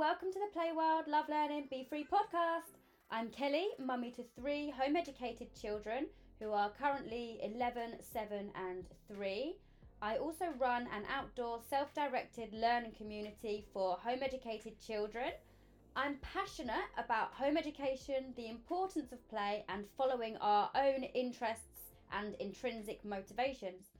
welcome 0.00 0.32
to 0.32 0.38
the 0.38 0.50
Play 0.54 0.70
Well 0.74 1.04
Love 1.06 1.28
Learning 1.28 1.66
Be 1.70 1.84
Free 1.86 2.06
podcast. 2.10 2.72
I'm 3.10 3.28
Kelly, 3.28 3.66
mummy 3.78 4.10
to 4.12 4.24
three 4.34 4.70
home 4.70 4.96
educated 4.96 5.54
children 5.54 6.06
who 6.40 6.52
are 6.52 6.70
currently 6.70 7.38
11, 7.42 7.96
7, 8.00 8.50
and 8.54 8.86
3. 9.12 9.56
I 10.00 10.16
also 10.16 10.46
run 10.58 10.88
an 10.96 11.02
outdoor 11.14 11.60
self 11.68 11.92
directed 11.92 12.54
learning 12.54 12.92
community 12.96 13.66
for 13.74 13.98
home 13.98 14.20
educated 14.22 14.80
children. 14.80 15.32
I'm 15.94 16.16
passionate 16.22 16.88
about 16.96 17.34
home 17.34 17.58
education, 17.58 18.32
the 18.38 18.48
importance 18.48 19.12
of 19.12 19.28
play, 19.28 19.66
and 19.68 19.84
following 19.98 20.38
our 20.38 20.70
own 20.76 21.04
interests 21.04 21.92
and 22.10 22.36
intrinsic 22.40 23.04
motivations. 23.04 23.99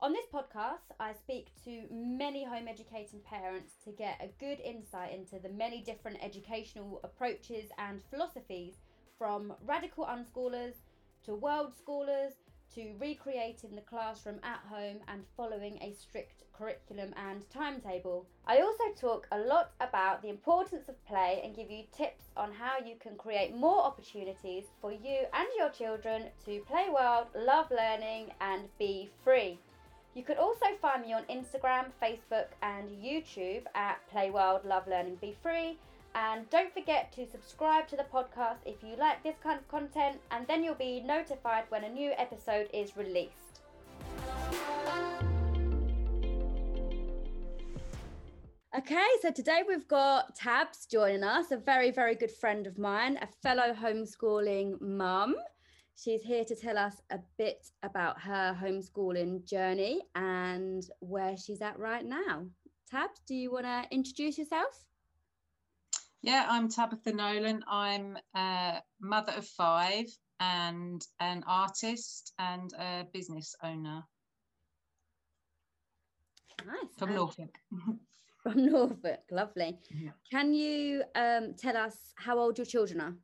On 0.00 0.12
this 0.12 0.26
podcast, 0.32 0.94
I 1.00 1.12
speak 1.12 1.48
to 1.64 1.82
many 1.90 2.44
home 2.44 2.68
educating 2.68 3.18
parents 3.18 3.72
to 3.84 3.90
get 3.90 4.20
a 4.22 4.28
good 4.38 4.60
insight 4.60 5.12
into 5.12 5.40
the 5.40 5.48
many 5.48 5.82
different 5.82 6.22
educational 6.22 7.00
approaches 7.02 7.70
and 7.78 8.00
philosophies 8.08 8.74
from 9.18 9.54
radical 9.66 10.04
unschoolers 10.04 10.74
to 11.24 11.34
world 11.34 11.72
schoolers 11.74 12.34
to 12.76 12.94
recreating 13.00 13.74
the 13.74 13.80
classroom 13.80 14.38
at 14.44 14.60
home 14.70 14.98
and 15.08 15.24
following 15.36 15.78
a 15.82 15.92
strict 15.94 16.44
curriculum 16.56 17.12
and 17.16 17.50
timetable. 17.50 18.24
I 18.46 18.60
also 18.60 18.84
talk 18.96 19.26
a 19.32 19.38
lot 19.40 19.72
about 19.80 20.22
the 20.22 20.28
importance 20.28 20.88
of 20.88 21.04
play 21.06 21.40
and 21.42 21.56
give 21.56 21.72
you 21.72 21.82
tips 21.90 22.26
on 22.36 22.52
how 22.52 22.78
you 22.78 22.94
can 23.00 23.16
create 23.16 23.52
more 23.52 23.82
opportunities 23.82 24.66
for 24.80 24.92
you 24.92 25.26
and 25.32 25.48
your 25.58 25.70
children 25.70 26.26
to 26.44 26.60
play 26.68 26.86
well, 26.88 27.28
love 27.34 27.66
learning, 27.72 28.30
and 28.40 28.68
be 28.78 29.10
free. 29.24 29.58
You 30.14 30.24
can 30.24 30.38
also 30.38 30.66
find 30.80 31.02
me 31.02 31.12
on 31.12 31.22
Instagram, 31.24 31.86
Facebook, 32.02 32.46
and 32.62 32.88
YouTube 32.90 33.62
at 33.74 33.98
Play 34.10 34.30
Well 34.30 34.60
Love 34.64 34.86
Learning 34.88 35.16
Be 35.20 35.36
Free. 35.42 35.78
And 36.14 36.48
don't 36.50 36.72
forget 36.72 37.12
to 37.12 37.26
subscribe 37.30 37.86
to 37.88 37.96
the 37.96 38.06
podcast 38.12 38.56
if 38.64 38.82
you 38.82 38.96
like 38.96 39.22
this 39.22 39.36
kind 39.42 39.58
of 39.58 39.68
content, 39.68 40.18
and 40.30 40.46
then 40.48 40.64
you'll 40.64 40.74
be 40.74 41.00
notified 41.00 41.64
when 41.68 41.84
a 41.84 41.88
new 41.88 42.12
episode 42.16 42.68
is 42.72 42.96
released. 42.96 43.60
Okay, 48.76 49.06
so 49.22 49.30
today 49.30 49.62
we've 49.68 49.88
got 49.88 50.34
Tabs 50.34 50.86
joining 50.90 51.22
us, 51.22 51.50
a 51.52 51.56
very, 51.56 51.90
very 51.90 52.14
good 52.14 52.30
friend 52.30 52.66
of 52.66 52.78
mine, 52.78 53.18
a 53.20 53.28
fellow 53.42 53.74
homeschooling 53.74 54.80
mum. 54.80 55.36
She's 56.00 56.22
here 56.22 56.44
to 56.44 56.54
tell 56.54 56.78
us 56.78 56.94
a 57.10 57.18
bit 57.38 57.66
about 57.82 58.20
her 58.20 58.56
homeschooling 58.62 59.44
journey 59.44 60.02
and 60.14 60.84
where 61.00 61.36
she's 61.36 61.60
at 61.60 61.76
right 61.76 62.04
now. 62.04 62.46
Tabs, 62.88 63.20
do 63.26 63.34
you 63.34 63.50
want 63.50 63.64
to 63.66 63.82
introduce 63.90 64.38
yourself? 64.38 64.84
Yeah, 66.22 66.46
I'm 66.48 66.68
Tabitha 66.68 67.12
Nolan. 67.12 67.64
I'm 67.68 68.16
a 68.36 68.80
mother 69.00 69.32
of 69.36 69.44
five 69.44 70.04
and 70.38 71.04
an 71.18 71.42
artist 71.48 72.32
and 72.38 72.72
a 72.78 73.04
business 73.12 73.56
owner. 73.64 74.04
Nice. 76.64 76.76
From 76.96 77.14
Norfolk. 77.16 77.58
From 78.44 78.66
Norfolk, 78.66 79.20
lovely. 79.32 79.80
Yeah. 79.90 80.10
Can 80.30 80.54
you 80.54 81.02
um, 81.16 81.54
tell 81.58 81.76
us 81.76 81.96
how 82.14 82.38
old 82.38 82.56
your 82.56 82.66
children 82.66 83.00
are? 83.00 83.14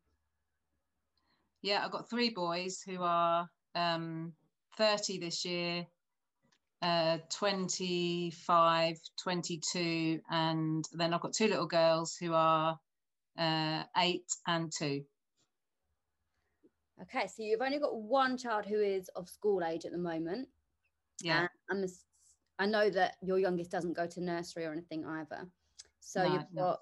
Yeah, 1.64 1.82
I've 1.82 1.90
got 1.90 2.10
three 2.10 2.28
boys 2.28 2.82
who 2.86 2.98
are 3.00 3.48
um, 3.74 4.34
30 4.76 5.18
this 5.18 5.46
year, 5.46 5.86
uh, 6.82 7.16
25, 7.30 8.96
22, 9.22 10.20
and 10.30 10.84
then 10.92 11.14
I've 11.14 11.22
got 11.22 11.32
two 11.32 11.48
little 11.48 11.66
girls 11.66 12.16
who 12.20 12.34
are 12.34 12.78
uh, 13.38 13.82
eight 13.96 14.30
and 14.46 14.70
two. 14.70 15.04
Okay, 17.00 17.26
so 17.26 17.42
you've 17.42 17.62
only 17.62 17.78
got 17.78 17.96
one 17.96 18.36
child 18.36 18.66
who 18.66 18.80
is 18.80 19.08
of 19.16 19.26
school 19.30 19.64
age 19.64 19.86
at 19.86 19.92
the 19.92 19.98
moment. 19.98 20.48
Yeah. 21.22 21.47
I'm 21.70 21.82
a, 21.82 21.88
I 22.58 22.66
know 22.66 22.91
that 22.91 23.16
your 23.22 23.38
youngest 23.38 23.70
doesn't 23.70 23.97
go 23.97 24.06
to 24.06 24.20
nursery 24.20 24.66
or 24.66 24.72
anything 24.72 25.06
either. 25.06 25.48
So 26.00 26.28
no, 26.28 26.34
you've 26.34 26.54
got 26.54 26.80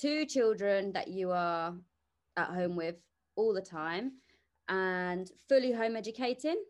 two 0.00 0.24
children 0.24 0.92
that 0.92 1.08
you 1.08 1.30
are 1.30 1.74
at 2.38 2.48
home 2.48 2.74
with 2.74 2.96
all 3.36 3.54
the 3.54 3.60
time 3.60 4.12
and 4.68 5.30
fully 5.48 5.72
home 5.72 5.96
educating? 5.96 6.62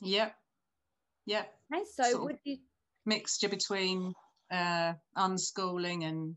Yep. 0.00 0.34
Yep. 1.26 1.54
Okay, 1.72 1.84
so 1.84 2.10
sort 2.10 2.24
would 2.24 2.38
you 2.44 2.58
mixture 3.06 3.48
between 3.48 4.12
uh, 4.50 4.92
unschooling 5.16 6.04
and 6.04 6.36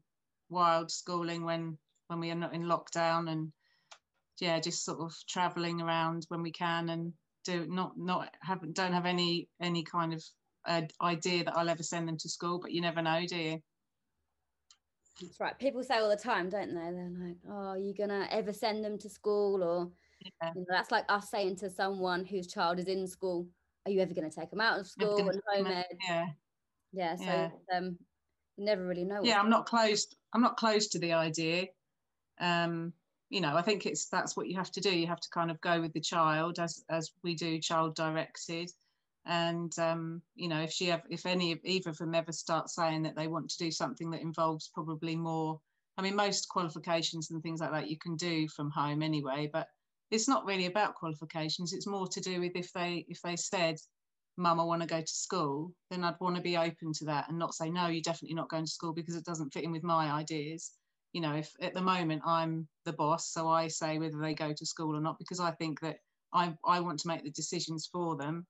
wild 0.50 0.92
schooling 0.92 1.44
when 1.44 1.78
when 2.08 2.20
we 2.20 2.32
are 2.32 2.36
not 2.36 2.54
in 2.54 2.64
lockdown 2.64 3.30
and 3.32 3.52
yeah, 4.40 4.60
just 4.60 4.84
sort 4.84 5.00
of 5.00 5.14
traveling 5.28 5.82
around 5.82 6.26
when 6.28 6.42
we 6.42 6.52
can 6.52 6.90
and 6.90 7.14
do 7.46 7.66
not 7.68 7.94
not 7.98 8.34
have 8.42 8.62
don't 8.74 8.94
have 8.94 9.06
any 9.06 9.48
any 9.62 9.84
kind 9.84 10.14
of 10.14 10.24
uh, 10.68 10.82
idea 11.02 11.44
that 11.44 11.56
I'll 11.56 11.70
ever 11.70 11.84
send 11.84 12.08
them 12.08 12.18
to 12.18 12.30
school, 12.30 12.60
but 12.60 12.72
you 12.72 12.82
never 12.82 13.02
know, 13.02 13.26
do 13.28 13.38
you? 13.38 13.60
That's 15.22 15.40
right. 15.40 15.58
People 15.58 15.84
say 15.84 15.98
all 15.98 16.10
the 16.10 16.16
time, 16.16 16.50
don't 16.50 16.74
they? 16.74 16.92
They're 16.92 17.28
like, 17.28 17.38
"Oh, 17.50 17.70
are 17.70 17.78
you 17.78 17.94
gonna 17.94 18.28
ever 18.32 18.52
send 18.52 18.84
them 18.84 18.98
to 19.00 19.10
school?" 19.10 19.64
Or 19.64 19.92
yeah. 20.20 20.52
you 20.54 20.62
know, 20.62 20.68
that's 20.70 20.92
like 20.92 21.06
us 21.10 21.30
saying 21.30 21.56
to 21.58 21.70
someone 21.70 22.26
whose 22.26 22.48
child 22.48 22.80
is 22.80 22.88
in 22.88 23.08
school, 23.08 23.48
"Are 23.86 23.92
you 23.92 24.02
ever 24.02 24.14
going 24.14 24.30
to 24.30 24.36
take 24.36 24.50
them 24.50 24.62
out 24.62 24.80
of 24.80 24.88
school 24.88 25.18
and 25.18 25.42
home 25.48 25.68
ed?" 25.68 25.86
Yeah, 26.06 26.26
yeah. 26.92 27.16
So 27.16 27.24
yeah. 27.24 27.50
Um, 27.74 27.98
you 28.58 28.66
never 28.66 28.86
really 28.86 29.06
know. 29.06 29.22
Yeah, 29.24 29.40
I'm 29.40 29.50
not 29.50 29.66
closed. 29.66 30.16
I'm 30.34 30.42
not 30.42 30.58
closed 30.58 30.92
to 30.94 31.00
the 31.00 31.14
idea. 31.14 31.68
Um, 32.40 32.92
you 33.30 33.40
know, 33.42 33.56
I 33.56 33.62
think 33.62 33.86
it's 33.86 34.08
that's 34.08 34.36
what 34.36 34.48
you 34.48 34.58
have 34.58 34.72
to 34.72 34.82
do. 34.82 34.96
You 34.96 35.08
have 35.08 35.22
to 35.22 35.30
kind 35.30 35.50
of 35.50 35.62
go 35.62 35.80
with 35.80 35.94
the 35.94 36.02
child 36.02 36.60
as 36.60 36.84
as 36.90 37.12
we 37.24 37.36
do, 37.36 37.60
child 37.60 37.96
directed 37.96 38.70
and 39.26 39.78
um, 39.80 40.22
you 40.36 40.48
know 40.48 40.62
if 40.62 40.72
she 40.72 40.88
have, 40.88 41.04
if 41.10 41.26
any 41.26 41.52
of 41.52 41.60
either 41.64 41.90
of 41.90 41.98
them 41.98 42.16
ever 42.16 42.32
start 42.32 42.70
saying 42.70 43.04
that 43.04 43.16
they 43.16 43.28
want 43.28 43.50
to 43.50 43.58
do 43.58 43.72
something 43.72 44.12
that 44.12 44.22
involves 44.22 44.70
probably 44.74 45.16
more 45.16 45.60
i 45.98 46.02
mean 46.02 46.16
most 46.16 46.48
qualifications 46.50 47.32
and 47.32 47.42
things 47.42 47.60
like 47.60 47.72
that 47.72 47.90
you 47.90 47.98
can 47.98 48.16
do 48.16 48.48
from 48.48 48.70
home 48.70 49.02
anyway 49.02 49.50
but 49.52 49.68
it's 50.12 50.28
not 50.28 50.46
really 50.46 50.68
about 50.68 50.96
qualifications. 50.96 51.74
It's 51.74 51.88
more 51.88 52.08
to 52.08 52.22
do 52.22 52.40
with 52.40 52.54
if 52.56 52.72
they 52.74 53.06
if 53.10 53.22
they 53.22 53.36
said 53.36 53.78
mum 54.38 54.60
i 54.60 54.64
want 54.64 54.82
to 54.82 54.88
go 54.88 55.00
to 55.00 55.08
school 55.08 55.72
then 55.90 56.04
i'd 56.04 56.20
want 56.20 56.36
to 56.36 56.42
be 56.42 56.58
open 56.58 56.92
to 56.92 57.06
that 57.06 57.30
and 57.30 57.40
not 57.40 57.54
say 57.54 57.70
no 57.70 57.88
you're 57.88 58.02
definitely 58.02 58.36
not 58.36 58.50
going 58.50 58.66
to 58.66 58.72
school 58.72 58.92
because 58.92 59.16
it 59.16 59.24
doesn't 59.24 59.54
fit 59.54 59.64
in 59.64 59.72
with 59.72 59.82
my 59.84 60.12
ideas. 60.12 60.74
You 61.14 61.22
know 61.22 61.34
if 61.36 61.54
at 61.62 61.74
the 61.74 61.82
moment 61.82 62.22
i'm 62.26 62.68
the 62.84 62.92
boss 62.92 63.32
so 63.32 63.48
i 63.48 63.70
say 63.70 63.98
whether 63.98 64.18
they 64.18 64.34
go 64.34 64.52
to 64.52 64.66
school 64.66 64.98
or 64.98 65.00
not 65.00 65.18
because 65.18 65.40
i 65.40 65.52
think 65.52 65.80
that 65.80 66.00
i, 66.34 66.54
I 66.66 66.82
want 66.82 67.00
to 67.00 67.08
make 67.08 67.24
the 67.24 67.32
decisions 67.32 67.88
for 67.90 68.18
them 68.18 68.46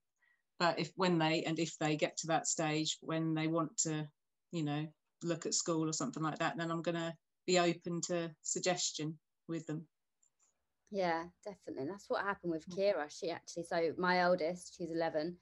but 0.59 0.79
if 0.79 0.91
when 0.95 1.17
they 1.17 1.43
and 1.43 1.59
if 1.59 1.77
they 1.79 1.95
get 1.95 2.17
to 2.17 2.27
that 2.27 2.47
stage 2.47 2.97
when 3.01 3.33
they 3.33 3.47
want 3.47 3.75
to 3.77 4.07
you 4.51 4.63
know 4.63 4.85
look 5.23 5.45
at 5.45 5.53
school 5.53 5.89
or 5.89 5.93
something 5.93 6.23
like 6.23 6.39
that 6.39 6.57
then 6.57 6.71
i'm 6.71 6.81
going 6.81 6.95
to 6.95 7.13
be 7.45 7.59
open 7.59 8.01
to 8.01 8.31
suggestion 8.41 9.17
with 9.47 9.65
them. 9.67 9.85
Yeah 10.91 11.25
definitely. 11.43 11.87
That's 11.89 12.09
what 12.09 12.23
happened 12.23 12.51
with 12.51 12.67
mm. 12.69 12.77
kira 12.77 13.09
she 13.09 13.31
actually 13.31 13.63
so 13.63 13.93
my 13.97 14.19
eldest 14.19 14.75
she's 14.77 14.91
11 14.91 15.37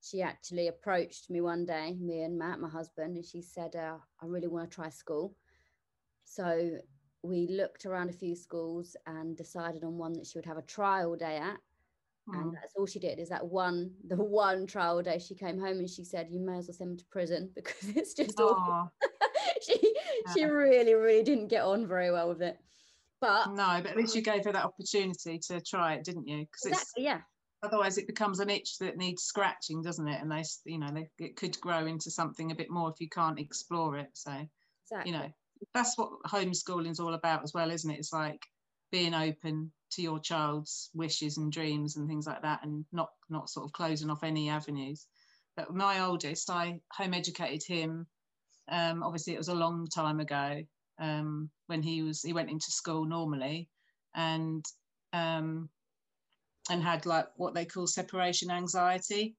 she 0.00 0.22
actually 0.22 0.68
approached 0.68 1.28
me 1.30 1.40
one 1.40 1.64
day 1.64 1.96
me 2.00 2.22
and 2.22 2.38
matt 2.38 2.60
my 2.60 2.68
husband 2.68 3.16
and 3.16 3.24
she 3.24 3.42
said 3.42 3.74
uh, 3.74 3.96
i 4.22 4.26
really 4.26 4.46
want 4.46 4.70
to 4.70 4.74
try 4.74 4.88
school. 4.88 5.34
So 6.24 6.78
we 7.22 7.48
looked 7.48 7.86
around 7.86 8.10
a 8.10 8.12
few 8.12 8.36
schools 8.36 8.96
and 9.06 9.36
decided 9.36 9.82
on 9.82 9.98
one 9.98 10.12
that 10.14 10.26
she 10.26 10.38
would 10.38 10.46
have 10.46 10.58
a 10.58 10.62
trial 10.62 11.16
day 11.16 11.38
at 11.38 11.58
Hmm. 12.30 12.40
and 12.40 12.54
that's 12.54 12.74
all 12.76 12.86
she 12.86 12.98
did 12.98 13.18
is 13.18 13.30
that 13.30 13.46
one 13.46 13.90
the 14.06 14.16
one 14.16 14.66
trial 14.66 15.00
day 15.02 15.18
she 15.18 15.34
came 15.34 15.58
home 15.58 15.78
and 15.78 15.88
she 15.88 16.04
said 16.04 16.28
you 16.30 16.40
may 16.40 16.58
as 16.58 16.68
well 16.68 16.74
send 16.74 16.90
him 16.90 16.96
to 16.98 17.04
prison 17.10 17.50
because 17.54 17.88
it's 17.96 18.14
just 18.14 18.38
awful. 18.38 18.92
She 19.60 19.76
yeah. 19.82 20.32
she 20.34 20.44
really 20.44 20.94
really 20.94 21.24
didn't 21.24 21.48
get 21.48 21.64
on 21.64 21.86
very 21.86 22.12
well 22.12 22.28
with 22.28 22.42
it. 22.42 22.58
But 23.20 23.54
no 23.54 23.80
but 23.82 23.90
at 23.90 23.96
least 23.96 24.14
you 24.14 24.22
gave 24.22 24.44
her 24.44 24.52
that 24.52 24.64
opportunity 24.64 25.40
to 25.48 25.60
try 25.60 25.94
it 25.94 26.04
didn't 26.04 26.28
you? 26.28 26.40
Because 26.40 26.66
exactly, 26.66 27.04
yeah. 27.04 27.20
otherwise 27.64 27.98
it 27.98 28.06
becomes 28.06 28.38
an 28.38 28.50
itch 28.50 28.78
that 28.78 28.96
needs 28.96 29.24
scratching 29.24 29.82
doesn't 29.82 30.06
it? 30.06 30.20
And 30.20 30.30
they 30.30 30.44
you 30.64 30.78
know 30.78 30.92
they, 30.92 31.08
it 31.18 31.34
could 31.34 31.58
grow 31.60 31.86
into 31.86 32.10
something 32.10 32.52
a 32.52 32.54
bit 32.54 32.70
more 32.70 32.90
if 32.90 33.00
you 33.00 33.08
can't 33.08 33.40
explore 33.40 33.96
it. 33.96 34.10
So 34.12 34.30
exactly. 34.84 35.10
you 35.10 35.18
know 35.18 35.28
that's 35.74 35.98
what 35.98 36.10
homeschooling 36.26 36.90
is 36.90 37.00
all 37.00 37.14
about 37.14 37.42
as 37.42 37.52
well 37.52 37.70
isn't 37.70 37.90
it? 37.90 37.98
It's 37.98 38.12
like 38.12 38.40
being 38.92 39.14
open 39.14 39.72
to 39.90 40.02
your 40.02 40.18
child's 40.18 40.90
wishes 40.94 41.36
and 41.38 41.52
dreams 41.52 41.96
and 41.96 42.08
things 42.08 42.26
like 42.26 42.42
that 42.42 42.60
and 42.64 42.84
not 42.92 43.10
not 43.28 43.50
sort 43.50 43.66
of 43.66 43.72
closing 43.72 44.10
off 44.10 44.24
any 44.24 44.48
avenues 44.48 45.06
but 45.56 45.74
my 45.74 46.00
oldest 46.00 46.50
i 46.50 46.78
home 46.92 47.14
educated 47.14 47.62
him 47.66 48.06
um, 48.70 49.02
obviously 49.02 49.32
it 49.32 49.38
was 49.38 49.48
a 49.48 49.54
long 49.54 49.86
time 49.86 50.20
ago 50.20 50.62
um, 51.00 51.48
when 51.68 51.82
he 51.82 52.02
was 52.02 52.22
he 52.22 52.34
went 52.34 52.50
into 52.50 52.70
school 52.70 53.06
normally 53.06 53.68
and 54.14 54.64
um, 55.14 55.70
and 56.70 56.82
had 56.82 57.06
like 57.06 57.28
what 57.36 57.54
they 57.54 57.64
call 57.64 57.86
separation 57.86 58.50
anxiety 58.50 59.34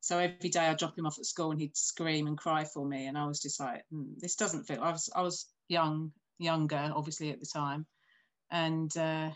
so 0.00 0.18
every 0.18 0.48
day 0.48 0.60
I'd 0.60 0.78
drop 0.78 0.96
him 0.96 1.06
off 1.06 1.18
at 1.18 1.26
school 1.26 1.50
and 1.50 1.60
he'd 1.60 1.76
scream 1.76 2.26
and 2.28 2.38
cry 2.38 2.64
for 2.64 2.86
me, 2.86 3.06
and 3.06 3.18
I 3.18 3.26
was 3.26 3.40
just 3.40 3.58
like, 3.58 3.84
mm, 3.92 4.18
this 4.18 4.36
doesn't 4.36 4.64
feel. 4.64 4.82
I 4.82 4.92
was 4.92 5.10
I 5.14 5.22
was 5.22 5.46
young, 5.68 6.12
younger, 6.38 6.92
obviously 6.94 7.30
at 7.30 7.40
the 7.40 7.46
time, 7.46 7.86
and 8.50 8.96
uh, 8.96 9.30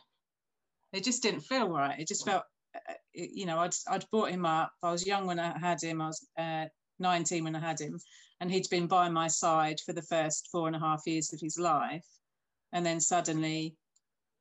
it 0.93 1.05
just 1.05 1.23
didn't 1.23 1.41
feel 1.41 1.69
right. 1.69 1.99
It 1.99 2.09
just 2.09 2.25
felt, 2.25 2.45
uh, 2.75 2.95
you 3.13 3.47
know, 3.47 3.59
I'd 3.59 3.75
I'd 3.89 4.09
brought 4.11 4.31
him 4.31 4.45
up. 4.45 4.73
I 4.83 4.91
was 4.91 5.07
young 5.07 5.27
when 5.27 5.39
I 5.39 5.59
had 5.59 5.83
him. 5.83 6.01
I 6.01 6.07
was 6.07 6.27
uh, 6.39 6.67
19 6.99 7.45
when 7.45 7.57
I 7.57 7.61
had 7.61 7.81
him, 7.81 7.99
and 8.41 8.51
he'd 8.51 8.69
been 8.71 8.87
by 8.87 9.09
my 9.09 9.29
side 9.29 9.81
for 9.85 9.93
the 9.93 10.03
first 10.03 10.49
four 10.53 10.67
and 10.67 10.77
a 10.77 10.81
half 10.81 11.03
years 11.07 11.33
of 11.33 11.41
his 11.41 11.59
life, 11.59 12.07
and 12.73 12.85
then 12.85 13.01
suddenly 13.01 13.77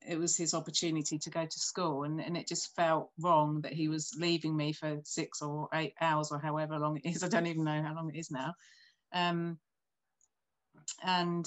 it 0.07 0.17
was 0.17 0.35
his 0.35 0.53
opportunity 0.53 1.17
to 1.19 1.29
go 1.29 1.45
to 1.45 1.59
school 1.59 2.03
and, 2.03 2.19
and 2.19 2.35
it 2.35 2.47
just 2.47 2.75
felt 2.75 3.11
wrong 3.19 3.61
that 3.61 3.73
he 3.73 3.87
was 3.87 4.15
leaving 4.17 4.55
me 4.55 4.73
for 4.73 4.99
six 5.03 5.41
or 5.41 5.67
eight 5.73 5.93
hours 6.01 6.31
or 6.31 6.39
however 6.39 6.79
long 6.79 6.97
it 6.97 7.07
is 7.07 7.23
i 7.23 7.27
don't 7.27 7.47
even 7.47 7.63
know 7.63 7.83
how 7.83 7.93
long 7.93 8.09
it 8.09 8.17
is 8.17 8.31
now 8.31 8.53
um, 9.13 9.57
and 11.03 11.45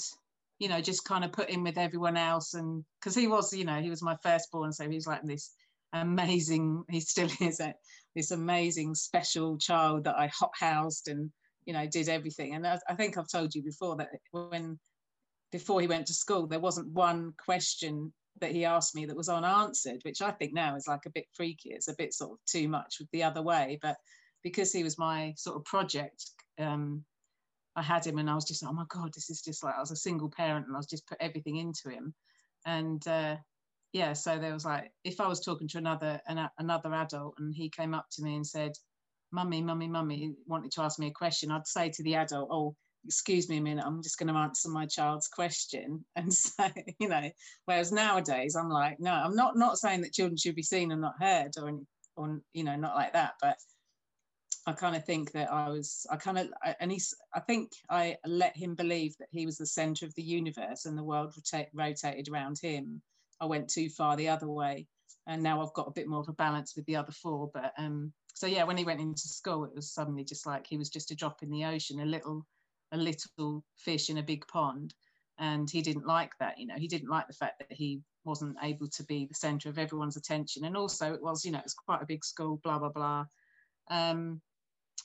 you 0.59 0.69
know 0.69 0.81
just 0.81 1.05
kind 1.05 1.25
of 1.25 1.33
put 1.33 1.51
in 1.51 1.63
with 1.63 1.79
everyone 1.79 2.17
else 2.17 2.55
and 2.55 2.85
because 3.01 3.15
he 3.15 3.27
was 3.27 3.53
you 3.53 3.65
know 3.65 3.81
he 3.81 3.91
was 3.91 4.03
my 4.03 4.17
firstborn 4.23 4.73
so 4.73 4.89
he's 4.89 5.07
like 5.07 5.23
this 5.23 5.53
amazing 5.93 6.83
he 6.91 7.01
still 7.01 7.29
is 7.41 7.61
a, 7.61 7.75
this 8.15 8.31
amazing 8.31 8.95
special 8.95 9.59
child 9.59 10.05
that 10.05 10.17
i 10.17 10.27
hot 10.29 10.53
housed 10.59 11.09
and 11.09 11.31
you 11.67 11.73
know 11.73 11.87
did 11.87 12.09
everything 12.09 12.55
and 12.55 12.67
I, 12.67 12.79
I 12.89 12.95
think 12.95 13.17
i've 13.17 13.31
told 13.31 13.55
you 13.55 13.63
before 13.63 13.97
that 13.97 14.09
when 14.31 14.79
before 15.51 15.81
he 15.81 15.87
went 15.87 16.07
to 16.07 16.15
school 16.15 16.47
there 16.47 16.61
wasn't 16.61 16.93
one 16.93 17.33
question 17.45 18.13
that 18.41 18.53
he 18.53 18.65
asked 18.65 18.95
me 18.95 19.07
that 19.07 19.17
was 19.17 19.29
unanswered, 19.29 20.01
which 20.03 20.21
I 20.21 20.33
think 20.33 20.53
now 20.53 20.75
is 20.77 20.89
like 20.89 21.07
a 21.07 21.11
bit 21.11 21.27
freaky. 21.35 21.71
It's 21.71 21.89
a 21.89 21.95
bit 21.97 22.13
sort 22.13 22.33
of 22.33 22.39
too 22.47 22.69
much 22.69 22.97
with 22.99 23.09
the 23.13 23.23
other 23.23 23.43
way. 23.43 23.79
But 23.81 23.97
because 24.43 24.73
he 24.73 24.83
was 24.83 24.99
my 24.99 25.35
sort 25.37 25.57
of 25.57 25.65
project, 25.65 26.31
um, 26.59 27.05
I 27.77 27.83
had 27.83 28.07
him 28.07 28.19
and 28.19 28.31
I 28.31 28.35
was 28.35 28.45
just, 28.45 28.65
oh 28.65 28.73
my 28.73 28.85
God, 28.89 29.13
this 29.15 29.31
is 29.31 29.43
just 29.43 29.65
like 29.65 29.75
I 29.77 29.81
was 29.81 29.91
a 29.91 29.97
single 29.97 30.31
parent 30.31 30.67
and 30.67 30.77
I 30.77 30.79
was 30.79 30.87
just 30.87 31.07
put 31.07 31.19
everything 31.21 31.57
into 31.57 31.91
him. 31.91 32.15
And 32.67 33.07
uh, 33.09 33.37
yeah, 33.93 34.13
so 34.13 34.39
there 34.39 34.53
was 34.53 34.65
like, 34.65 34.93
if 35.05 35.21
I 35.21 35.29
was 35.29 35.41
talking 35.41 35.69
to 35.69 35.79
another 35.79 36.21
an, 36.27 36.49
another 36.59 36.95
adult 36.95 37.35
and 37.39 37.55
he 37.55 37.69
came 37.69 37.95
up 37.95 38.07
to 38.13 38.23
me 38.23 38.37
and 38.37 38.47
said, 38.47 38.73
Mummy, 39.33 39.63
mummy, 39.63 39.89
mummy, 39.89 40.35
wanted 40.47 40.71
to 40.73 40.83
ask 40.83 40.99
me 40.99 41.09
a 41.09 41.13
question, 41.13 41.51
I'd 41.51 41.67
say 41.67 41.91
to 41.91 42.03
the 42.05 42.15
adult, 42.15 42.49
Oh, 42.53 42.77
excuse 43.05 43.49
me 43.49 43.59
a 43.59 43.61
minute, 43.61 43.85
I'm 43.85 44.03
just 44.03 44.19
going 44.19 44.33
to 44.33 44.39
answer 44.39 44.69
my 44.69 44.87
child's 44.87 45.29
question. 45.29 46.05
And 46.17 46.33
so, 46.33 46.69
you 46.99 47.09
know, 47.09 47.31
whereas 47.67 47.93
nowadays 47.93 48.57
I'm 48.57 48.71
like, 48.71 49.01
no, 49.01 49.13
I'm 49.13 49.35
not 49.35 49.57
not 49.57 49.79
saying 49.79 50.03
that 50.03 50.13
children 50.13 50.37
should 50.37 50.55
be 50.55 50.63
seen 50.63 50.93
and 50.93 51.01
not 51.01 51.15
heard 51.21 51.53
or, 51.61 51.81
or 52.17 52.41
you 52.53 52.65
know, 52.65 52.77
not 52.77 52.95
like 52.95 53.13
that, 53.15 53.33
but 53.43 53.57
I 54.67 54.73
kind 54.73 54.97
of 54.97 55.05
think 55.05 55.33
that 55.33 55.53
I 55.53 55.69
was, 55.69 56.07
I 56.11 56.17
kind 56.17 56.39
of, 56.39 56.49
and 56.81 56.91
he's, 56.91 57.15
I 57.35 57.41
think 57.41 57.73
I 57.91 58.17
let 58.27 58.57
him 58.57 58.75
believe 58.75 59.15
that 59.19 59.29
he 59.31 59.45
was 59.45 59.59
the 59.59 59.67
center 59.67 60.07
of 60.07 60.15
the 60.15 60.23
universe 60.23 60.87
and 60.87 60.97
the 60.97 61.05
world 61.05 61.35
rota- 61.37 61.69
rotated 61.75 62.29
around 62.29 62.59
him. 62.61 63.03
I 63.41 63.47
went 63.47 63.69
too 63.69 63.89
far 63.91 64.17
the 64.17 64.29
other 64.29 64.49
way. 64.49 64.87
And 65.27 65.43
now 65.43 65.63
I've 65.63 65.73
got 65.75 65.89
a 65.89 65.93
bit 65.93 66.09
more 66.09 66.21
of 66.21 66.29
a 66.29 66.35
balance 66.35 66.77
with 66.77 66.87
the 66.87 66.97
other 66.97 67.13
four. 67.13 67.51
But 67.53 67.73
um, 67.79 68.13
so, 68.35 68.47
yeah, 68.47 68.65
when 68.65 68.77
he 68.77 68.85
went 68.85 69.01
into 69.01 69.29
school, 69.29 69.65
it 69.65 69.75
was 69.75 69.93
suddenly 69.93 70.25
just 70.25 70.47
like 70.47 70.67
he 70.67 70.77
was 70.77 70.91
just 70.91 71.11
a 71.11 71.17
drop 71.17 71.43
in 71.43 71.51
the 71.51 71.65
ocean, 71.65 72.01
a 72.01 72.07
little 72.07 72.47
a 72.93 72.97
little 72.97 73.65
fish 73.77 74.09
in 74.09 74.19
a 74.19 74.23
big 74.23 74.47
pond 74.47 74.95
and 75.39 75.69
he 75.69 75.83
didn't 75.83 76.07
like 76.07 76.31
that 76.39 76.59
you 76.59 76.67
know 76.67 76.77
he 76.77 76.87
didn't 76.87 77.09
like 77.09 77.27
the 77.27 77.35
fact 77.35 77.59
that 77.59 77.77
he 77.77 78.01
wasn't 78.25 78.57
able 78.63 78.87
to 78.87 79.03
be 79.05 79.27
the 79.27 79.35
center 79.35 79.69
of 79.69 79.79
everyone's 79.79 80.17
attention 80.17 80.65
and 80.65 80.77
also 80.77 81.13
it 81.13 81.23
was 81.23 81.45
you 81.45 81.51
know 81.51 81.59
it's 81.59 81.75
quite 81.75 82.03
a 82.03 82.07
big 82.07 82.25
school 82.25 82.61
blah 82.63 82.79
blah 82.79 82.89
blah 82.89 83.25
um, 83.91 84.41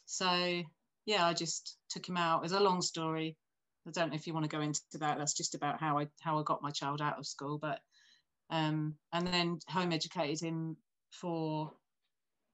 so 0.09 0.61
yeah 1.05 1.25
i 1.25 1.33
just 1.33 1.77
took 1.89 2.07
him 2.07 2.17
out 2.17 2.43
it's 2.43 2.53
a 2.53 2.59
long 2.59 2.81
story 2.81 3.37
i 3.87 3.91
don't 3.91 4.09
know 4.09 4.15
if 4.15 4.25
you 4.25 4.33
want 4.33 4.43
to 4.43 4.55
go 4.55 4.61
into 4.61 4.81
that 4.93 5.17
that's 5.17 5.33
just 5.33 5.55
about 5.55 5.79
how 5.79 5.99
i 5.99 6.07
how 6.21 6.39
i 6.39 6.43
got 6.43 6.63
my 6.63 6.71
child 6.71 7.01
out 7.01 7.19
of 7.19 7.27
school 7.27 7.57
but 7.57 7.79
um, 8.51 8.95
and 9.13 9.27
then 9.27 9.59
home 9.67 9.91
educated 9.91 10.41
him 10.41 10.75
for 11.11 11.71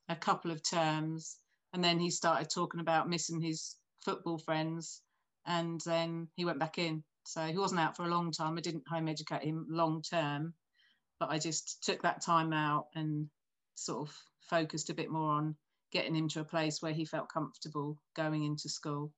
a 0.10 0.16
couple 0.16 0.52
of 0.52 0.62
terms 0.62 1.38
and 1.74 1.82
then 1.82 2.00
he 2.00 2.10
started 2.10 2.50
talking 2.50 2.82
about 2.82 3.10
missing 3.10 3.40
his 3.40 3.76
football 4.04 4.38
friends 4.38 5.02
and 5.46 5.82
then 5.86 6.28
he 6.36 6.46
went 6.46 6.60
back 6.60 6.78
in. 6.78 7.04
So 7.24 7.42
he 7.42 7.58
wasn't 7.58 7.82
out 7.82 7.96
for 7.96 8.04
a 8.04 8.10
long 8.10 8.32
time. 8.32 8.58
I 8.58 8.62
didn't 8.62 8.88
home 8.88 9.08
educate 9.08 9.44
him 9.44 9.66
long 9.70 10.02
term, 10.02 10.54
but 11.20 11.30
I 11.30 11.40
just 11.40 11.84
took 11.84 12.02
that 12.04 12.22
time 12.22 12.54
out 12.54 12.86
and 12.96 13.28
sort 13.74 14.08
of 14.08 14.16
focused 14.42 14.90
a 14.90 14.94
bit 14.94 15.10
more 15.10 15.32
on 15.32 15.56
getting 15.96 16.14
him 16.14 16.28
to 16.28 16.42
a 16.42 16.46
place 16.46 16.82
where 16.82 16.92
he 16.92 17.06
felt 17.06 17.32
comfortable 17.32 17.98
going 18.18 18.44
into 18.44 18.68
school. 18.68 19.14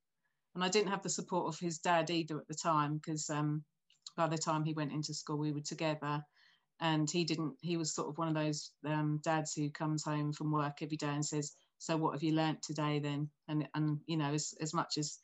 And 0.53 0.63
I 0.63 0.69
didn't 0.69 0.91
have 0.91 1.01
the 1.01 1.09
support 1.09 1.47
of 1.47 1.59
his 1.59 1.79
dad 1.79 2.11
either 2.11 2.37
at 2.37 2.47
the 2.47 2.53
time 2.53 2.97
because 2.97 3.31
um, 3.31 3.63
by 4.15 4.27
the 4.27 4.37
time 4.37 4.63
he 4.63 4.73
went 4.73 4.91
into 4.91 5.11
school, 5.15 5.39
we 5.39 5.51
were 5.51 5.61
together. 5.61 6.21
And 6.79 7.09
he 7.09 7.23
didn't, 7.23 7.55
he 7.61 7.77
was 7.77 7.95
sort 7.95 8.09
of 8.09 8.19
one 8.19 8.27
of 8.27 8.35
those 8.35 8.69
um, 8.85 9.19
dads 9.23 9.55
who 9.55 9.71
comes 9.71 10.03
home 10.03 10.33
from 10.33 10.51
work 10.51 10.77
every 10.83 10.97
day 10.97 11.07
and 11.07 11.25
says, 11.25 11.53
So 11.79 11.97
what 11.97 12.13
have 12.13 12.21
you 12.21 12.33
learnt 12.33 12.61
today 12.61 12.99
then? 12.99 13.31
And, 13.47 13.67
and 13.73 13.99
you 14.05 14.17
know, 14.17 14.31
as, 14.31 14.53
as 14.61 14.75
much 14.75 14.99
as 14.99 15.17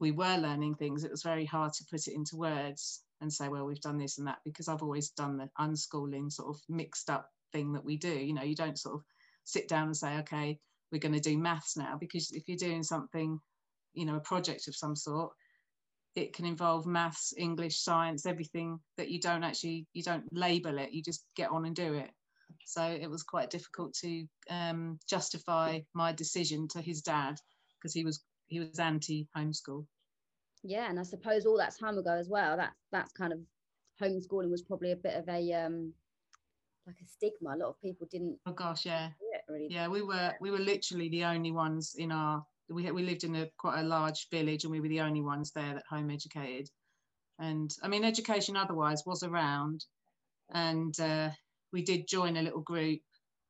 we 0.00 0.10
were 0.10 0.36
learning 0.36 0.74
things, 0.74 1.04
it 1.04 1.12
was 1.12 1.22
very 1.22 1.44
hard 1.44 1.74
to 1.74 1.84
put 1.88 2.08
it 2.08 2.14
into 2.14 2.36
words 2.36 3.04
and 3.20 3.32
say, 3.32 3.48
well, 3.48 3.64
we've 3.64 3.80
done 3.80 3.98
this 3.98 4.18
and 4.18 4.26
that, 4.26 4.38
because 4.44 4.66
I've 4.66 4.82
always 4.82 5.10
done 5.10 5.38
the 5.38 5.48
unschooling 5.60 6.30
sort 6.32 6.48
of 6.48 6.60
mixed 6.68 7.08
up 7.08 7.30
thing 7.52 7.72
that 7.74 7.84
we 7.84 7.96
do. 7.96 8.12
You 8.12 8.34
know, 8.34 8.42
you 8.42 8.56
don't 8.56 8.78
sort 8.78 8.96
of 8.96 9.04
sit 9.46 9.68
down 9.68 9.86
and 9.86 9.96
say, 9.96 10.18
okay, 10.18 10.58
we're 10.92 10.98
going 10.98 11.14
to 11.14 11.20
do 11.20 11.38
maths 11.38 11.76
now, 11.76 11.96
because 11.98 12.30
if 12.32 12.46
you're 12.46 12.58
doing 12.58 12.82
something, 12.82 13.38
you 13.94 14.04
know, 14.04 14.16
a 14.16 14.20
project 14.20 14.68
of 14.68 14.76
some 14.76 14.94
sort, 14.94 15.32
it 16.14 16.32
can 16.32 16.44
involve 16.44 16.86
maths, 16.86 17.32
English, 17.36 17.78
science, 17.78 18.26
everything 18.26 18.78
that 18.96 19.10
you 19.10 19.20
don't 19.20 19.44
actually, 19.44 19.86
you 19.94 20.02
don't 20.02 20.24
label 20.32 20.78
it, 20.78 20.92
you 20.92 21.02
just 21.02 21.24
get 21.36 21.50
on 21.50 21.64
and 21.64 21.76
do 21.76 21.94
it. 21.94 22.10
So 22.64 22.82
it 22.82 23.08
was 23.08 23.22
quite 23.22 23.50
difficult 23.50 23.94
to 24.02 24.26
um, 24.50 24.98
justify 25.08 25.80
my 25.94 26.12
decision 26.12 26.68
to 26.68 26.80
his 26.80 27.02
dad 27.02 27.36
because 27.78 27.92
he 27.92 28.04
was 28.04 28.24
he 28.46 28.60
was 28.60 28.78
anti 28.78 29.28
homeschool. 29.36 29.84
Yeah, 30.62 30.88
and 30.88 30.98
I 30.98 31.02
suppose 31.02 31.44
all 31.44 31.58
that 31.58 31.78
time 31.78 31.98
ago 31.98 32.12
as 32.12 32.28
well. 32.28 32.56
That's 32.56 32.76
that's 32.92 33.12
kind 33.12 33.32
of 33.32 33.40
homeschooling 34.00 34.50
was 34.50 34.62
probably 34.62 34.92
a 34.92 34.96
bit 34.96 35.14
of 35.14 35.28
a 35.28 35.52
um 35.52 35.92
like 36.86 36.96
a 37.02 37.06
stigma. 37.06 37.54
A 37.54 37.58
lot 37.58 37.68
of 37.68 37.80
people 37.80 38.06
didn't. 38.10 38.38
Oh 38.46 38.52
gosh, 38.52 38.86
yeah, 38.86 39.10
really. 39.48 39.68
yeah. 39.70 39.88
We 39.88 40.02
were 40.02 40.34
we 40.40 40.50
were 40.50 40.58
literally 40.58 41.08
the 41.08 41.24
only 41.24 41.52
ones 41.52 41.94
in 41.96 42.12
our. 42.12 42.44
We 42.68 42.90
we 42.90 43.02
lived 43.02 43.24
in 43.24 43.36
a 43.36 43.48
quite 43.58 43.80
a 43.80 43.86
large 43.86 44.28
village, 44.30 44.64
and 44.64 44.72
we 44.72 44.80
were 44.80 44.88
the 44.88 45.00
only 45.00 45.22
ones 45.22 45.52
there 45.52 45.74
that 45.74 45.84
home 45.88 46.10
educated. 46.10 46.68
And 47.38 47.70
I 47.82 47.88
mean, 47.88 48.04
education 48.04 48.56
otherwise 48.56 49.04
was 49.06 49.22
around, 49.22 49.84
and 50.52 50.98
uh, 50.98 51.30
we 51.72 51.82
did 51.82 52.08
join 52.08 52.36
a 52.36 52.42
little 52.42 52.62
group 52.62 53.00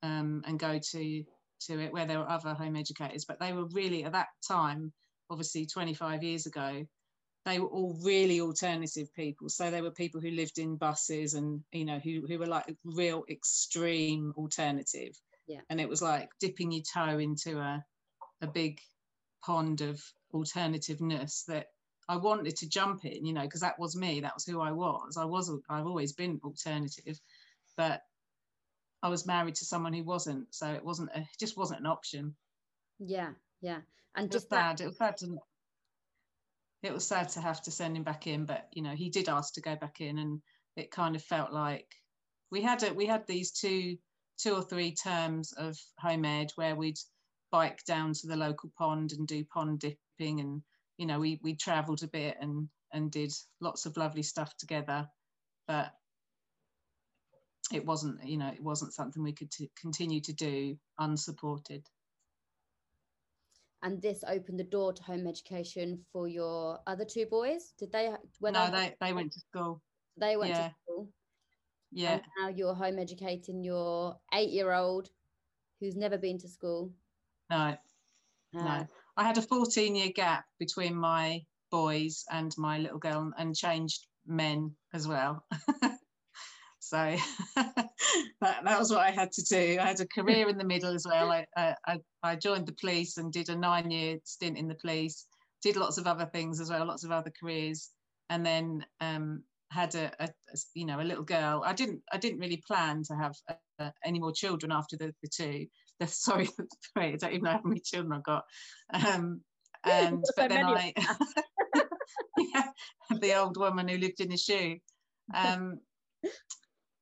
um, 0.03 0.43
and 0.47 0.59
go 0.59 0.79
to 0.79 1.25
to 1.67 1.81
it 1.81 1.93
where 1.93 2.07
there 2.07 2.19
were 2.19 2.31
other 2.31 2.55
home 2.55 2.76
educators, 2.76 3.25
but 3.25 3.41
they 3.41 3.53
were 3.53 3.67
really 3.67 4.05
at 4.05 4.12
that 4.12 4.29
time, 4.47 4.93
obviously 5.31 5.65
25 5.67 6.23
years 6.23 6.47
ago, 6.47 6.85
they 7.47 7.61
were 7.61 7.69
all 7.69 7.97
really 8.03 8.41
alternative 8.41 9.09
people. 9.15 9.49
So 9.49 9.71
they 9.71 9.81
were 9.81 9.93
people 9.93 10.21
who 10.21 10.31
lived 10.31 10.59
in 10.59 10.76
buses 10.76 11.35
and 11.35 11.62
you 11.73 11.85
know 11.85 12.00
who 12.00 12.26
who 12.29 12.38
were 12.38 12.47
like 12.47 12.76
real 12.85 13.25
extreme 13.31 14.35
alternative. 14.37 15.17
Yeah. 15.47 15.61
And 15.71 15.81
it 15.81 15.88
was 15.88 16.03
like 16.03 16.31
dipping 16.41 16.73
your 16.73 16.83
toe 16.83 17.19
into 17.19 17.59
a 17.59 17.85
a 18.43 18.47
big 18.47 18.81
pond 19.45 19.81
of 19.81 20.03
alternativeness 20.35 21.45
that 21.47 21.69
I 22.09 22.17
wanted 22.17 22.57
to 22.57 22.69
jump 22.69 23.05
in, 23.05 23.25
you 23.25 23.33
know, 23.33 23.43
because 23.43 23.61
that 23.61 23.79
was 23.79 23.97
me. 23.97 24.21
That 24.21 24.35
was 24.35 24.45
who 24.45 24.61
I 24.61 24.73
was. 24.73 25.17
I 25.17 25.25
was. 25.25 25.50
I've 25.69 25.87
always 25.87 26.12
been 26.12 26.41
alternative, 26.45 27.21
but 27.76 28.03
I 29.03 29.09
was 29.09 29.26
married 29.26 29.57
to 29.57 29.65
someone 29.65 29.93
who 29.93 30.05
wasn't, 30.05 30.55
so 30.55 30.73
it 30.73 30.85
wasn't 30.85 31.11
a, 31.15 31.21
it 31.21 31.38
just 31.38 31.57
wasn't 31.57 31.81
an 31.81 31.87
option. 31.87 32.35
Yeah, 32.99 33.31
yeah, 33.61 33.81
and 34.15 34.31
just 34.31 34.49
sad. 34.49 34.81
It 34.81 34.87
was 34.87 34.97
sad 34.99 35.17
to. 35.19 35.38
It 36.83 36.93
was 36.93 37.07
sad 37.07 37.31
to 37.31 37.41
have 37.41 37.62
to 37.62 37.71
send 37.71 37.97
him 37.97 38.05
back 38.05 38.26
in, 38.26 38.45
but 38.45 38.69
you 38.73 38.83
know 38.83 38.95
he 38.95 39.11
did 39.11 39.29
ask 39.29 39.55
to 39.55 39.61
go 39.61 39.75
back 39.75 40.00
in, 40.00 40.19
and 40.19 40.41
it 40.76 40.91
kind 40.91 41.17
of 41.17 41.23
felt 41.23 41.53
like 41.53 41.87
we 42.50 42.62
had 42.62 42.83
it. 42.83 42.95
We 42.95 43.07
had 43.07 43.26
these 43.26 43.50
two, 43.50 43.97
two 44.38 44.55
or 44.55 44.62
three 44.62 44.93
terms 44.93 45.52
of 45.52 45.78
home 45.99 46.25
ed 46.25 46.50
where 46.57 46.75
we'd 46.75 46.99
bike 47.50 47.83
down 47.87 48.12
to 48.12 48.26
the 48.26 48.37
local 48.37 48.71
pond 48.76 49.12
and 49.12 49.26
do 49.26 49.45
pond 49.45 49.81
dipping, 49.81 50.40
and 50.40 50.62
you 50.99 51.07
know 51.07 51.19
we 51.19 51.40
we 51.43 51.55
travelled 51.55 52.02
a 52.02 52.09
bit 52.09 52.37
and 52.40 52.69
and 52.93 53.11
did 53.11 53.33
lots 53.61 53.87
of 53.87 53.97
lovely 53.97 54.23
stuff 54.23 54.57
together, 54.57 55.09
but 55.66 55.93
it 57.73 57.85
wasn't 57.85 58.25
you 58.25 58.37
know 58.37 58.49
it 58.49 58.62
wasn't 58.62 58.95
something 58.95 59.23
we 59.23 59.33
could 59.33 59.52
continue 59.81 60.21
to 60.21 60.33
do 60.33 60.76
unsupported. 60.99 61.85
And 63.83 64.00
this 64.02 64.25
opened 64.26 64.59
the 64.59 64.64
door 64.64 64.93
to 64.95 65.02
home 65.02 65.26
education 65.26 66.05
for 66.12 66.26
your 66.26 66.81
other 66.87 67.05
two 67.05 67.26
boys? 67.26 67.73
Did 67.78 67.93
they 67.93 68.11
when 68.40 68.55
no 68.55 68.71
they, 68.71 68.95
they 69.00 69.12
went 69.12 69.33
to 69.33 69.40
school. 69.40 69.83
They 70.19 70.37
went 70.37 70.50
yeah. 70.50 70.69
to 70.69 70.75
school 70.83 71.09
yeah 71.97 72.12
and 72.12 72.23
now 72.41 72.49
you're 72.49 72.75
home 72.75 72.99
educating 72.99 73.62
your 73.65 74.17
eight 74.35 74.50
year 74.50 74.73
old 74.73 75.11
who's 75.81 75.97
never 75.97 76.17
been 76.17 76.38
to 76.38 76.49
school 76.49 76.93
no 77.50 77.76
no. 78.53 78.62
Uh, 78.62 78.85
I 79.17 79.25
had 79.25 79.38
a 79.38 79.43
14 79.43 79.95
year 79.95 80.11
gap 80.15 80.45
between 80.59 80.95
my 80.95 81.43
boys 81.71 82.25
and 82.31 82.55
my 82.59 82.79
little 82.79 82.99
girl 82.99 83.33
and 83.37 83.55
changed 83.55 84.07
men 84.26 84.75
as 84.93 85.07
well. 85.07 85.45
so 86.81 87.17
that, 87.57 87.91
that 88.41 88.79
was 88.79 88.91
what 88.91 89.00
I 89.00 89.11
had 89.11 89.33
to 89.33 89.43
do. 89.43 89.79
I 89.81 89.87
had 89.87 90.00
a 90.00 90.07
career 90.07 90.49
in 90.49 90.59
the 90.59 90.65
middle 90.65 90.95
as 90.95 91.07
well. 91.09 91.31
I, 91.31 91.47
I, 91.57 91.99
I 92.23 92.37
joined 92.37 92.67
the 92.67 92.76
police 92.81 93.17
and 93.17 93.33
did 93.33 93.49
a 93.49 93.57
nine 93.57 93.91
year 93.91 94.19
stint 94.25 94.59
in 94.59 94.69
the 94.69 94.75
police, 94.75 95.26
did 95.62 95.76
lots 95.76 95.99
of 95.99 96.07
other 96.07 96.26
things 96.26 96.61
as 96.61 96.71
well, 96.71 96.87
lots 96.87 97.05
of 97.05 97.11
other 97.11 97.33
careers, 97.38 97.91
and 98.31 98.45
then 98.45 98.85
um, 99.00 99.43
had 99.70 99.94
a, 99.94 100.11
a, 100.20 100.25
a, 100.25 100.56
you 100.75 100.87
know 100.87 101.00
a 101.00 101.02
little 101.02 101.25
girl. 101.25 101.62
I 101.64 101.73
didn't 101.73 102.02
I 102.12 102.18
didn't 102.18 102.40
really 102.40 102.62
plan 102.66 103.02
to 103.04 103.14
have 103.16 103.35
uh, 103.78 103.90
any 104.04 104.18
more 104.18 104.32
children 104.32 104.73
after 104.73 104.96
the, 104.96 105.14
the 105.23 105.28
two. 105.28 105.66
The, 106.00 106.06
sorry, 106.06 106.46
sorry, 106.46 107.14
I 107.14 107.16
don't 107.16 107.32
even 107.32 107.44
know 107.44 107.52
how 107.52 107.61
many 107.64 107.80
children 107.80 108.12
I've 108.12 108.25
got. 108.25 108.44
Um, 108.92 109.40
and 109.85 110.25
but 110.37 110.49
then 110.49 110.66
I 110.66 110.92
yeah, 112.38 112.68
the 113.20 113.35
old 113.35 113.56
woman 113.56 113.88
who 113.88 113.99
lived 113.99 114.20
in 114.20 114.30
the 114.30 114.37
shoe. 114.37 114.78
Um, 115.35 115.80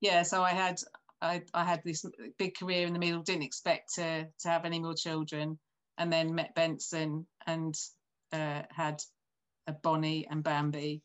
yeah, 0.01 0.23
so 0.23 0.43
I 0.43 0.51
had 0.51 0.79
I, 1.23 1.43
I 1.55 1.65
had 1.65 1.83
this 1.85 2.05
big 2.39 2.55
career 2.57 2.87
in 2.87 2.93
the 2.93 2.99
middle. 2.99 3.23
Didn't 3.23 3.43
expect 3.43 3.95
to 3.95 4.27
to 4.41 4.49
have 4.49 4.65
any 4.65 4.81
more 4.81 4.95
children, 4.95 5.59
and 5.99 6.13
then 6.13 6.35
met 6.35 6.55
Benson 6.55 7.27
and 7.47 7.75
uh, 8.33 8.63
had 8.71 9.01
a 9.67 9.73
Bonnie 9.73 10.27
and 10.31 10.43
Bambi, 10.43 11.03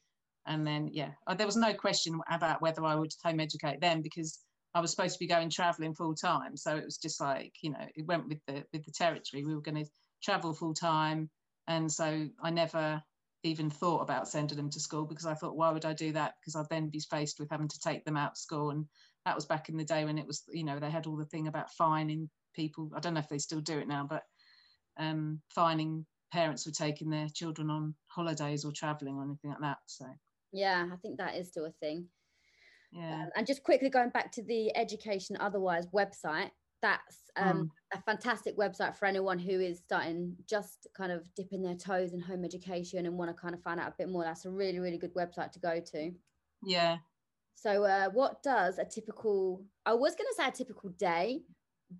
and 0.49 0.67
then 0.67 0.89
yeah, 0.91 1.11
uh, 1.27 1.35
there 1.35 1.45
was 1.45 1.55
no 1.55 1.73
question 1.73 2.19
about 2.29 2.61
whether 2.61 2.83
I 2.83 2.95
would 2.95 3.13
home 3.23 3.39
educate 3.39 3.79
them 3.79 4.01
because 4.01 4.39
I 4.73 4.81
was 4.81 4.91
supposed 4.91 5.13
to 5.13 5.19
be 5.19 5.27
going 5.27 5.49
traveling 5.49 5.95
full 5.95 6.15
time. 6.15 6.57
So 6.57 6.75
it 6.75 6.83
was 6.83 6.97
just 6.97 7.21
like 7.21 7.53
you 7.61 7.71
know 7.71 7.85
it 7.95 8.05
went 8.05 8.27
with 8.27 8.39
the 8.47 8.65
with 8.73 8.83
the 8.83 8.91
territory. 8.91 9.45
We 9.45 9.55
were 9.55 9.61
going 9.61 9.83
to 9.83 9.89
travel 10.21 10.53
full 10.53 10.73
time, 10.73 11.29
and 11.67 11.89
so 11.89 12.27
I 12.43 12.49
never 12.49 13.01
even 13.43 13.69
thought 13.69 14.01
about 14.01 14.27
sending 14.27 14.57
them 14.57 14.69
to 14.69 14.79
school 14.79 15.05
because 15.05 15.25
I 15.25 15.33
thought, 15.33 15.55
why 15.55 15.71
would 15.71 15.85
I 15.85 15.93
do 15.93 16.11
that? 16.13 16.33
Because 16.39 16.55
I'd 16.55 16.69
then 16.69 16.89
be 16.89 16.99
faced 16.99 17.39
with 17.39 17.49
having 17.49 17.69
to 17.69 17.79
take 17.79 18.03
them 18.03 18.17
out 18.17 18.31
of 18.31 18.37
school. 18.37 18.71
And 18.71 18.85
that 19.25 19.35
was 19.35 19.45
back 19.45 19.69
in 19.69 19.77
the 19.77 19.85
day 19.85 20.03
when 20.03 20.17
it 20.17 20.27
was, 20.27 20.43
you 20.51 20.65
know, 20.65 20.77
they 20.79 20.89
had 20.89 21.07
all 21.07 21.15
the 21.15 21.25
thing 21.25 21.47
about 21.47 21.71
fining 21.71 22.29
people. 22.53 22.91
I 22.93 22.99
don't 22.99 23.13
know 23.13 23.21
if 23.21 23.29
they 23.29 23.37
still 23.37 23.61
do 23.61 23.79
it 23.79 23.87
now, 23.87 24.05
but 24.09 24.23
um, 24.99 25.41
fining 25.55 26.05
parents 26.31 26.63
for 26.63 26.71
taking 26.71 27.09
their 27.09 27.27
children 27.33 27.69
on 27.69 27.95
holidays 28.07 28.65
or 28.65 28.71
traveling 28.71 29.15
or 29.15 29.23
anything 29.23 29.51
like 29.51 29.61
that. 29.61 29.77
So, 29.85 30.05
yeah, 30.51 30.87
I 30.91 30.95
think 30.97 31.17
that 31.17 31.35
is 31.35 31.47
still 31.47 31.65
a 31.65 31.71
thing. 31.79 32.07
Yeah. 32.91 33.23
Um, 33.23 33.29
and 33.35 33.47
just 33.47 33.63
quickly 33.63 33.89
going 33.89 34.09
back 34.09 34.31
to 34.33 34.43
the 34.43 34.75
Education 34.75 35.37
Otherwise 35.39 35.85
website, 35.93 36.49
that's 36.81 37.17
um, 37.35 37.71
mm. 37.93 37.97
a 37.97 38.01
fantastic 38.03 38.57
website 38.57 38.95
for 38.95 39.05
anyone 39.05 39.37
who 39.37 39.59
is 39.59 39.79
starting 39.79 40.35
just 40.49 40.87
kind 40.95 41.11
of 41.11 41.27
dipping 41.35 41.61
their 41.61 41.75
toes 41.75 42.13
in 42.13 42.19
home 42.19 42.45
education 42.45 43.05
and 43.05 43.17
want 43.17 43.35
to 43.35 43.39
kind 43.39 43.53
of 43.53 43.61
find 43.61 43.79
out 43.79 43.89
a 43.89 43.95
bit 43.97 44.09
more. 44.09 44.23
That's 44.23 44.45
a 44.45 44.49
really, 44.49 44.79
really 44.79 44.97
good 44.97 45.13
website 45.13 45.51
to 45.51 45.59
go 45.59 45.79
to. 45.91 46.11
Yeah. 46.63 46.97
So, 47.55 47.83
uh, 47.83 48.09
what 48.11 48.41
does 48.41 48.79
a 48.79 48.85
typical, 48.85 49.63
I 49.85 49.93
was 49.93 50.15
going 50.15 50.27
to 50.29 50.35
say 50.35 50.47
a 50.47 50.51
typical 50.51 50.91
day, 50.91 51.41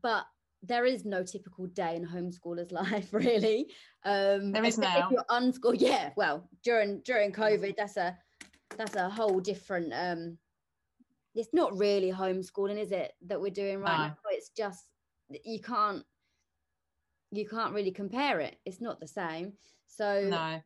but 0.02 0.26
there 0.64 0.86
is 0.86 1.06
no 1.06 1.24
typical 1.24 1.68
day 1.68 1.96
in 1.96 2.06
homeschoolers' 2.06 2.72
life, 2.92 3.10
really. 3.12 3.68
Um, 4.06 4.52
there 4.52 4.64
is 4.64 4.78
now. 4.78 5.06
If 5.06 5.12
you're 5.12 5.26
unschooled, 5.30 5.82
yeah. 5.82 6.12
Well, 6.16 6.50
during 6.64 7.02
during 7.02 7.32
COVID, 7.32 7.76
that's 7.78 7.98
a 7.98 8.18
that's 8.78 8.96
a 8.96 9.10
whole 9.10 9.40
different 9.40 9.94
um, 9.94 10.38
it's 11.36 11.54
not 11.54 11.78
really 11.78 12.12
homeschooling, 12.12 12.80
is 12.80 12.92
it, 12.92 13.14
that 13.28 13.40
we're 13.40 13.52
doing 13.52 13.80
right 13.80 13.98
no. 13.98 14.04
now? 14.08 14.18
It's 14.32 14.50
just 14.50 14.84
you 15.44 15.62
can't 15.62 16.04
you 17.32 17.48
can't 17.48 17.74
really 17.74 17.92
compare 17.92 18.40
it. 18.40 18.58
It's 18.66 18.82
not 18.82 19.00
the 19.00 19.08
same. 19.08 19.54
So 19.88 20.28
no. 20.30 20.62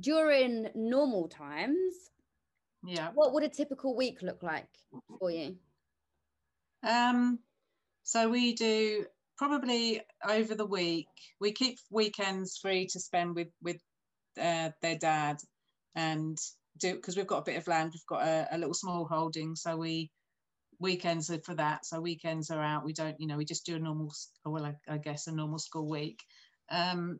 during 0.00 0.68
normal 0.74 1.28
times, 1.28 1.94
yeah, 2.84 3.10
what 3.14 3.32
would 3.32 3.44
a 3.44 3.48
typical 3.48 3.96
week 3.96 4.22
look 4.22 4.42
like 4.42 4.68
for 5.18 5.30
you? 5.30 5.56
Um, 6.86 7.38
so 8.02 8.28
we 8.28 8.54
do 8.54 9.06
probably 9.36 10.02
over 10.28 10.54
the 10.54 10.66
week. 10.66 11.08
We 11.40 11.52
keep 11.52 11.78
weekends 11.90 12.58
free 12.58 12.86
to 12.88 13.00
spend 13.00 13.36
with 13.36 13.48
with 13.62 13.80
uh, 14.40 14.70
their 14.82 14.98
dad, 14.98 15.38
and 15.94 16.38
do 16.78 16.94
because 16.94 17.16
we've 17.16 17.26
got 17.26 17.38
a 17.38 17.50
bit 17.50 17.56
of 17.56 17.66
land. 17.66 17.92
We've 17.92 18.06
got 18.06 18.26
a, 18.26 18.48
a 18.52 18.58
little 18.58 18.74
small 18.74 19.06
holding, 19.06 19.56
so 19.56 19.76
we 19.76 20.10
weekends 20.80 21.30
are 21.30 21.40
for 21.40 21.54
that. 21.54 21.84
So 21.84 22.00
weekends 22.00 22.50
are 22.50 22.62
out. 22.62 22.84
We 22.84 22.92
don't, 22.92 23.20
you 23.20 23.26
know, 23.26 23.36
we 23.36 23.44
just 23.44 23.66
do 23.66 23.76
a 23.76 23.78
normal, 23.78 24.12
well, 24.44 24.64
I, 24.64 24.74
I 24.88 24.98
guess 24.98 25.26
a 25.26 25.32
normal 25.32 25.58
school 25.58 25.88
week. 25.88 26.22
Um, 26.70 27.18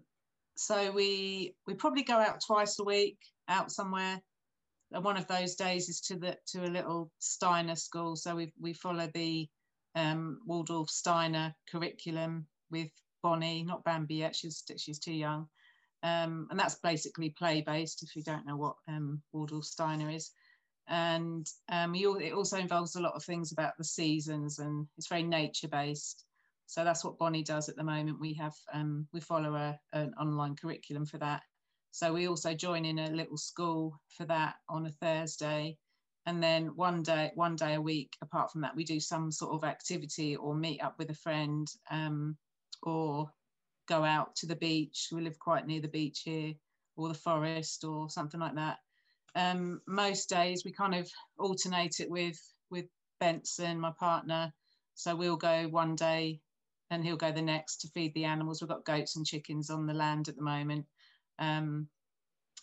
so 0.57 0.91
we 0.91 1.55
we 1.67 1.75
probably 1.75 2.03
go 2.03 2.15
out 2.15 2.41
twice 2.47 2.79
a 2.79 2.85
week, 2.85 3.19
out 3.49 3.71
somewhere. 3.71 4.21
And 4.93 5.05
one 5.05 5.17
of 5.17 5.27
those 5.27 5.55
days 5.55 5.89
is 5.89 6.01
to 6.03 6.17
the 6.17 6.37
to 6.49 6.65
a 6.65 6.71
little 6.71 7.11
Steiner 7.19 7.77
school. 7.77 8.17
So 8.17 8.35
we 8.35 8.53
we 8.61 8.73
follow 8.73 9.09
the 9.13 9.49
um, 9.95 10.41
Waldorf 10.47 10.91
Steiner 10.91 11.55
curriculum 11.71 12.47
with 12.71 12.91
Bonnie, 13.23 13.65
not 13.65 13.85
Bambi 13.85 14.17
yet. 14.17 14.35
She's 14.35 14.65
she's 14.77 14.99
too 14.99 15.13
young. 15.13 15.49
Um, 16.03 16.47
and 16.51 16.59
that's 16.59 16.77
basically 16.77 17.31
play 17.31 17.61
based. 17.61 18.03
If 18.03 18.15
you 18.15 18.23
don't 18.23 18.47
know 18.47 18.57
what 18.57 18.77
um, 18.87 19.21
Waldorf 19.33 19.65
Steiner 19.65 20.11
is, 20.11 20.31
and 20.87 21.47
um, 21.71 21.95
you, 21.95 22.19
it 22.19 22.33
also 22.33 22.57
involves 22.57 22.97
a 22.97 23.01
lot 23.01 23.15
of 23.15 23.25
things 23.25 23.53
about 23.53 23.77
the 23.77 23.85
seasons 23.85 24.59
and 24.59 24.87
it's 24.97 25.09
very 25.09 25.23
nature 25.23 25.69
based 25.69 26.25
so 26.69 26.85
that's 26.85 27.03
what 27.03 27.19
bonnie 27.19 27.43
does 27.43 27.71
at 27.71 27.77
the 27.77 27.83
moment. 27.83 28.21
We 28.21 28.35
have 28.35 28.55
um, 28.75 29.09
we 29.11 29.21
follow 29.21 29.55
a, 29.55 29.81
an 29.95 30.13
online 30.21 30.55
curriculum 30.55 31.07
for 31.07 31.17
that. 31.17 31.41
So 31.93 32.13
we 32.13 32.29
also 32.29 32.53
join 32.53 32.85
in 32.85 32.99
a 32.99 33.11
little 33.11 33.39
school 33.39 33.99
for 34.11 34.27
that 34.27 34.57
on 34.69 34.85
a 34.85 34.91
thursday. 34.91 35.79
And 36.27 36.43
then 36.43 36.77
one 36.77 37.03
day 37.03 37.33
one 37.35 37.57
day 37.57 37.75
a 37.75 37.81
week 37.81 38.19
apart 38.21 38.53
from 38.53 38.61
that 38.61 38.77
we 38.77 38.85
do 38.85 39.01
some 39.01 39.33
sort 39.33 39.55
of 39.55 39.67
activity 39.67 40.37
or 40.37 40.55
meet 40.55 40.83
up 40.83 40.99
with 40.99 41.09
a 41.09 41.15
friend 41.15 41.67
um, 41.91 42.37
or 42.83 43.31
go 43.89 44.05
out 44.05 44.37
to 44.37 44.47
the 44.47 44.57
beach 44.57 45.09
we 45.13 45.23
live 45.23 45.39
quite 45.39 45.67
near 45.67 45.81
the 45.81 45.89
beach 45.89 46.23
here 46.25 46.53
or 46.97 47.09
the 47.09 47.15
forest 47.15 47.85
or 47.85 48.09
something 48.09 48.41
like 48.41 48.55
that 48.55 48.79
um, 49.35 49.81
most 49.87 50.29
days 50.29 50.65
we 50.65 50.73
kind 50.73 50.95
of 50.95 51.09
alternate 51.39 52.01
it 52.01 52.11
with 52.11 52.41
with 52.71 52.87
Benson, 53.21 53.81
my 53.81 53.93
partner. 53.99 54.53
So 54.95 55.15
we'll 55.15 55.37
go 55.37 55.69
one 55.69 55.95
day 55.95 56.41
and 56.91 57.05
he'll 57.05 57.17
go 57.17 57.33
the 57.33 57.43
next 57.43 57.79
to 57.79 57.89
feed 57.89 58.15
the 58.15 58.25
animals. 58.25 58.61
We've 58.61 58.69
got 58.69 58.85
goats 58.85 59.17
and 59.17 59.27
chickens 59.27 59.71
on 59.71 59.87
the 59.87 59.95
land 59.95 60.29
at 60.29 60.37
the 60.37 60.43
moment. 60.43 60.87
Um, 61.39 61.89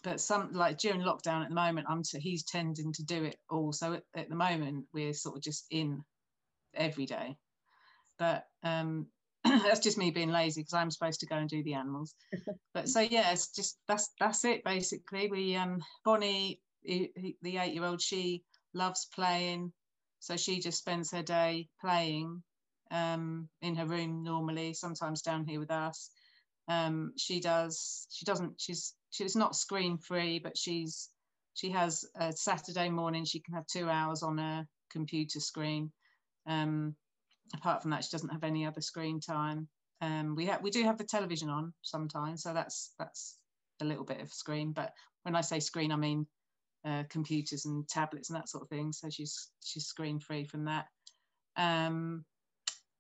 but 0.04 0.20
some 0.20 0.52
like 0.54 0.78
during 0.78 1.02
lockdown 1.02 1.44
at 1.44 1.50
the 1.50 1.56
moment, 1.56 1.88
I'm 1.90 2.04
he's 2.20 2.44
tending 2.44 2.94
to 2.94 3.04
do 3.04 3.24
it 3.24 3.38
all. 3.50 3.72
So 3.72 3.94
at, 3.94 4.04
at, 4.16 4.30
the 4.30 4.36
moment, 4.36 4.86
we're 4.94 5.14
sort 5.14 5.38
of 5.38 5.44
just 5.44 5.66
in 5.72 6.04
every 6.74 7.06
day. 7.06 7.38
But 8.20 8.46
um, 8.64 9.08
that's 9.64 9.80
just 9.80 9.98
me 9.98 10.12
being 10.12 10.32
lazy 10.32 10.62
because 10.62 10.74
I'm 10.74 10.92
supposed 10.92 11.20
to 11.20 11.28
go 11.28 11.36
and 11.36 11.50
do 11.50 11.64
the 11.64 11.76
animals. 11.76 12.16
but 12.74 12.90
so 12.90 13.00
yeah, 13.00 13.32
it's 13.32 13.50
just 13.50 13.78
that's 13.88 14.10
that's 14.20 14.44
it 14.46 14.64
basically. 14.64 15.28
We 15.30 15.56
um 15.56 15.82
Bonnie, 16.04 16.62
he, 16.82 17.12
he, 17.16 17.38
the 17.42 17.58
eight 17.58 17.74
year 17.74 17.86
old, 17.86 18.02
she 18.02 18.44
loves 18.74 19.08
playing, 19.14 19.72
so 20.20 20.36
she 20.36 20.60
just 20.60 20.80
spends 20.80 21.12
her 21.12 21.22
day 21.22 21.70
playing 21.80 22.42
um 22.92 23.48
in 23.62 23.76
her 23.76 23.86
room 23.86 24.24
normally. 24.24 24.74
Sometimes 24.74 25.22
down 25.22 25.46
here 25.46 25.60
with 25.60 25.72
us. 25.72 26.10
Um, 26.68 27.14
she 27.18 27.40
does. 27.40 28.08
She 28.12 28.26
doesn't. 28.26 28.54
She's 28.60 28.96
she's 29.12 29.36
not 29.36 29.56
screen 29.56 29.98
free, 29.98 30.40
but 30.40 30.58
she's 30.58 31.10
she 31.54 31.70
has 31.72 32.04
a 32.20 32.32
Saturday 32.34 32.90
morning. 32.90 33.26
She 33.26 33.40
can 33.40 33.54
have 33.54 33.68
two 33.68 33.90
hours 33.90 34.24
on 34.24 34.40
a 34.40 34.68
computer 34.90 35.40
screen. 35.40 35.92
Um, 36.48 36.96
apart 37.54 37.82
from 37.82 37.92
that, 37.92 38.04
she 38.04 38.12
doesn't 38.12 38.32
have 38.32 38.44
any 38.44 38.66
other 38.66 38.82
screen 38.82 39.20
time. 39.20 39.68
Um, 40.02 40.36
we 40.36 40.46
have 40.48 40.62
we 40.62 40.72
do 40.72 40.84
have 40.84 40.98
the 40.98 41.04
television 41.04 41.50
on 41.50 41.74
sometimes, 41.82 42.44
so 42.44 42.54
that's 42.54 42.94
that's 43.00 43.38
a 43.82 43.86
little 43.86 44.04
bit 44.04 44.22
of 44.22 44.34
screen. 44.34 44.72
But 44.72 44.92
when 45.24 45.36
I 45.36 45.42
say 45.42 45.60
screen, 45.60 45.92
I 45.92 45.96
mean 45.96 46.28
uh, 46.86 47.04
computers 47.10 47.66
and 47.66 47.88
tablets 47.88 48.30
and 48.30 48.38
that 48.38 48.50
sort 48.50 48.64
of 48.64 48.70
thing. 48.70 48.92
So 48.92 49.10
she's 49.10 49.50
she's 49.64 49.86
screen 49.86 50.20
free 50.20 50.46
from 50.46 50.66
that. 50.66 50.88
Um, 51.58 52.26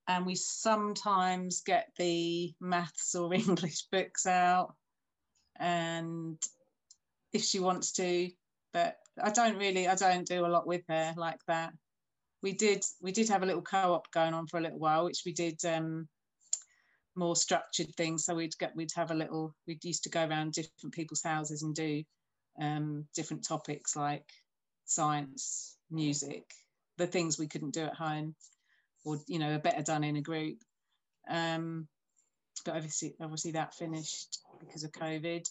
and 0.07 0.25
we 0.25 0.35
sometimes 0.35 1.61
get 1.61 1.89
the 1.97 2.53
maths 2.61 3.15
or 3.15 3.33
English 3.33 3.87
books 3.91 4.25
out, 4.25 4.73
and 5.59 6.41
if 7.33 7.43
she 7.43 7.59
wants 7.59 7.93
to, 7.93 8.29
but 8.71 8.95
I 9.21 9.31
don't 9.31 9.57
really 9.57 9.87
I 9.87 9.95
don't 9.95 10.27
do 10.27 10.45
a 10.45 10.47
lot 10.47 10.67
with 10.67 10.83
her 10.87 11.13
like 11.17 11.39
that 11.47 11.73
we 12.45 12.53
did 12.53 12.85
we 13.01 13.11
did 13.11 13.27
have 13.27 13.41
a 13.41 13.45
little 13.45 13.63
co-op 13.63 14.11
going 14.11 14.35
on 14.35 14.45
for 14.45 14.59
a 14.59 14.61
little 14.61 14.77
while, 14.77 15.05
which 15.05 15.23
we 15.25 15.33
did 15.33 15.59
um, 15.65 16.07
more 17.15 17.35
structured 17.35 17.87
things. 17.97 18.23
So 18.23 18.35
we'd 18.35 18.55
get 18.59 18.75
we'd 18.75 18.91
have 18.95 19.09
a 19.09 19.15
little 19.15 19.55
We'd 19.65 19.83
used 19.83 20.03
to 20.03 20.11
go 20.11 20.23
around 20.23 20.53
different 20.53 20.93
people's 20.93 21.23
houses 21.23 21.63
and 21.63 21.73
do 21.73 22.03
um, 22.61 23.05
different 23.15 23.43
topics 23.43 23.95
like 23.95 24.29
science, 24.85 25.75
music, 25.89 26.43
the 26.99 27.07
things 27.07 27.39
we 27.39 27.47
couldn't 27.47 27.73
do 27.73 27.85
at 27.85 27.95
home, 27.95 28.35
or 29.05 29.17
you 29.27 29.39
know, 29.39 29.55
are 29.55 29.59
better 29.67 29.81
done 29.81 30.03
in 30.03 30.17
a 30.17 30.21
group. 30.21 30.59
Um, 31.27 31.87
but 32.63 32.75
obviously, 32.75 33.15
obviously 33.19 33.53
that 33.53 33.73
finished 33.73 34.37
because 34.59 34.83
of 34.83 34.91
COVID. 34.91 35.49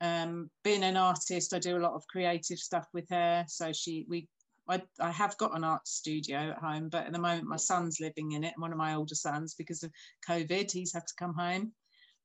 Um, 0.00 0.50
being 0.62 0.84
an 0.84 0.96
artist, 0.96 1.52
I 1.52 1.58
do 1.58 1.76
a 1.76 1.84
lot 1.86 1.94
of 1.94 2.06
creative 2.06 2.58
stuff 2.58 2.86
with 2.94 3.08
her. 3.10 3.44
So 3.48 3.72
she, 3.72 4.06
we, 4.08 4.28
I, 4.68 4.82
I 5.00 5.10
have 5.10 5.36
got 5.38 5.56
an 5.56 5.64
art 5.64 5.88
studio 5.88 6.50
at 6.50 6.58
home, 6.58 6.88
but 6.88 7.06
at 7.06 7.12
the 7.12 7.18
moment 7.18 7.46
my 7.46 7.56
son's 7.56 8.00
living 8.00 8.32
in 8.32 8.44
it, 8.44 8.54
one 8.56 8.72
of 8.72 8.78
my 8.78 8.94
older 8.94 9.14
sons, 9.14 9.54
because 9.54 9.82
of 9.82 9.90
COVID, 10.28 10.70
he's 10.70 10.92
had 10.92 11.06
to 11.06 11.14
come 11.18 11.34
home. 11.34 11.72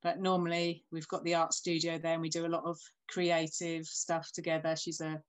But 0.02 0.20
normally 0.20 0.84
we've 0.92 1.08
got 1.08 1.24
the 1.24 1.34
art 1.34 1.54
studio 1.54 1.98
there, 1.98 2.12
and 2.12 2.22
we 2.22 2.28
do 2.28 2.46
a 2.46 2.48
lot 2.48 2.64
of 2.64 2.78
creative 3.10 3.86
stuff 3.86 4.30
together. 4.32 4.76
She's 4.76 5.00
a 5.00 5.20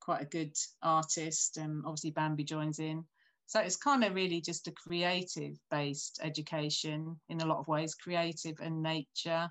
quite 0.00 0.22
a 0.22 0.26
good 0.26 0.56
artist, 0.82 1.58
and 1.58 1.82
obviously 1.84 2.10
Bambi 2.10 2.44
joins 2.44 2.78
in. 2.78 3.04
So 3.46 3.60
it's 3.60 3.76
kind 3.76 4.02
of 4.02 4.14
really 4.14 4.40
just 4.40 4.66
a 4.68 4.72
creative 4.72 5.58
based 5.70 6.20
education 6.22 7.20
in 7.28 7.42
a 7.42 7.46
lot 7.46 7.58
of 7.58 7.68
ways, 7.68 7.94
creative 7.94 8.56
and 8.62 8.82
nature. 8.82 9.50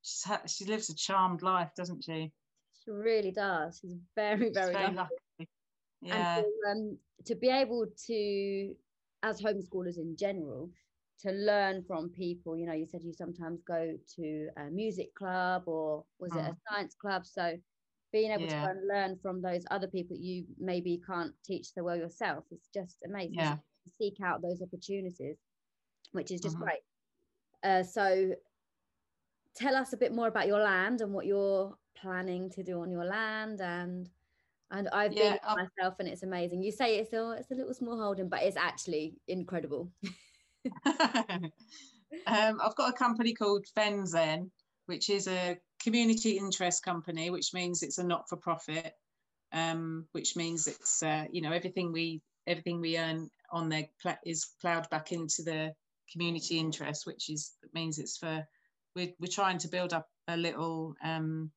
She's 0.00 0.22
ha- 0.24 0.46
she 0.46 0.64
lives 0.64 0.88
a 0.88 0.94
charmed 0.94 1.42
life, 1.42 1.70
doesn't 1.76 2.02
she? 2.02 2.32
She 2.82 2.90
really 2.90 3.30
does. 3.30 3.78
She's 3.80 3.96
very, 4.16 4.50
very, 4.50 4.72
very 4.72 4.84
lucky. 4.84 4.96
lucky. 4.96 5.14
Yeah. 6.02 6.38
And 6.38 6.44
to, 6.44 6.70
um, 6.70 6.98
to 7.26 7.34
be 7.34 7.48
able 7.48 7.86
to, 8.06 8.74
as 9.22 9.40
homeschoolers 9.40 9.98
in 9.98 10.16
general, 10.16 10.70
to 11.20 11.30
learn 11.30 11.84
from 11.84 12.10
people, 12.10 12.56
you 12.56 12.66
know, 12.66 12.72
you 12.72 12.86
said 12.86 13.02
you 13.04 13.12
sometimes 13.12 13.62
go 13.62 13.96
to 14.16 14.48
a 14.56 14.64
music 14.70 15.14
club 15.14 15.62
or 15.66 16.04
was 16.18 16.32
mm. 16.32 16.38
it 16.38 16.50
a 16.50 16.52
mm. 16.52 16.56
science 16.68 16.96
club? 17.00 17.24
So 17.24 17.56
being 18.12 18.30
able 18.30 18.44
yeah. 18.44 18.68
to 18.68 18.74
learn 18.86 19.18
from 19.20 19.40
those 19.42 19.64
other 19.70 19.86
people 19.86 20.16
you 20.16 20.44
maybe 20.58 21.00
can't 21.04 21.32
teach 21.44 21.72
so 21.72 21.82
well 21.82 21.96
yourself 21.96 22.44
is 22.52 22.68
just 22.72 22.98
amazing 23.06 23.34
yeah. 23.34 23.56
seek 23.98 24.16
out 24.24 24.42
those 24.42 24.62
opportunities 24.62 25.36
which 26.12 26.30
is 26.30 26.40
just 26.40 26.56
mm-hmm. 26.56 26.64
great 26.64 26.80
uh, 27.64 27.82
so 27.82 28.32
tell 29.56 29.74
us 29.74 29.92
a 29.92 29.96
bit 29.96 30.14
more 30.14 30.28
about 30.28 30.46
your 30.46 30.60
land 30.60 31.00
and 31.00 31.12
what 31.12 31.26
you're 31.26 31.74
planning 31.96 32.50
to 32.50 32.62
do 32.62 32.80
on 32.80 32.90
your 32.90 33.04
land 33.04 33.60
and 33.60 34.08
and 34.72 34.88
I've 34.88 35.12
yeah, 35.12 35.36
been 35.46 35.68
myself 35.78 35.96
and 36.00 36.08
it's 36.08 36.22
amazing. 36.22 36.62
You 36.62 36.72
say 36.72 36.98
it's 36.98 37.12
a, 37.12 37.32
it's 37.32 37.50
a 37.50 37.54
little 37.54 37.74
small 37.74 38.00
holding, 38.00 38.28
but 38.28 38.42
it's 38.42 38.56
actually 38.56 39.14
incredible. 39.28 39.92
um, 40.86 41.52
I've 42.26 42.76
got 42.76 42.90
a 42.90 42.96
company 42.96 43.34
called 43.34 43.66
Fenzen, 43.76 44.50
which 44.86 45.10
is 45.10 45.28
a 45.28 45.58
community 45.82 46.38
interest 46.38 46.82
company, 46.82 47.30
which 47.30 47.52
means 47.52 47.82
it's 47.82 47.98
a 47.98 48.04
not 48.04 48.28
for 48.28 48.36
profit, 48.36 48.94
um, 49.52 50.06
which 50.12 50.36
means 50.36 50.66
it's 50.66 51.02
uh, 51.02 51.26
you 51.30 51.42
know 51.42 51.52
everything 51.52 51.92
we 51.92 52.22
everything 52.46 52.80
we 52.80 52.98
earn 52.98 53.28
on 53.52 53.68
there 53.68 53.86
is 54.24 54.52
ploughed 54.60 54.88
back 54.90 55.12
into 55.12 55.42
the 55.42 55.72
community 56.10 56.58
interest, 56.58 57.06
which 57.06 57.28
is 57.28 57.52
means 57.74 57.98
it's 57.98 58.16
for 58.16 58.42
we're 58.96 59.12
we're 59.20 59.26
trying 59.30 59.58
to 59.58 59.68
build 59.68 59.92
up 59.92 60.08
a 60.28 60.36
little 60.36 60.94
um, 61.04 61.50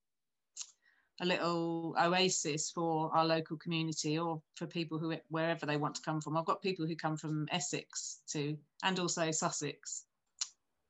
a 1.21 1.25
little 1.25 1.95
oasis 1.99 2.71
for 2.71 3.15
our 3.15 3.25
local 3.25 3.57
community 3.57 4.19
or 4.19 4.41
for 4.55 4.67
people 4.67 4.99
who 4.99 5.15
wherever 5.29 5.65
they 5.65 5.77
want 5.77 5.95
to 5.95 6.01
come 6.01 6.21
from. 6.21 6.35
I've 6.35 6.45
got 6.45 6.61
people 6.61 6.85
who 6.85 6.95
come 6.95 7.17
from 7.17 7.47
Essex 7.51 8.19
too, 8.27 8.57
and 8.83 8.99
also 8.99 9.31
Sussex 9.31 10.05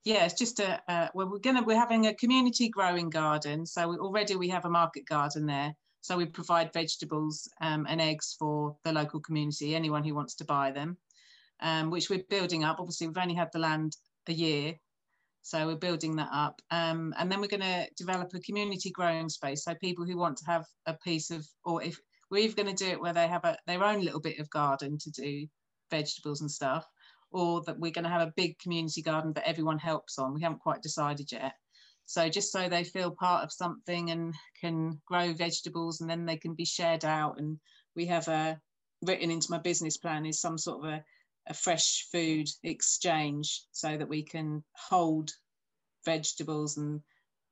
yeah, 0.05 0.23
it's 0.23 0.35
just 0.35 0.59
a, 0.59 0.79
uh, 0.87 1.07
well, 1.15 1.27
we're 1.27 1.39
gonna 1.39 1.63
we're 1.63 1.79
having 1.79 2.05
a 2.05 2.13
community 2.13 2.69
growing 2.69 3.09
garden. 3.09 3.65
So 3.65 3.89
we, 3.89 3.97
already 3.97 4.35
we 4.35 4.49
have 4.49 4.65
a 4.65 4.69
market 4.69 5.05
garden 5.07 5.47
there. 5.47 5.75
So 6.01 6.15
we 6.15 6.27
provide 6.27 6.71
vegetables 6.71 7.49
um, 7.59 7.87
and 7.89 7.99
eggs 7.99 8.35
for 8.37 8.77
the 8.83 8.93
local 8.93 9.19
community, 9.19 9.73
anyone 9.73 10.03
who 10.03 10.13
wants 10.13 10.35
to 10.35 10.45
buy 10.45 10.69
them, 10.69 10.97
um, 11.59 11.89
which 11.89 12.11
we're 12.11 12.23
building 12.29 12.63
up. 12.63 12.79
Obviously, 12.79 13.07
we've 13.07 13.17
only 13.17 13.33
had 13.33 13.51
the 13.51 13.57
land 13.57 13.97
a 14.27 14.33
year, 14.33 14.75
so 15.45 15.67
we're 15.67 15.75
building 15.75 16.15
that 16.15 16.29
up. 16.31 16.59
Um, 16.71 17.13
and 17.19 17.31
then 17.31 17.39
we're 17.39 17.45
going 17.45 17.61
to 17.61 17.87
develop 17.95 18.31
a 18.33 18.39
community 18.39 18.89
growing 18.89 19.29
space. 19.29 19.63
So 19.63 19.75
people 19.75 20.03
who 20.03 20.17
want 20.17 20.37
to 20.37 20.45
have 20.47 20.65
a 20.87 20.95
piece 20.95 21.29
of, 21.29 21.45
or 21.63 21.83
if 21.83 21.99
we're 22.31 22.51
going 22.51 22.75
to 22.75 22.83
do 22.83 22.89
it 22.89 22.99
where 22.99 23.13
they 23.13 23.27
have 23.27 23.45
a, 23.45 23.55
their 23.67 23.83
own 23.83 24.01
little 24.01 24.19
bit 24.19 24.39
of 24.39 24.49
garden 24.49 24.97
to 24.97 25.11
do 25.11 25.45
vegetables 25.91 26.41
and 26.41 26.49
stuff 26.49 26.83
or 27.31 27.61
that 27.67 27.79
we're 27.79 27.91
going 27.91 28.05
to 28.05 28.09
have 28.09 28.27
a 28.27 28.33
big 28.35 28.57
community 28.57 29.03
garden 29.03 29.33
that 29.33 29.47
everyone 29.47 29.77
helps 29.77 30.17
on. 30.17 30.33
We 30.33 30.41
haven't 30.41 30.61
quite 30.61 30.81
decided 30.81 31.31
yet. 31.31 31.53
So 32.07 32.27
just 32.27 32.51
so 32.51 32.67
they 32.67 32.83
feel 32.83 33.11
part 33.11 33.43
of 33.43 33.51
something 33.51 34.09
and 34.09 34.33
can 34.59 34.99
grow 35.05 35.31
vegetables 35.31 36.01
and 36.01 36.09
then 36.09 36.25
they 36.25 36.37
can 36.37 36.55
be 36.55 36.65
shared 36.65 37.05
out. 37.05 37.37
And 37.37 37.59
we 37.95 38.07
have 38.07 38.27
a 38.29 38.59
written 39.03 39.29
into 39.29 39.51
my 39.51 39.59
business 39.59 39.97
plan 39.97 40.25
is 40.25 40.41
some 40.41 40.57
sort 40.57 40.83
of 40.83 40.91
a, 40.91 41.03
a 41.49 41.53
fresh 41.53 42.07
food 42.11 42.47
exchange 42.63 43.61
so 43.71 43.95
that 43.95 44.09
we 44.09 44.23
can 44.23 44.63
hold 44.75 45.29
vegetables 46.05 46.77
and 46.77 47.01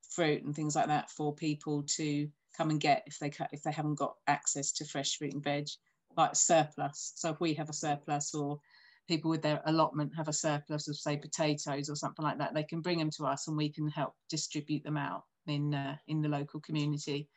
fruit 0.09 0.43
and 0.43 0.55
things 0.55 0.75
like 0.75 0.87
that 0.87 1.09
for 1.09 1.33
people 1.33 1.83
to 1.83 2.27
come 2.55 2.69
and 2.69 2.79
get 2.79 3.03
if 3.07 3.17
they 3.19 3.31
if 3.51 3.63
they 3.63 3.71
haven't 3.71 3.95
got 3.95 4.15
access 4.27 4.71
to 4.71 4.85
fresh 4.85 5.17
fruit 5.17 5.33
and 5.33 5.43
veg 5.43 5.67
like 6.15 6.35
surplus. 6.35 7.13
So 7.15 7.31
if 7.31 7.39
we 7.39 7.55
have 7.55 7.69
a 7.69 7.73
surplus 7.73 8.35
or 8.35 8.59
people 9.07 9.31
with 9.31 9.41
their 9.41 9.61
allotment 9.65 10.11
have 10.15 10.27
a 10.27 10.33
surplus 10.33 10.87
of 10.87 10.95
say 10.95 11.17
potatoes 11.17 11.89
or 11.89 11.95
something 11.95 12.23
like 12.23 12.37
that 12.37 12.53
they 12.53 12.63
can 12.63 12.81
bring 12.81 12.99
them 12.99 13.09
to 13.17 13.25
us 13.25 13.47
and 13.47 13.57
we 13.57 13.69
can 13.69 13.87
help 13.89 14.13
distribute 14.29 14.83
them 14.83 14.97
out 14.97 15.23
in 15.47 15.73
uh, 15.73 15.95
in 16.07 16.21
the 16.21 16.29
local 16.29 16.59
community. 16.59 17.27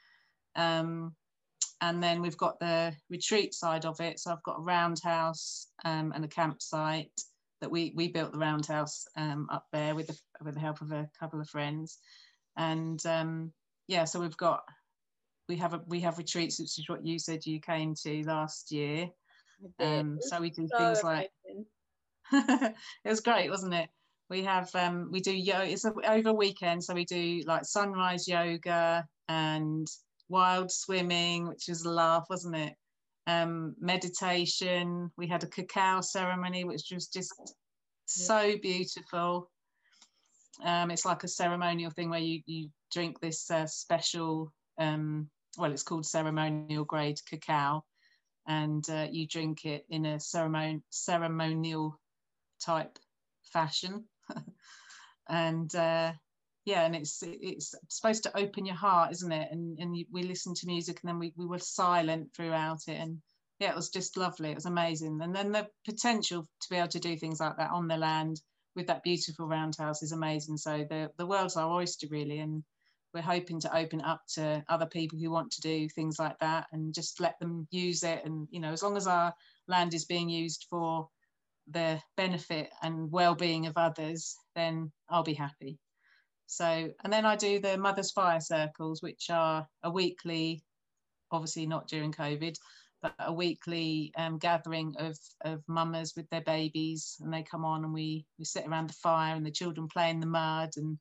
Um, 0.55 1.15
and 1.83 2.03
then 2.03 2.23
we've 2.23 2.39
got 2.39 2.59
the 2.59 2.95
retreat 3.11 3.53
side 3.55 3.85
of 3.85 4.01
it. 4.01 4.19
So 4.19 4.33
i've 4.33 4.43
got 4.43 4.59
a 4.59 4.63
roundhouse 4.63 5.69
um, 5.85 6.13
and 6.15 6.25
a 6.25 6.29
campsite 6.29 7.11
that 7.61 7.71
we 7.71 7.93
we 7.97 8.09
built 8.09 8.33
the 8.33 8.39
roundhouse 8.39 9.07
um, 9.17 9.47
up 9.51 9.67
there 9.73 9.95
with 9.95 10.07
the 10.09 10.19
with 10.43 10.55
the 10.55 10.61
help 10.61 10.81
of 10.81 10.93
a 10.93 11.09
couple 11.19 11.41
of 11.41 11.49
friends 11.49 11.99
and 12.57 13.05
um, 13.07 13.53
yeah 13.89 14.05
so 14.05 14.21
we've 14.21 14.37
got 14.37 14.63
we 15.49 15.57
have 15.57 15.75
a 15.75 15.81
we 15.87 16.01
have 16.01 16.19
retreats 16.19 16.59
which 16.59 16.79
is 16.79 16.89
what 16.89 17.05
you 17.05 17.19
said 17.19 17.47
you 17.47 17.61
came 17.61 17.95
to 17.95 18.23
last 18.25 18.71
year 18.73 19.09
um, 19.81 20.19
so 20.21 20.41
we 20.41 20.51
do 20.51 20.69
so 20.69 20.79
things 20.79 21.03
like 21.03 21.31
it 22.33 22.75
was 23.05 23.21
great, 23.21 23.51
wasn't 23.51 23.75
it? 23.75 23.89
We 24.29 24.43
have 24.43 24.75
um, 24.75 25.09
we 25.13 25.21
do 25.21 25.33
yoga. 25.33 25.71
It's 25.71 25.85
a, 25.85 25.93
over 26.09 26.31
a 26.31 26.35
weekend, 26.35 26.83
so 26.83 26.95
we 26.95 27.05
do 27.05 27.43
like 27.47 27.65
sunrise 27.65 28.27
yoga 28.27 29.07
and 29.29 29.87
wild 30.29 30.71
swimming, 30.71 31.47
which 31.47 31.67
was 31.69 31.85
a 31.85 31.91
laugh, 31.91 32.27
wasn't 32.29 32.57
it? 32.57 32.75
Um, 33.27 33.75
meditation. 33.81 35.11
We 35.17 35.27
had 35.27 35.43
a 35.43 35.49
cacao 35.49 36.01
ceremony, 36.01 36.65
which 36.65 36.93
was 36.93 37.09
just 37.09 37.33
yeah. 37.39 37.55
so 38.05 38.59
beautiful. 38.63 39.51
Um, 40.65 40.91
it's 40.91 41.05
like 41.05 41.25
a 41.25 41.29
ceremonial 41.29 41.91
thing 41.91 42.11
where 42.11 42.21
you 42.21 42.41
you 42.47 42.71
drink 42.93 43.21
this 43.21 43.51
uh, 43.51 43.67
special. 43.67 44.53
Um, 44.79 45.29
well, 45.59 45.73
it's 45.73 45.83
called 45.83 46.07
ceremonial 46.07 46.85
grade 46.85 47.21
cacao, 47.29 47.85
and 48.47 48.89
uh, 48.89 49.07
you 49.11 49.27
drink 49.27 49.65
it 49.65 49.85
in 49.91 50.07
a 50.07 50.17
ceremon- 50.17 50.83
ceremonial 50.91 51.99
type 52.61 52.99
fashion. 53.53 54.05
and 55.29 55.75
uh, 55.75 56.13
yeah, 56.67 56.85
and 56.85 56.97
it's 56.97 57.23
it's 57.23 57.75
supposed 57.89 58.25
to 58.25 58.37
open 58.37 58.67
your 58.67 58.75
heart, 58.75 59.13
isn't 59.13 59.33
it? 59.33 59.49
And 59.53 59.79
and 59.79 59.97
we 60.11 60.25
listened 60.25 60.57
to 60.57 60.67
music, 60.67 60.99
and 61.01 61.09
then 61.09 61.19
we, 61.21 61.33
we 61.37 61.47
were 61.47 61.61
silent 61.61 62.35
throughout 62.35 62.81
it, 62.89 62.99
and 63.01 63.19
yeah, 63.61 63.71
it 63.71 63.77
was 63.77 63.89
just 63.89 64.17
lovely. 64.17 64.51
It 64.51 64.57
was 64.57 64.67
amazing. 64.67 65.21
And 65.23 65.35
then 65.35 65.53
the 65.53 65.69
potential 65.87 66.43
to 66.43 66.69
be 66.69 66.77
able 66.77 66.89
to 66.89 66.99
do 66.99 67.17
things 67.17 67.41
like 67.41 67.57
that 67.57 67.71
on 67.71 67.87
the 67.87 67.97
land 67.97 68.41
with 68.75 68.89
that 68.89 69.05
beautiful 69.05 69.47
roundhouse 69.47 70.03
is 70.03 70.11
amazing. 70.11 70.57
So 70.57 70.85
the 70.91 71.09
the 71.17 71.27
world's 71.27 71.57
our 71.57 71.71
oyster, 71.73 72.09
really, 72.11 72.41
and 72.41 72.65
we're 73.15 73.23
hoping 73.23 73.61
to 73.61 73.77
open 73.77 74.01
up 74.01 74.23
to 74.35 74.65
other 74.69 74.87
people 74.87 75.21
who 75.21 75.31
want 75.31 75.53
to 75.53 75.61
do 75.61 75.89
things 75.89 76.19
like 76.19 76.39
that 76.41 76.67
and 76.73 76.93
just 76.93 77.21
let 77.21 77.39
them 77.39 77.69
use 77.71 78.03
it 78.03 78.23
and 78.25 78.47
you 78.51 78.61
know 78.61 78.73
as 78.73 78.83
long 78.83 78.95
as 78.97 79.07
our 79.07 79.33
land 79.69 79.95
is 79.95 80.05
being 80.05 80.29
used 80.29 80.67
for 80.69 81.09
the 81.69 81.99
benefit 82.19 82.69
and 82.83 83.11
well-being 83.11 83.67
of 83.67 83.73
others 83.77 84.37
then 84.55 84.93
i'll 85.09 85.23
be 85.23 85.33
happy 85.33 85.79
so 86.47 86.65
and 87.05 87.13
then 87.13 87.25
i 87.25 87.37
do 87.37 87.59
the 87.59 87.77
mothers 87.77 88.11
fire 88.11 88.41
circles 88.41 89.03
which 89.03 89.31
are 89.31 89.67
a 89.83 89.91
weekly 89.91 90.63
obviously 91.33 91.67
not 91.67 91.89
during 91.89 92.13
covid 92.13 92.57
but 93.03 93.15
a 93.21 93.33
weekly 93.33 94.13
um, 94.17 94.39
gathering 94.39 94.95
of 94.99 95.19
of 95.45 95.63
mamas 95.69 96.15
with 96.17 96.29
their 96.31 96.41
babies 96.43 97.17
and 97.21 97.33
they 97.33 97.43
come 97.43 97.65
on 97.65 97.85
and 97.85 97.93
we 97.93 98.25
we 98.39 98.45
sit 98.45 98.67
around 98.67 98.89
the 98.89 98.95
fire 98.95 99.35
and 99.35 99.45
the 99.45 99.51
children 99.51 99.89
play 99.89 100.11
in 100.11 100.21
the 100.21 100.27
mud 100.27 100.71
and 100.77 100.99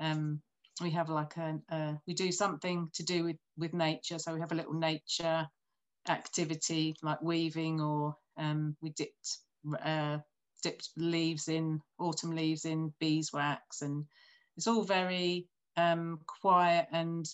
um, 0.00 0.40
we 0.80 0.90
have 0.90 1.08
like 1.08 1.36
a, 1.36 1.98
we 2.06 2.14
do 2.14 2.32
something 2.32 2.88
to 2.94 3.02
do 3.02 3.24
with 3.24 3.36
with 3.58 3.74
nature. 3.74 4.18
So 4.18 4.34
we 4.34 4.40
have 4.40 4.52
a 4.52 4.56
little 4.56 4.74
nature 4.74 5.46
activity 6.08 6.96
like 7.02 7.20
weaving 7.20 7.80
or 7.80 8.16
um, 8.38 8.76
we 8.80 8.90
dipped 8.90 9.38
uh, 9.84 10.18
dipped 10.62 10.88
leaves 10.96 11.48
in 11.48 11.80
autumn 11.98 12.34
leaves 12.34 12.64
in 12.64 12.92
beeswax 13.00 13.82
and 13.82 14.04
it's 14.60 14.66
all 14.66 14.84
very 14.84 15.46
um, 15.78 16.20
quiet 16.26 16.86
and 16.92 17.26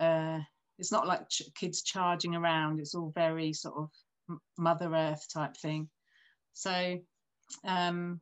uh, 0.00 0.38
it's 0.78 0.90
not 0.90 1.06
like 1.06 1.28
ch- 1.28 1.52
kids 1.54 1.82
charging 1.82 2.34
around 2.34 2.80
it's 2.80 2.94
all 2.94 3.12
very 3.14 3.52
sort 3.52 3.74
of 3.76 4.38
mother 4.56 4.94
earth 4.94 5.26
type 5.30 5.54
thing 5.58 5.86
so 6.54 6.98
um, 7.66 8.18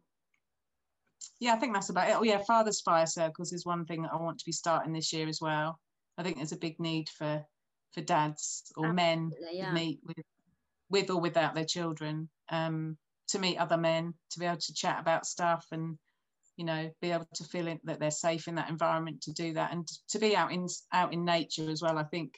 yeah, 1.38 1.54
I 1.54 1.56
think 1.56 1.72
that's 1.72 1.90
about 1.90 2.08
it. 2.08 2.16
Oh 2.16 2.24
yeah, 2.24 2.38
Father's 2.38 2.80
Fire 2.80 3.06
Circles 3.06 3.52
is 3.52 3.64
one 3.64 3.84
thing 3.84 4.02
that 4.02 4.12
I 4.12 4.16
want 4.16 4.38
to 4.40 4.44
be 4.44 4.50
starting 4.50 4.92
this 4.92 5.12
year 5.12 5.28
as 5.28 5.40
well. 5.40 5.78
I 6.18 6.24
think 6.24 6.36
there's 6.36 6.52
a 6.52 6.56
big 6.56 6.80
need 6.80 7.08
for 7.08 7.44
for 7.92 8.00
dads 8.00 8.72
or 8.76 8.86
Absolutely, 8.86 9.04
men 9.04 9.32
yeah. 9.52 9.68
to 9.68 9.72
meet 9.72 10.00
with 10.04 10.26
with 10.90 11.10
or 11.10 11.20
without 11.20 11.54
their 11.54 11.64
children, 11.64 12.28
um, 12.50 12.96
to 13.28 13.38
meet 13.38 13.58
other 13.58 13.76
men, 13.76 14.14
to 14.32 14.40
be 14.40 14.46
able 14.46 14.58
to 14.58 14.74
chat 14.74 15.00
about 15.00 15.26
stuff 15.26 15.64
and 15.70 15.96
you 16.56 16.64
know 16.64 16.90
be 17.00 17.10
able 17.10 17.28
to 17.34 17.44
feel 17.44 17.66
in, 17.66 17.80
that 17.84 18.00
they're 18.00 18.10
safe 18.10 18.48
in 18.48 18.54
that 18.56 18.70
environment 18.70 19.22
to 19.22 19.32
do 19.32 19.52
that 19.54 19.72
and 19.72 19.88
to 20.08 20.18
be 20.18 20.36
out 20.36 20.52
in 20.52 20.66
out 20.92 21.12
in 21.12 21.24
nature 21.24 21.70
as 21.70 21.82
well. 21.82 21.98
I 21.98 22.04
think 22.04 22.34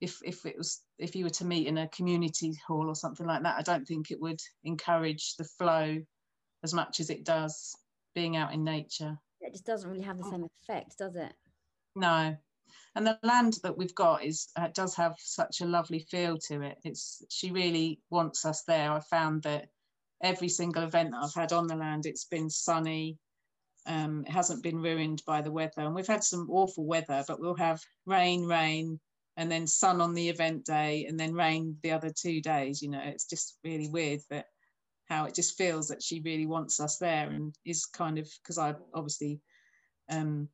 if 0.00 0.18
if 0.24 0.44
it 0.44 0.56
was 0.56 0.82
if 0.98 1.14
you 1.16 1.24
were 1.24 1.30
to 1.30 1.44
meet 1.44 1.66
in 1.66 1.78
a 1.78 1.88
community 1.88 2.54
hall 2.66 2.88
or 2.88 2.94
something 2.94 3.26
like 3.26 3.42
that, 3.42 3.58
I 3.58 3.62
don't 3.62 3.86
think 3.86 4.10
it 4.10 4.20
would 4.20 4.40
encourage 4.64 5.34
the 5.36 5.44
flow 5.44 5.98
as 6.62 6.74
much 6.74 7.00
as 7.00 7.10
it 7.10 7.24
does 7.24 7.74
being 8.14 8.36
out 8.36 8.52
in 8.52 8.64
nature. 8.64 9.16
It 9.40 9.52
just 9.52 9.66
doesn't 9.66 9.88
really 9.88 10.04
have 10.04 10.18
the 10.18 10.24
same 10.24 10.46
effect, 10.62 10.98
does 10.98 11.16
it? 11.16 11.32
No. 11.94 12.36
And 12.94 13.06
the 13.06 13.18
land 13.22 13.58
that 13.62 13.76
we've 13.76 13.94
got 13.94 14.24
is 14.24 14.48
uh, 14.56 14.68
does 14.74 14.94
have 14.96 15.14
such 15.18 15.60
a 15.60 15.66
lovely 15.66 16.00
feel 16.10 16.38
to 16.48 16.62
it. 16.62 16.78
It's 16.82 17.22
she 17.30 17.50
really 17.50 18.00
wants 18.10 18.44
us 18.44 18.62
there. 18.66 18.90
I 18.90 19.00
found 19.00 19.42
that 19.42 19.68
every 20.22 20.48
single 20.48 20.82
event 20.82 21.10
that 21.12 21.22
I've 21.22 21.34
had 21.34 21.52
on 21.52 21.66
the 21.66 21.76
land, 21.76 22.06
it's 22.06 22.24
been 22.24 22.50
sunny. 22.50 23.18
Um, 23.86 24.24
hasn't 24.24 24.64
been 24.64 24.82
ruined 24.82 25.22
by 25.26 25.42
the 25.42 25.52
weather, 25.52 25.82
and 25.82 25.94
we've 25.94 26.06
had 26.06 26.24
some 26.24 26.50
awful 26.50 26.84
weather, 26.84 27.24
but 27.28 27.40
we'll 27.40 27.54
have 27.54 27.80
rain, 28.04 28.44
rain, 28.44 28.98
and 29.36 29.50
then 29.50 29.66
sun 29.66 30.00
on 30.00 30.14
the 30.14 30.28
event 30.28 30.64
day, 30.64 31.06
and 31.08 31.18
then 31.18 31.34
rain 31.34 31.76
the 31.82 31.92
other 31.92 32.10
two 32.10 32.40
days. 32.40 32.82
You 32.82 32.90
know, 32.90 33.00
it's 33.02 33.26
just 33.26 33.58
really 33.62 33.88
weird 33.88 34.20
that 34.30 34.46
how 35.08 35.24
it 35.24 35.34
just 35.34 35.56
feels 35.56 35.88
that 35.88 36.02
she 36.02 36.20
really 36.20 36.46
wants 36.46 36.80
us 36.80 36.98
there 36.98 37.30
and 37.30 37.54
is 37.64 37.86
kind 37.86 38.18
of 38.18 38.28
because 38.42 38.58
I 38.58 38.74
obviously 38.94 39.40
um 40.10 40.48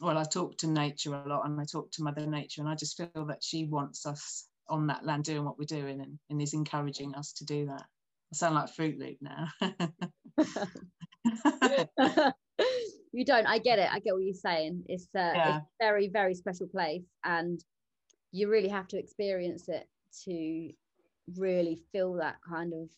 well 0.00 0.18
I 0.18 0.24
talk 0.24 0.56
to 0.58 0.66
nature 0.66 1.14
a 1.14 1.28
lot 1.28 1.46
and 1.46 1.60
I 1.60 1.64
talk 1.64 1.90
to 1.92 2.02
mother 2.02 2.26
nature 2.26 2.62
and 2.62 2.70
I 2.70 2.74
just 2.74 2.96
feel 2.96 3.26
that 3.26 3.42
she 3.42 3.64
wants 3.64 4.06
us 4.06 4.46
on 4.68 4.86
that 4.88 5.04
land 5.04 5.24
doing 5.24 5.44
what 5.44 5.58
we're 5.58 5.64
doing 5.64 6.00
and, 6.00 6.18
and 6.30 6.42
is 6.42 6.54
encouraging 6.54 7.14
us 7.14 7.32
to 7.34 7.44
do 7.44 7.66
that. 7.66 7.84
I 8.32 8.36
sound 8.36 8.54
like 8.54 8.74
Fruit 8.74 8.98
Loop 8.98 9.18
now 9.20 9.48
you 13.18 13.24
don't 13.24 13.46
I 13.46 13.58
get 13.58 13.78
it 13.78 13.88
I 13.92 13.98
get 13.98 14.14
what 14.14 14.22
you're 14.22 14.34
saying 14.34 14.84
it's, 14.86 15.08
uh, 15.14 15.32
yeah. 15.34 15.56
it's 15.56 15.66
a 15.66 15.84
very 15.84 16.08
very 16.08 16.34
special 16.34 16.68
place 16.68 17.02
and 17.24 17.62
you 18.30 18.48
really 18.48 18.68
have 18.68 18.86
to 18.88 18.98
experience 18.98 19.68
it 19.68 19.88
to 20.24 20.70
really 21.36 21.80
feel 21.92 22.14
that 22.14 22.36
kind 22.48 22.72
of 22.72 22.88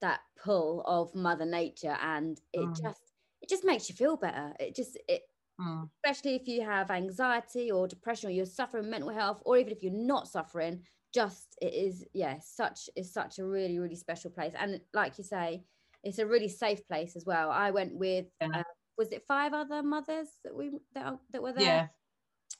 that 0.00 0.20
pull 0.42 0.82
of 0.86 1.14
mother 1.14 1.44
nature 1.44 1.96
and 2.02 2.40
it 2.52 2.60
mm. 2.60 2.82
just 2.82 3.12
it 3.42 3.48
just 3.48 3.64
makes 3.64 3.88
you 3.88 3.94
feel 3.94 4.16
better 4.16 4.52
it 4.60 4.74
just 4.74 4.96
it 5.08 5.22
mm. 5.60 5.88
especially 5.96 6.36
if 6.36 6.46
you 6.46 6.62
have 6.62 6.90
anxiety 6.90 7.70
or 7.70 7.88
depression 7.88 8.30
or 8.30 8.32
you're 8.32 8.46
suffering 8.46 8.88
mental 8.88 9.10
health 9.10 9.42
or 9.44 9.58
even 9.58 9.72
if 9.72 9.82
you're 9.82 9.92
not 9.92 10.28
suffering 10.28 10.80
just 11.12 11.56
it 11.60 11.74
is 11.74 12.04
yeah 12.14 12.36
such 12.40 12.88
is 12.96 13.12
such 13.12 13.38
a 13.38 13.44
really 13.44 13.78
really 13.78 13.96
special 13.96 14.30
place 14.30 14.52
and 14.58 14.80
like 14.94 15.18
you 15.18 15.24
say 15.24 15.62
it's 16.02 16.18
a 16.18 16.26
really 16.26 16.48
safe 16.48 16.86
place 16.86 17.16
as 17.16 17.26
well 17.26 17.50
i 17.50 17.70
went 17.70 17.94
with 17.94 18.26
yeah. 18.40 18.48
uh, 18.54 18.62
was 19.00 19.12
it 19.12 19.24
five 19.26 19.54
other 19.54 19.82
mothers 19.82 20.28
that 20.44 20.54
we 20.54 20.72
that, 20.94 21.18
that 21.32 21.42
were 21.42 21.54
there? 21.54 21.64
Yeah. 21.64 21.86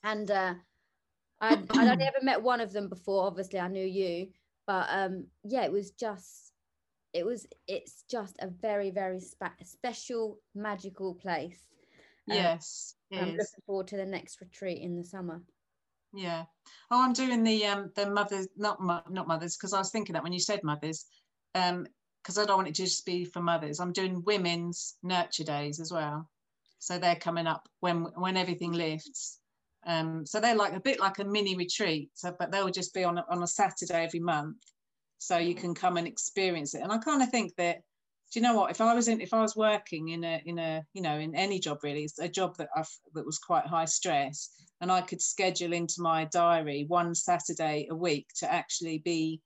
and 0.02 0.30
uh 0.30 0.54
I'd, 1.42 1.70
I'd 1.76 1.88
only 1.88 2.06
ever 2.06 2.22
met 2.22 2.42
one 2.42 2.62
of 2.62 2.72
them 2.72 2.88
before 2.88 3.26
obviously 3.26 3.58
i 3.60 3.68
knew 3.68 3.84
you. 3.84 4.28
But 4.66 4.86
um 4.88 5.26
yeah 5.44 5.64
it 5.64 5.72
was 5.72 5.90
just 5.90 6.52
it 7.12 7.26
was 7.26 7.46
it's 7.68 8.04
just 8.10 8.36
a 8.40 8.48
very 8.48 8.90
very 8.90 9.20
spe- 9.20 9.64
special 9.64 10.40
magical 10.54 11.14
place. 11.14 11.60
Um, 12.30 12.36
yes 12.36 12.94
i'm 13.12 13.32
looking 13.32 13.64
forward 13.66 13.88
to 13.88 13.98
the 13.98 14.06
next 14.06 14.40
retreat 14.40 14.80
in 14.80 14.96
the 14.96 15.04
summer. 15.04 15.42
Yeah. 16.14 16.44
Oh 16.90 17.02
i'm 17.04 17.12
doing 17.12 17.44
the 17.44 17.66
um 17.66 17.90
the 17.96 18.10
mothers 18.10 18.48
not 18.56 18.78
not 19.10 19.28
mothers 19.28 19.58
because 19.58 19.74
i 19.74 19.78
was 19.78 19.90
thinking 19.90 20.14
that 20.14 20.22
when 20.22 20.32
you 20.32 20.40
said 20.40 20.60
mothers 20.64 21.04
um 21.54 21.86
because 22.22 22.38
i 22.38 22.44
don't 22.44 22.56
want 22.56 22.68
it 22.68 22.74
to 22.74 22.84
just 22.84 23.06
be 23.06 23.24
for 23.24 23.40
mothers. 23.40 23.80
I'm 23.80 23.92
doing 23.92 24.22
women's 24.24 24.96
nurture 25.02 25.44
days 25.44 25.80
as 25.80 25.92
well. 25.92 26.28
So 26.78 26.98
they're 26.98 27.16
coming 27.16 27.46
up 27.46 27.68
when 27.80 28.02
when 28.14 28.36
everything 28.36 28.72
lifts. 28.72 29.38
Um 29.86 30.26
so 30.26 30.40
they're 30.40 30.56
like 30.56 30.74
a 30.74 30.80
bit 30.80 31.00
like 31.00 31.18
a 31.18 31.24
mini 31.24 31.56
retreat 31.56 32.10
so 32.14 32.34
but 32.38 32.50
they'll 32.50 32.70
just 32.70 32.94
be 32.94 33.04
on 33.04 33.18
on 33.18 33.42
a 33.42 33.46
saturday 33.46 34.04
every 34.04 34.20
month. 34.20 34.56
So 35.18 35.36
you 35.36 35.54
can 35.54 35.74
come 35.74 35.96
and 35.96 36.06
experience 36.06 36.74
it. 36.74 36.82
And 36.82 36.92
i 36.92 36.98
kind 36.98 37.22
of 37.22 37.30
think 37.30 37.54
that 37.56 37.82
do 38.32 38.38
you 38.38 38.44
know 38.44 38.54
what? 38.54 38.70
If 38.70 38.80
i 38.80 38.94
was 38.94 39.08
in 39.08 39.20
if 39.20 39.34
i 39.34 39.40
was 39.40 39.56
working 39.56 40.10
in 40.10 40.24
a 40.24 40.40
in 40.44 40.58
a 40.58 40.84
you 40.94 41.02
know 41.02 41.18
in 41.18 41.34
any 41.34 41.58
job 41.58 41.78
really 41.82 42.04
it's 42.04 42.18
a 42.18 42.28
job 42.28 42.56
that 42.58 42.68
i 42.76 42.84
that 43.14 43.26
was 43.26 43.38
quite 43.38 43.66
high 43.66 43.86
stress 43.86 44.50
and 44.80 44.92
i 44.92 45.00
could 45.00 45.20
schedule 45.20 45.72
into 45.72 46.00
my 46.00 46.26
diary 46.26 46.84
one 46.88 47.14
saturday 47.14 47.88
a 47.90 47.94
week 47.94 48.28
to 48.38 48.52
actually 48.52 48.98
be 48.98 49.40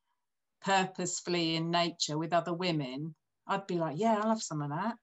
purposefully 0.64 1.56
in 1.56 1.70
nature 1.70 2.16
with 2.16 2.32
other 2.32 2.54
women 2.54 3.14
i'd 3.48 3.66
be 3.66 3.78
like 3.78 3.96
yeah 3.98 4.18
i'll 4.22 4.30
have 4.30 4.42
some 4.42 4.62
of 4.62 4.70
that 4.70 4.94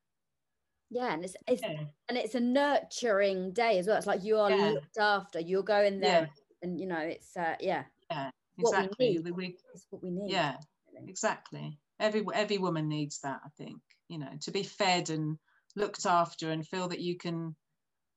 yeah 0.90 1.14
and 1.14 1.24
it's, 1.24 1.36
it's 1.48 1.62
yeah. 1.62 1.84
and 2.10 2.18
it's 2.18 2.36
a 2.36 2.40
nurturing 2.40 3.54
day 3.54 3.78
as 3.78 3.88
well 3.88 3.98
it's 3.98 4.08
like 4.08 4.24
you 4.24 4.38
are 4.38 4.50
yeah. 4.50 4.72
looked 4.72 4.98
after 4.98 5.40
you're 5.40 5.64
going 5.64 6.00
there 6.00 6.22
yeah. 6.22 6.28
and 6.64 6.80
you 6.80 6.88
know 6.88 6.98
it's 6.98 7.38
uh 7.38 7.56
yeah 7.60 7.84
yeah 8.10 8.30
exactly. 8.58 9.20
What 9.22 9.36
we 9.36 9.48
need. 9.48 9.56
It's 9.74 9.88
what 9.90 10.04
we 10.04 10.12
need. 10.12 10.32
Yeah, 10.32 10.56
exactly. 11.08 11.78
Every 12.00 12.24
every 12.34 12.58
woman 12.58 12.88
needs 12.88 13.20
that. 13.24 13.40
I 13.44 13.50
think 13.58 13.80
you 14.08 14.18
know 14.18 14.32
to 14.42 14.52
be 14.52 14.64
fed 14.64 15.10
and 15.10 15.38
looked 15.76 16.06
after 16.06 16.52
and 16.52 16.68
feel 16.68 16.88
that 16.90 17.00
you 17.00 17.18
can 17.18 17.56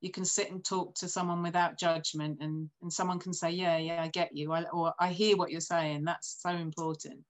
you 0.00 0.10
can 0.10 0.24
sit 0.24 0.50
and 0.50 0.64
talk 0.64 0.94
to 0.96 1.08
someone 1.08 1.42
without 1.42 1.78
judgment 1.78 2.38
and 2.40 2.68
and 2.82 2.92
someone 2.92 3.18
can 3.18 3.32
say 3.32 3.50
yeah 3.50 3.76
yeah 3.78 4.02
I 4.02 4.08
get 4.08 4.30
you 4.32 4.52
I, 4.52 4.64
or 4.72 4.92
I 4.98 5.10
hear 5.10 5.36
what 5.36 5.50
you're 5.50 5.60
saying. 5.60 6.04
That's 6.04 6.38
so 6.40 6.50
important. 6.50 7.20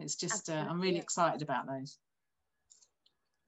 It's 0.00 0.14
just 0.14 0.50
uh, 0.50 0.64
I'm 0.68 0.80
really 0.80 0.98
excited 0.98 1.42
about 1.42 1.66
those. 1.66 1.98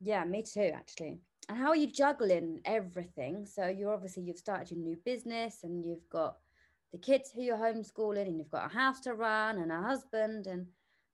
Yeah, 0.01 0.25
me 0.25 0.43
too, 0.43 0.73
actually. 0.75 1.21
And 1.49 1.59
how 1.59 1.69
are 1.69 1.77
you 1.77 1.87
juggling 1.87 2.61
everything? 2.65 3.47
So 3.47 3.67
you're 3.67 3.93
obviously 3.93 4.25
you've 4.25 4.39
started 4.39 4.71
your 4.71 4.81
new 4.81 4.97
business 5.05 5.61
and 5.65 5.85
you've 5.85 6.09
got 6.11 6.37
the 6.93 6.99
kids 6.99 7.31
who 7.35 7.43
you're 7.43 7.57
homeschooling 7.57 8.27
and 8.27 8.39
you've 8.39 8.51
got 8.51 8.71
a 8.71 8.75
house 8.75 9.01
to 9.01 9.15
run 9.15 9.59
and 9.59 9.73
a 9.73 9.81
husband 9.81 10.47
and 10.47 10.67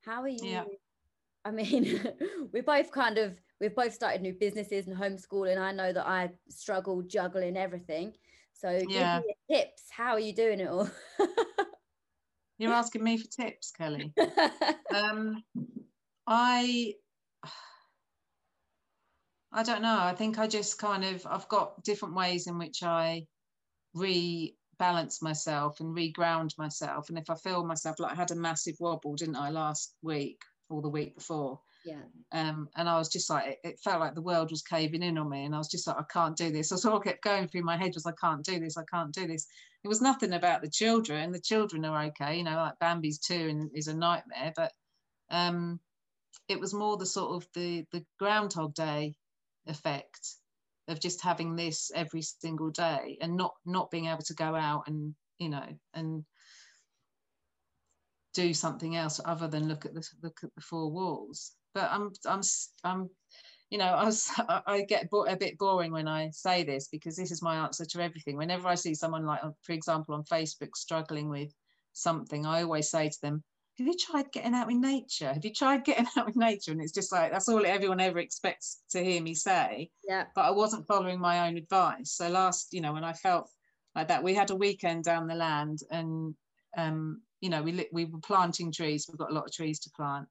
how 0.04 0.22
are 0.22 0.28
you 0.28 0.38
yeah. 0.42 0.64
i 1.44 1.50
mean 1.50 2.00
we 2.52 2.60
both 2.60 2.90
kind 2.90 3.16
of 3.16 3.40
we've 3.60 3.74
both 3.74 3.94
started 3.94 4.20
new 4.20 4.34
businesses 4.34 4.86
and 4.88 4.96
homeschooling 4.96 5.58
i 5.58 5.72
know 5.72 5.92
that 5.92 6.06
i 6.06 6.28
struggle 6.48 7.02
juggling 7.02 7.56
everything 7.56 8.12
so 8.52 8.80
yeah. 8.88 9.20
give 9.20 9.26
me 9.26 9.56
tips 9.56 9.84
how 9.90 10.12
are 10.12 10.20
you 10.20 10.34
doing 10.34 10.60
it 10.60 10.68
all 10.68 10.90
you're 12.58 12.72
asking 12.72 13.02
me 13.02 13.16
for 13.16 13.28
tips 13.28 13.70
kelly 13.70 14.12
um 14.94 15.42
i 16.26 16.94
I 19.52 19.62
don't 19.62 19.82
know. 19.82 19.98
I 19.98 20.14
think 20.14 20.38
I 20.38 20.46
just 20.46 20.78
kind 20.78 21.04
of 21.04 21.26
I've 21.26 21.48
got 21.48 21.82
different 21.82 22.14
ways 22.14 22.46
in 22.46 22.58
which 22.58 22.82
I 22.82 23.26
re 23.94 24.56
balance 24.78 25.22
myself 25.22 25.80
and 25.80 25.96
reground 25.96 26.56
myself. 26.58 27.08
And 27.08 27.18
if 27.18 27.30
I 27.30 27.34
feel 27.34 27.64
myself 27.64 27.98
like 27.98 28.12
I 28.12 28.14
had 28.14 28.30
a 28.30 28.36
massive 28.36 28.76
wobble, 28.80 29.14
didn't 29.16 29.36
I, 29.36 29.50
last 29.50 29.96
week 30.02 30.40
or 30.68 30.82
the 30.82 30.88
week 30.90 31.16
before? 31.16 31.60
Yeah. 31.88 32.02
Um, 32.32 32.68
and 32.76 32.86
I 32.86 32.98
was 32.98 33.08
just 33.08 33.30
like, 33.30 33.46
it, 33.46 33.58
it, 33.64 33.80
felt 33.80 34.00
like 34.00 34.14
the 34.14 34.20
world 34.20 34.50
was 34.50 34.60
caving 34.60 35.02
in 35.02 35.16
on 35.16 35.30
me. 35.30 35.46
And 35.46 35.54
I 35.54 35.58
was 35.58 35.70
just 35.70 35.86
like, 35.86 35.96
I 35.96 36.04
can't 36.12 36.36
do 36.36 36.50
this. 36.50 36.70
So 36.76 36.92
all 36.92 37.00
kept 37.00 37.24
going 37.24 37.48
through 37.48 37.62
my 37.62 37.78
head 37.78 37.92
was, 37.94 38.04
I 38.04 38.12
can't 38.20 38.44
do 38.44 38.60
this. 38.60 38.76
I 38.76 38.84
can't 38.92 39.10
do 39.10 39.26
this. 39.26 39.46
It 39.82 39.88
was 39.88 40.02
nothing 40.02 40.34
about 40.34 40.60
the 40.60 40.68
children. 40.68 41.32
The 41.32 41.40
children 41.40 41.86
are 41.86 42.04
okay. 42.08 42.36
You 42.36 42.44
know, 42.44 42.56
like 42.56 42.78
Bambi's 42.78 43.18
two 43.18 43.48
and 43.48 43.70
is 43.74 43.88
a 43.88 43.96
nightmare. 43.96 44.52
But 44.54 44.72
um, 45.30 45.80
it 46.46 46.60
was 46.60 46.74
more 46.74 46.98
the 46.98 47.06
sort 47.06 47.36
of 47.36 47.48
the, 47.54 47.86
the 47.92 48.04
Groundhog 48.18 48.74
Day 48.74 49.14
effect 49.66 50.36
of 50.88 51.00
just 51.00 51.22
having 51.22 51.56
this 51.56 51.90
every 51.94 52.20
single 52.20 52.70
day 52.70 53.16
and 53.22 53.36
not 53.36 53.54
not 53.64 53.90
being 53.90 54.06
able 54.06 54.22
to 54.22 54.34
go 54.34 54.54
out 54.54 54.84
and 54.86 55.14
you 55.38 55.50
know 55.50 55.66
and 55.92 56.24
do 58.32 58.54
something 58.54 58.96
else 58.96 59.20
other 59.24 59.48
than 59.48 59.68
look 59.68 59.84
at 59.84 59.92
the 59.92 60.02
look 60.22 60.38
at 60.42 60.54
the 60.54 60.62
four 60.62 60.90
walls 60.90 61.52
but 61.74 61.88
i'm 61.90 62.10
i'm 62.26 62.40
i'm 62.84 63.10
you 63.70 63.78
know 63.78 63.84
i 64.02 64.04
was 64.04 64.30
i 64.66 64.82
get 64.82 65.08
a 65.28 65.36
bit 65.36 65.58
boring 65.58 65.92
when 65.92 66.08
i 66.08 66.30
say 66.30 66.62
this 66.62 66.88
because 66.88 67.16
this 67.16 67.30
is 67.30 67.42
my 67.42 67.56
answer 67.56 67.84
to 67.84 68.00
everything 68.00 68.36
whenever 68.36 68.68
i 68.68 68.74
see 68.74 68.94
someone 68.94 69.24
like 69.24 69.40
for 69.62 69.72
example 69.72 70.14
on 70.14 70.24
facebook 70.24 70.74
struggling 70.74 71.28
with 71.28 71.52
something 71.92 72.46
i 72.46 72.62
always 72.62 72.90
say 72.90 73.08
to 73.08 73.20
them 73.22 73.42
have 73.78 73.86
you 73.86 73.96
tried 73.96 74.32
getting 74.32 74.54
out 74.54 74.70
in 74.70 74.80
nature? 74.80 75.32
Have 75.32 75.44
you 75.44 75.52
tried 75.52 75.84
getting 75.84 76.06
out 76.16 76.28
in 76.28 76.34
nature? 76.36 76.72
And 76.72 76.82
it's 76.82 76.92
just 76.92 77.12
like, 77.12 77.30
that's 77.30 77.48
all 77.48 77.64
everyone 77.64 78.00
ever 78.00 78.18
expects 78.18 78.80
to 78.90 79.02
hear 79.02 79.22
me 79.22 79.34
say. 79.34 79.90
Yeah. 80.06 80.24
But 80.34 80.46
I 80.46 80.50
wasn't 80.50 80.86
following 80.86 81.20
my 81.20 81.48
own 81.48 81.56
advice. 81.56 82.12
So 82.12 82.28
last, 82.28 82.72
you 82.72 82.80
know, 82.80 82.92
when 82.92 83.04
I 83.04 83.12
felt 83.12 83.48
like 83.94 84.08
that, 84.08 84.24
we 84.24 84.34
had 84.34 84.50
a 84.50 84.56
weekend 84.56 85.04
down 85.04 85.28
the 85.28 85.34
land 85.34 85.80
and, 85.90 86.34
um, 86.76 87.22
you 87.40 87.50
know, 87.50 87.62
we, 87.62 87.86
we 87.92 88.04
were 88.06 88.18
planting 88.18 88.72
trees. 88.72 89.06
We've 89.08 89.18
got 89.18 89.30
a 89.30 89.34
lot 89.34 89.46
of 89.46 89.52
trees 89.52 89.78
to 89.80 89.90
plant. 89.90 90.26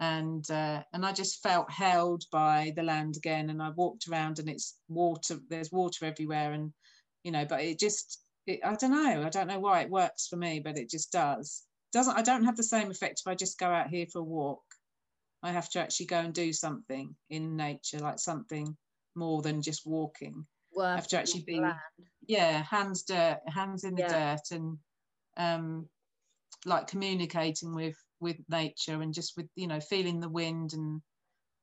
And 0.00 0.48
uh, 0.50 0.82
and 0.92 1.04
I 1.04 1.12
just 1.12 1.42
felt 1.42 1.70
held 1.70 2.24
by 2.30 2.72
the 2.76 2.82
land 2.82 3.16
again. 3.16 3.50
And 3.50 3.62
I 3.62 3.70
walked 3.70 4.08
around, 4.08 4.38
and 4.38 4.48
it's 4.48 4.78
water. 4.88 5.38
There's 5.48 5.72
water 5.72 6.04
everywhere, 6.06 6.52
and 6.52 6.72
you 7.24 7.32
know, 7.32 7.44
but 7.44 7.60
it 7.60 7.78
just 7.78 8.22
it, 8.46 8.60
I 8.64 8.74
don't 8.74 8.92
know. 8.92 9.22
I 9.24 9.28
don't 9.28 9.48
know 9.48 9.60
why 9.60 9.80
it 9.80 9.90
works 9.90 10.28
for 10.28 10.36
me, 10.36 10.60
but 10.60 10.78
it 10.78 10.88
just 10.90 11.12
does. 11.12 11.64
Doesn't 11.92 12.16
I 12.16 12.22
don't 12.22 12.44
have 12.44 12.56
the 12.56 12.62
same 12.62 12.90
effect 12.90 13.22
if 13.24 13.30
I 13.30 13.34
just 13.34 13.58
go 13.58 13.66
out 13.66 13.88
here 13.88 14.06
for 14.12 14.20
a 14.20 14.24
walk. 14.24 14.62
I 15.42 15.52
have 15.52 15.70
to 15.70 15.80
actually 15.80 16.06
go 16.06 16.18
and 16.18 16.34
do 16.34 16.52
something 16.52 17.14
in 17.30 17.56
nature, 17.56 17.98
like 17.98 18.18
something 18.18 18.76
more 19.14 19.42
than 19.42 19.62
just 19.62 19.86
walking. 19.86 20.46
Work 20.74 20.86
I 20.86 20.96
have 20.96 21.08
to 21.08 21.18
actually 21.18 21.42
be 21.42 21.60
land. 21.60 21.76
yeah, 22.26 22.62
hands 22.62 23.02
dirt, 23.04 23.38
hands 23.46 23.84
in 23.84 23.94
the 23.94 24.02
Yeah. 24.02 24.36
dirt, 24.36 24.50
and 24.50 24.78
um, 25.36 25.88
like 26.66 26.88
communicating 26.88 27.74
with 27.74 27.96
with 28.20 28.36
nature 28.48 29.02
and 29.02 29.14
just 29.14 29.36
with 29.36 29.48
you 29.54 29.66
know 29.66 29.80
feeling 29.80 30.20
the 30.20 30.28
wind 30.28 30.72
and 30.72 31.00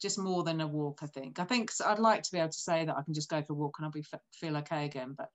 just 0.02 0.20
more 0.20 0.44
than 0.44 0.62
a 0.62 0.68
walk. 0.68 1.00
I 1.02 1.08
think. 1.08 1.40
I 1.40 1.46
think 1.46 1.72
I'd 1.86 2.00
like 2.00 2.24
to 2.24 2.32
be 2.32 2.40
able 2.40 2.50
to 2.50 2.58
say 2.58 2.86
that 2.86 2.98
I 2.98 3.02
can 3.04 3.14
just 3.14 3.30
go 3.30 3.42
for 3.42 3.54
a 3.54 3.56
walk 3.56 3.76
and 3.78 3.86
I'll 3.86 3.92
be 3.92 4.04
feel 4.34 4.58
okay 4.58 4.86
again. 4.86 5.16
But 5.18 5.30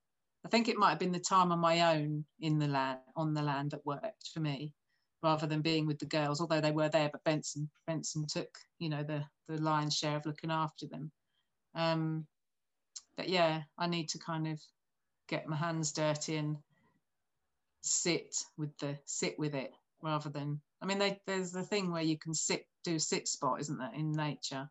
I 0.44 0.48
think 0.48 0.68
it 0.68 0.76
might 0.76 0.90
have 0.90 0.98
been 0.98 1.12
the 1.12 1.18
time 1.18 1.52
on 1.52 1.58
my 1.58 1.96
own 1.96 2.24
in 2.40 2.58
the 2.58 2.68
land 2.68 2.98
on 3.16 3.34
the 3.34 3.42
land 3.42 3.72
that 3.72 3.84
worked 3.86 4.30
for 4.32 4.40
me, 4.40 4.74
rather 5.22 5.46
than 5.46 5.62
being 5.62 5.86
with 5.86 5.98
the 5.98 6.06
girls. 6.06 6.40
Although 6.40 6.60
they 6.60 6.72
were 6.72 6.88
there, 6.88 7.10
but 7.10 7.24
Benson 7.24 7.70
Benson 7.86 8.26
took 8.26 8.48
you 8.78 8.88
know 8.88 9.02
the 9.02 9.24
the 9.48 9.60
lion's 9.60 9.96
share 9.96 10.16
of 10.16 10.26
looking 10.26 10.50
after 10.50 10.86
them. 10.86 11.10
Um, 11.74 12.26
but 13.16 13.28
yeah, 13.28 13.62
I 13.78 13.86
need 13.86 14.08
to 14.10 14.18
kind 14.18 14.48
of 14.48 14.60
get 15.28 15.48
my 15.48 15.56
hands 15.56 15.92
dirty 15.92 16.36
and 16.36 16.56
sit 17.82 18.36
with 18.58 18.76
the 18.78 18.98
sit 19.04 19.38
with 19.38 19.54
it 19.54 19.72
rather 20.02 20.28
than 20.28 20.60
I 20.82 20.86
mean 20.86 20.98
they, 20.98 21.20
there's 21.26 21.52
the 21.52 21.62
thing 21.62 21.90
where 21.90 22.02
you 22.02 22.18
can 22.18 22.34
sit 22.34 22.66
do 22.84 22.98
sit 22.98 23.28
spot 23.28 23.60
isn't 23.60 23.78
there 23.78 23.92
in 23.94 24.12
nature? 24.12 24.68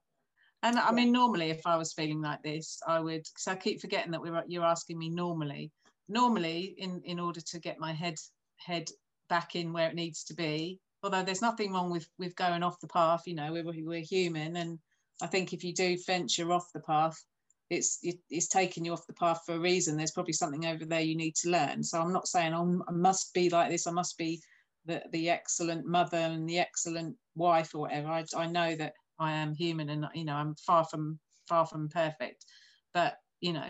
And 0.63 0.77
I 0.77 0.91
mean 0.91 1.11
normally 1.11 1.49
if 1.49 1.65
I 1.65 1.77
was 1.77 1.93
feeling 1.93 2.21
like 2.21 2.43
this 2.43 2.79
I 2.87 2.99
would 2.99 3.23
because 3.23 3.47
I 3.47 3.55
keep 3.55 3.81
forgetting 3.81 4.11
that 4.11 4.21
we're 4.21 4.43
you're 4.47 4.65
asking 4.65 4.97
me 4.97 5.09
normally. 5.09 5.71
Normally 6.07 6.75
in 6.77 7.01
in 7.05 7.19
order 7.19 7.41
to 7.41 7.59
get 7.59 7.79
my 7.79 7.93
head 7.93 8.15
head 8.57 8.89
back 9.29 9.55
in 9.55 9.73
where 9.73 9.89
it 9.89 9.95
needs 9.95 10.23
to 10.25 10.33
be 10.33 10.79
although 11.03 11.23
there's 11.23 11.41
nothing 11.41 11.71
wrong 11.71 11.91
with 11.91 12.07
with 12.17 12.35
going 12.35 12.63
off 12.63 12.79
the 12.79 12.87
path 12.87 13.23
you 13.25 13.35
know 13.35 13.53
we're, 13.53 13.63
we're 13.63 14.01
human 14.01 14.57
and 14.57 14.79
I 15.21 15.27
think 15.27 15.53
if 15.53 15.63
you 15.63 15.73
do 15.73 15.97
venture 16.05 16.51
off 16.51 16.73
the 16.73 16.79
path 16.79 17.23
it's 17.69 17.99
it, 18.01 18.17
it's 18.29 18.47
taking 18.47 18.83
you 18.83 18.93
off 18.93 19.05
the 19.07 19.13
path 19.13 19.41
for 19.45 19.55
a 19.55 19.59
reason. 19.59 19.95
There's 19.95 20.11
probably 20.11 20.33
something 20.33 20.65
over 20.65 20.85
there 20.85 21.01
you 21.01 21.15
need 21.15 21.35
to 21.35 21.49
learn. 21.49 21.83
So 21.83 22.01
i'm 22.01 22.13
not 22.13 22.27
saying 22.27 22.53
oh, 22.53 22.83
i 22.87 22.91
must 22.91 23.33
be 23.33 23.49
like 23.49 23.69
this 23.69 23.87
i 23.87 23.91
must 23.91 24.17
be 24.17 24.41
the, 24.89 25.03
the 25.11 25.29
excellent 25.29 25.85
mother 25.85 26.17
and 26.17 26.49
the 26.49 26.59
excellent 26.59 27.15
wife 27.35 27.73
or 27.73 27.81
whatever 27.81 28.09
I, 28.09 28.25
I 28.35 28.47
know 28.47 28.75
that 28.75 28.93
i 29.19 29.31
am 29.31 29.53
human 29.53 29.89
and 29.89 30.05
you 30.13 30.25
know 30.25 30.35
i'm 30.35 30.55
far 30.55 30.83
from 30.85 31.19
far 31.47 31.65
from 31.65 31.89
perfect 31.89 32.45
but 32.93 33.15
you 33.39 33.53
know 33.53 33.69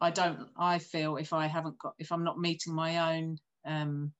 i 0.00 0.10
don't 0.10 0.48
i 0.56 0.78
feel 0.78 1.16
if 1.16 1.32
i 1.32 1.46
haven't 1.46 1.78
got 1.78 1.94
if 1.98 2.10
i'm 2.10 2.24
not 2.24 2.38
meeting 2.38 2.74
my 2.74 3.16
own 3.16 3.38
um 3.64 4.12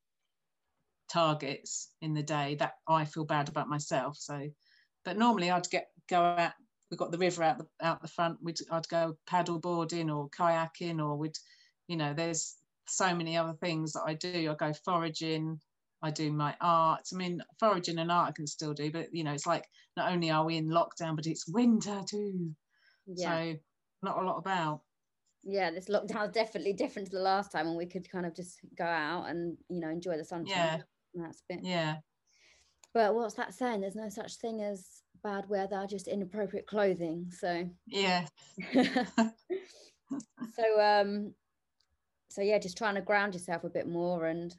targets 1.11 1.89
in 2.03 2.15
the 2.15 2.23
day 2.23 2.55
that 2.57 2.75
i 2.89 3.05
feel 3.05 3.25
bad 3.25 3.49
about 3.49 3.69
myself 3.69 4.17
so 4.17 4.49
but 5.05 5.19
normally 5.19 5.51
i'd 5.51 5.69
get 5.71 5.89
go 6.09 6.23
out 6.23 6.53
we've 6.91 6.99
got 6.99 7.13
the 7.13 7.19
river 7.19 7.43
out 7.43 7.59
the 7.59 7.67
out 7.81 8.03
the 8.03 8.09
front. 8.09 8.39
We'd 8.43 8.59
I'd 8.71 8.89
go 8.89 9.17
paddle 9.27 9.59
boarding 9.59 10.11
or 10.11 10.29
kayaking 10.31 11.01
or 11.01 11.17
we'd, 11.17 11.39
you 11.89 11.97
know, 11.97 12.13
there's 12.15 12.57
so 12.87 13.15
many 13.15 13.37
other 13.37 13.55
things 13.55 13.93
that 13.93 14.03
I 14.07 14.15
do. 14.15 14.51
I 14.51 14.55
go 14.55 14.73
foraging. 14.85 15.61
I 16.03 16.11
do 16.11 16.33
my 16.33 16.55
art. 16.61 17.03
I 17.13 17.17
mean, 17.17 17.43
foraging 17.59 17.99
and 17.99 18.11
art 18.11 18.31
I 18.31 18.33
can 18.33 18.47
still 18.47 18.75
do, 18.75 18.91
but 18.91 19.09
you 19.13 19.25
know, 19.25 19.33
it's 19.33 19.47
like 19.47 19.67
not 19.97 20.13
only 20.13 20.31
are 20.31 20.45
we 20.45 20.57
in 20.57 20.69
lockdown, 20.69 21.17
but 21.17 21.27
it's 21.27 21.47
winter 21.49 22.01
too. 22.09 22.55
Yeah. 23.07 23.29
So 23.29 23.55
not 24.03 24.23
a 24.23 24.27
lot 24.27 24.39
about. 24.39 24.81
yeah, 25.43 25.71
this 25.71 25.89
lockdown 25.89 26.27
is 26.29 26.33
definitely 26.33 26.73
different 26.73 27.11
to 27.11 27.17
the 27.17 27.23
last 27.23 27.53
time 27.53 27.67
when 27.67 27.77
we 27.77 27.87
could 27.87 28.11
kind 28.11 28.27
of 28.27 28.35
just 28.35 28.61
go 28.77 28.85
out 28.85 29.29
and 29.29 29.57
you 29.69 29.81
know 29.81 29.91
enjoy 29.91 30.17
the 30.17 30.25
sunshine. 30.25 30.57
Yeah. 30.57 30.79
That's 31.15 31.41
a 31.41 31.55
bit. 31.55 31.65
Yeah. 31.65 31.97
But 32.95 33.15
what's 33.15 33.35
that 33.35 33.55
saying? 33.55 33.81
There's 33.81 33.97
no 33.97 34.09
such 34.09 34.37
thing 34.37 34.63
as 34.63 35.03
bad 35.23 35.49
weather, 35.49 35.87
just 35.89 36.09
inappropriate 36.09 36.67
clothing. 36.67 37.31
So, 37.31 37.69
Yeah. 37.87 38.27
so 38.73 40.81
um, 40.81 41.35
so 42.29 42.43
yeah, 42.43 42.59
just 42.59 42.79
trying 42.79 42.95
to 42.95 43.01
ground 43.01 43.35
yourself 43.35 43.65
a 43.65 43.69
bit 43.69 43.89
more, 43.89 44.27
and 44.27 44.55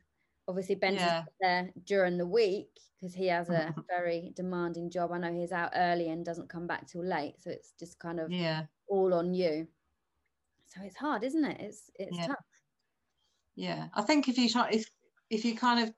obviously 0.48 0.76
Ben's 0.76 1.02
Yeah. 1.02 1.26
there 1.40 1.72
during 1.86 2.18
the 2.18 2.28
week 2.28 2.80
because 2.98 3.14
he 3.16 3.28
has 3.28 3.50
a 3.50 3.74
very 3.90 4.32
demanding 4.36 4.90
job. 4.90 5.12
I 5.12 5.18
know 5.20 5.34
he's 5.34 5.52
out 5.52 5.72
early 5.76 6.10
and 6.10 6.26
doesn't 6.26 6.50
come 6.50 6.68
back 6.68 6.88
till 6.88 7.04
late, 7.06 7.42
so 7.42 7.50
it's 7.52 7.74
just 7.74 8.00
kind 8.00 8.20
of 8.20 8.32
Yeah. 8.32 8.68
all 8.88 9.14
on 9.14 9.34
you. 9.34 9.68
So 10.68 10.82
it's 10.84 10.96
hard, 10.98 11.24
isn't 11.24 11.46
it? 11.46 11.62
It's 11.62 11.92
it's 11.96 12.18
Yeah. 12.18 12.28
tough. 12.28 12.46
yeah 13.56 13.90
i 13.94 14.02
think 14.02 14.28
if 14.28 14.38
you 14.38 14.50
try 14.50 14.70
if 14.72 14.86
if 15.30 15.44
you 15.46 15.56
kind 15.56 15.88
of 15.88 15.94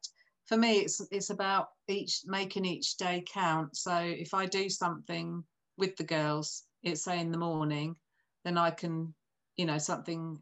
for 0.45 0.57
me 0.57 0.79
it's 0.79 0.99
it's 1.11 1.29
about 1.29 1.69
each 1.87 2.21
making 2.25 2.65
each 2.65 2.97
day 2.97 3.23
count 3.27 3.75
so 3.75 3.95
if 3.97 4.33
i 4.33 4.45
do 4.45 4.69
something 4.69 5.43
with 5.77 5.95
the 5.97 6.03
girls 6.03 6.67
it's 6.81 7.03
say 7.03 7.19
in 7.19 7.31
the 7.31 7.37
morning 7.37 7.95
then 8.43 8.57
i 8.57 8.71
can 8.71 9.13
you 9.55 9.65
know 9.65 9.77
something 9.77 10.41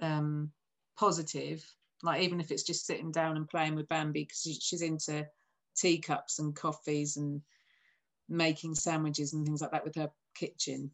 um 0.00 0.52
positive 0.98 1.64
like 2.02 2.22
even 2.22 2.40
if 2.40 2.50
it's 2.50 2.62
just 2.62 2.86
sitting 2.86 3.10
down 3.10 3.36
and 3.36 3.48
playing 3.48 3.74
with 3.74 3.88
bambi 3.88 4.24
because 4.24 4.58
she's 4.62 4.82
into 4.82 5.26
teacups 5.76 6.38
and 6.38 6.54
coffees 6.54 7.16
and 7.16 7.40
making 8.28 8.74
sandwiches 8.74 9.32
and 9.32 9.44
things 9.44 9.60
like 9.60 9.70
that 9.72 9.84
with 9.84 9.94
her 9.94 10.10
kitchen 10.34 10.90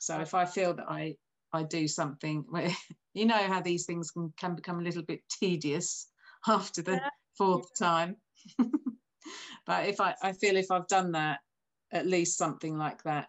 so 0.00 0.20
if 0.20 0.34
i 0.34 0.44
feel 0.44 0.74
that 0.74 0.90
i 0.90 1.14
i 1.52 1.62
do 1.62 1.86
something 1.88 2.44
you 3.14 3.26
know 3.26 3.34
how 3.34 3.60
these 3.60 3.86
things 3.86 4.10
can, 4.10 4.32
can 4.38 4.54
become 4.54 4.80
a 4.80 4.82
little 4.82 5.02
bit 5.02 5.20
tedious 5.28 6.08
after 6.48 6.82
the 6.82 6.92
Yeah. 6.92 7.08
fourth 7.36 7.68
time 7.78 8.16
but 9.66 9.88
if 9.88 10.00
I, 10.00 10.14
I 10.22 10.32
feel 10.32 10.56
if 10.56 10.70
i've 10.70 10.88
done 10.88 11.12
that 11.12 11.40
at 11.92 12.06
least 12.06 12.36
something 12.36 12.76
like 12.76 13.02
that 13.04 13.28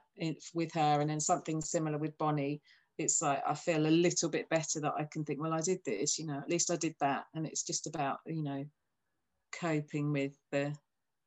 with 0.54 0.74
her 0.74 1.00
and 1.00 1.10
then 1.10 1.20
something 1.20 1.62
similar 1.62 1.98
with 1.98 2.18
bonnie 2.18 2.62
it's 3.00 3.22
like 3.22 3.42
i 3.48 3.54
feel 3.54 3.86
a 3.86 3.90
little 3.90 4.30
bit 4.30 4.50
better 4.50 4.80
that 4.80 4.94
i 4.98 5.06
can 5.06 5.24
think 5.24 5.42
well 5.42 5.54
i 5.54 5.62
did 5.62 5.80
this 5.86 6.18
you 6.20 6.26
know 6.26 6.38
at 6.38 6.50
least 6.50 6.72
i 6.72 6.76
did 6.76 6.96
that 7.00 7.26
and 7.34 7.46
it's 7.46 7.64
just 7.64 7.88
about 7.88 8.20
you 8.26 8.44
know 8.44 8.66
coping 9.52 10.12
with 10.12 10.34
the 10.52 10.76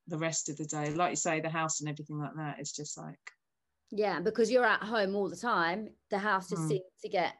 the 0.08 0.18
rest 0.18 0.48
of 0.48 0.56
the 0.56 0.64
day 0.64 0.92
like 0.94 1.10
you 1.10 1.16
say 1.16 1.40
the 1.40 1.48
house 1.48 1.80
and 1.80 1.88
everything 1.88 2.18
like 2.18 2.34
that 2.36 2.58
it's 2.58 2.72
just 2.72 2.98
like 2.98 3.18
Yeah, 3.90 4.20
because 4.20 4.50
you're 4.50 4.64
at 4.64 4.82
home 4.82 5.14
all 5.14 5.28
the 5.28 5.36
time, 5.36 5.90
the 6.10 6.18
house 6.18 6.48
just 6.48 6.62
Mm. 6.62 6.68
seems 6.68 6.84
to 7.02 7.08
get 7.08 7.36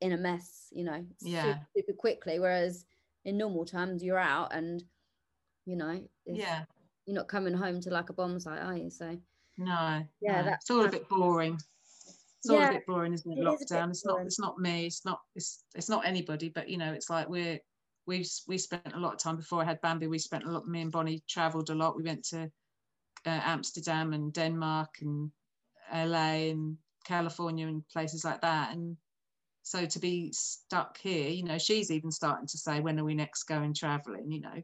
in 0.00 0.12
a 0.12 0.16
mess, 0.16 0.68
you 0.72 0.84
know, 0.84 1.06
Yeah. 1.20 1.64
super 1.76 1.92
quickly. 1.92 2.38
Whereas 2.38 2.86
in 3.24 3.38
normal 3.38 3.64
times, 3.64 4.02
you're 4.02 4.18
out 4.18 4.52
and, 4.52 4.82
you 5.66 5.76
know, 5.76 6.08
yeah 6.26 6.64
you're 7.06 7.14
not 7.16 7.28
coming 7.28 7.54
home 7.54 7.80
to 7.80 7.90
like 7.90 8.10
a 8.10 8.12
bomb 8.12 8.38
site, 8.38 8.60
are 8.62 8.76
you? 8.76 8.90
So, 8.90 9.18
no 9.56 10.06
Yeah, 10.20 10.42
no. 10.42 10.44
that's 10.44 10.64
it's 10.64 10.70
all 10.70 10.84
a 10.84 10.90
bit 10.90 11.08
boring 11.08 11.58
it's 12.40 12.50
all 12.50 12.58
Yeah, 12.58 12.70
a 12.70 12.72
bit 12.74 12.86
boring 12.86 13.12
isn't 13.12 13.30
it? 13.30 13.38
it 13.38 13.42
is 13.42 13.70
lockdown. 13.70 13.90
It's 13.90 14.04
not 14.06 14.20
it's 14.24 14.38
not 14.38 14.58
me 14.58 14.86
it's 14.86 15.04
not 15.04 15.20
it's 15.34 15.64
it's 15.74 15.88
not 15.88 16.06
anybody 16.06 16.48
but 16.48 16.68
you 16.68 16.78
know 16.78 16.92
it's 16.92 17.10
like 17.10 17.28
we're 17.28 17.58
we 18.06 18.24
we 18.46 18.58
spent 18.58 18.94
a 18.94 18.98
lot 18.98 19.12
of 19.12 19.18
time 19.18 19.36
before 19.36 19.60
i 19.60 19.64
had 19.64 19.80
bambi 19.82 20.06
we 20.06 20.18
spent 20.18 20.44
a 20.44 20.50
lot 20.50 20.66
me 20.66 20.80
and 20.80 20.92
bonnie 20.92 21.22
traveled 21.28 21.70
a 21.70 21.74
lot. 21.74 21.96
We 21.96 22.04
went 22.04 22.24
to 22.26 22.44
uh, 23.26 23.40
amsterdam 23.44 24.12
and 24.12 24.32
denmark 24.32 24.88
and 25.00 25.30
la 25.92 26.30
and 26.32 26.76
california 27.04 27.66
and 27.66 27.86
places 27.88 28.24
like 28.24 28.40
that. 28.42 28.72
And 28.72 28.96
so 29.62 29.84
to 29.84 29.98
be 29.98 30.30
stuck 30.32 30.98
here 30.98 31.28
you 31.28 31.42
know 31.42 31.58
she's 31.58 31.90
even 31.90 32.10
starting 32.12 32.46
to 32.46 32.58
say 32.58 32.80
when 32.80 32.98
are 33.00 33.04
we 33.04 33.14
next 33.14 33.44
going 33.44 33.74
traveling 33.74 34.30
you 34.30 34.40
know? 34.40 34.62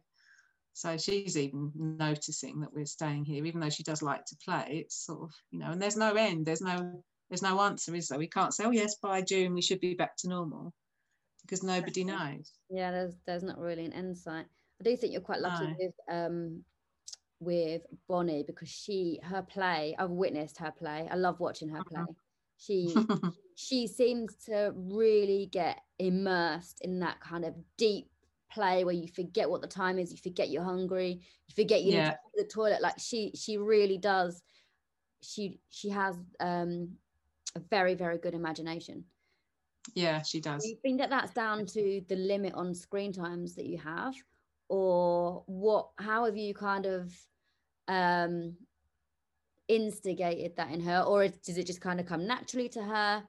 So 0.76 0.96
she's 0.96 1.36
even 1.36 1.70
noticing 1.74 2.60
that 2.60 2.72
we're 2.72 2.86
staying 2.86 3.24
here 3.24 3.44
even 3.44 3.60
though 3.60 3.70
she 3.70 3.82
does 3.82 4.02
like 4.02 4.24
to 4.26 4.36
play 4.44 4.66
it's 4.84 5.04
sort 5.04 5.22
of 5.22 5.32
you 5.50 5.58
know 5.58 5.70
and 5.72 5.82
there's 5.82 5.96
no 5.96 6.14
end 6.14 6.46
there's 6.46 6.62
no 6.62 7.02
there's 7.30 7.42
no 7.42 7.60
answer 7.60 7.94
is 7.94 8.08
there 8.08 8.18
we 8.18 8.28
can't 8.28 8.54
say 8.54 8.64
oh 8.64 8.70
yes 8.70 8.96
by 8.96 9.20
june 9.22 9.54
we 9.54 9.62
should 9.62 9.80
be 9.80 9.94
back 9.94 10.16
to 10.16 10.28
normal 10.28 10.72
because 11.42 11.62
nobody 11.62 12.04
knows 12.04 12.52
yeah, 12.70 12.90
there's 12.90 13.14
there's 13.26 13.42
not 13.42 13.58
really 13.58 13.84
an 13.84 13.92
end 13.92 14.16
sight. 14.16 14.46
I 14.80 14.84
do 14.84 14.96
think 14.96 15.12
you're 15.12 15.20
quite 15.20 15.40
lucky 15.40 15.64
No. 15.66 15.76
with 15.78 15.94
um 16.10 16.64
with 17.40 17.82
Bonnie 18.08 18.42
because 18.42 18.68
she 18.70 19.20
her 19.22 19.42
play. 19.42 19.94
I've 19.98 20.10
witnessed 20.10 20.58
her 20.58 20.72
play. 20.72 21.06
I 21.10 21.16
love 21.16 21.38
watching 21.40 21.68
her 21.68 21.82
play. 21.84 22.00
Mhm. 22.00 22.14
She 22.56 22.94
she 23.56 23.86
seems 23.86 24.36
to 24.46 24.72
really 24.74 25.46
get 25.52 25.82
immersed 25.98 26.80
in 26.80 27.00
that 27.00 27.20
kind 27.20 27.44
of 27.44 27.54
deep 27.76 28.10
play 28.50 28.84
where 28.84 28.94
you 28.94 29.08
forget 29.08 29.50
what 29.50 29.60
the 29.60 29.68
time 29.68 29.98
is, 29.98 30.10
you 30.10 30.18
forget 30.18 30.48
you're 30.48 30.64
hungry, 30.64 31.20
you 31.46 31.54
forget 31.54 31.82
you 31.82 31.92
need 31.92 32.04
to 32.06 32.10
go 32.10 32.38
to 32.38 32.42
the 32.44 32.48
toilet. 32.48 32.80
Like 32.80 32.98
she 32.98 33.32
she 33.36 33.58
really 33.58 33.98
does. 33.98 34.42
She 35.22 35.60
she 35.68 35.90
has 35.90 36.16
um 36.40 36.96
a 37.56 37.60
very 37.70 37.94
very 37.94 38.18
good 38.18 38.34
imagination. 38.34 39.04
yeah 39.94 40.22
she 40.22 40.40
does 40.40 40.62
Do 40.62 40.70
you 40.70 40.76
think 40.82 40.98
that 40.98 41.10
that's 41.10 41.32
down 41.32 41.66
to 41.66 42.02
the 42.08 42.16
limit 42.16 42.54
on 42.54 42.74
screen 42.74 43.12
times 43.12 43.54
that 43.54 43.66
you 43.66 43.78
have, 43.78 44.14
or 44.68 45.42
what? 45.46 45.90
How 45.98 46.24
have 46.24 46.36
you 46.36 46.54
kind 46.54 46.86
of 46.86 47.12
um 47.88 48.56
instigated 49.68 50.56
that 50.56 50.70
in 50.70 50.80
her, 50.80 51.02
or 51.02 51.28
does 51.28 51.58
it 51.58 51.66
just 51.66 51.80
kind 51.80 52.00
of 52.00 52.06
come 52.06 52.26
naturally 52.26 52.68
to 52.70 52.82
her? 52.82 53.24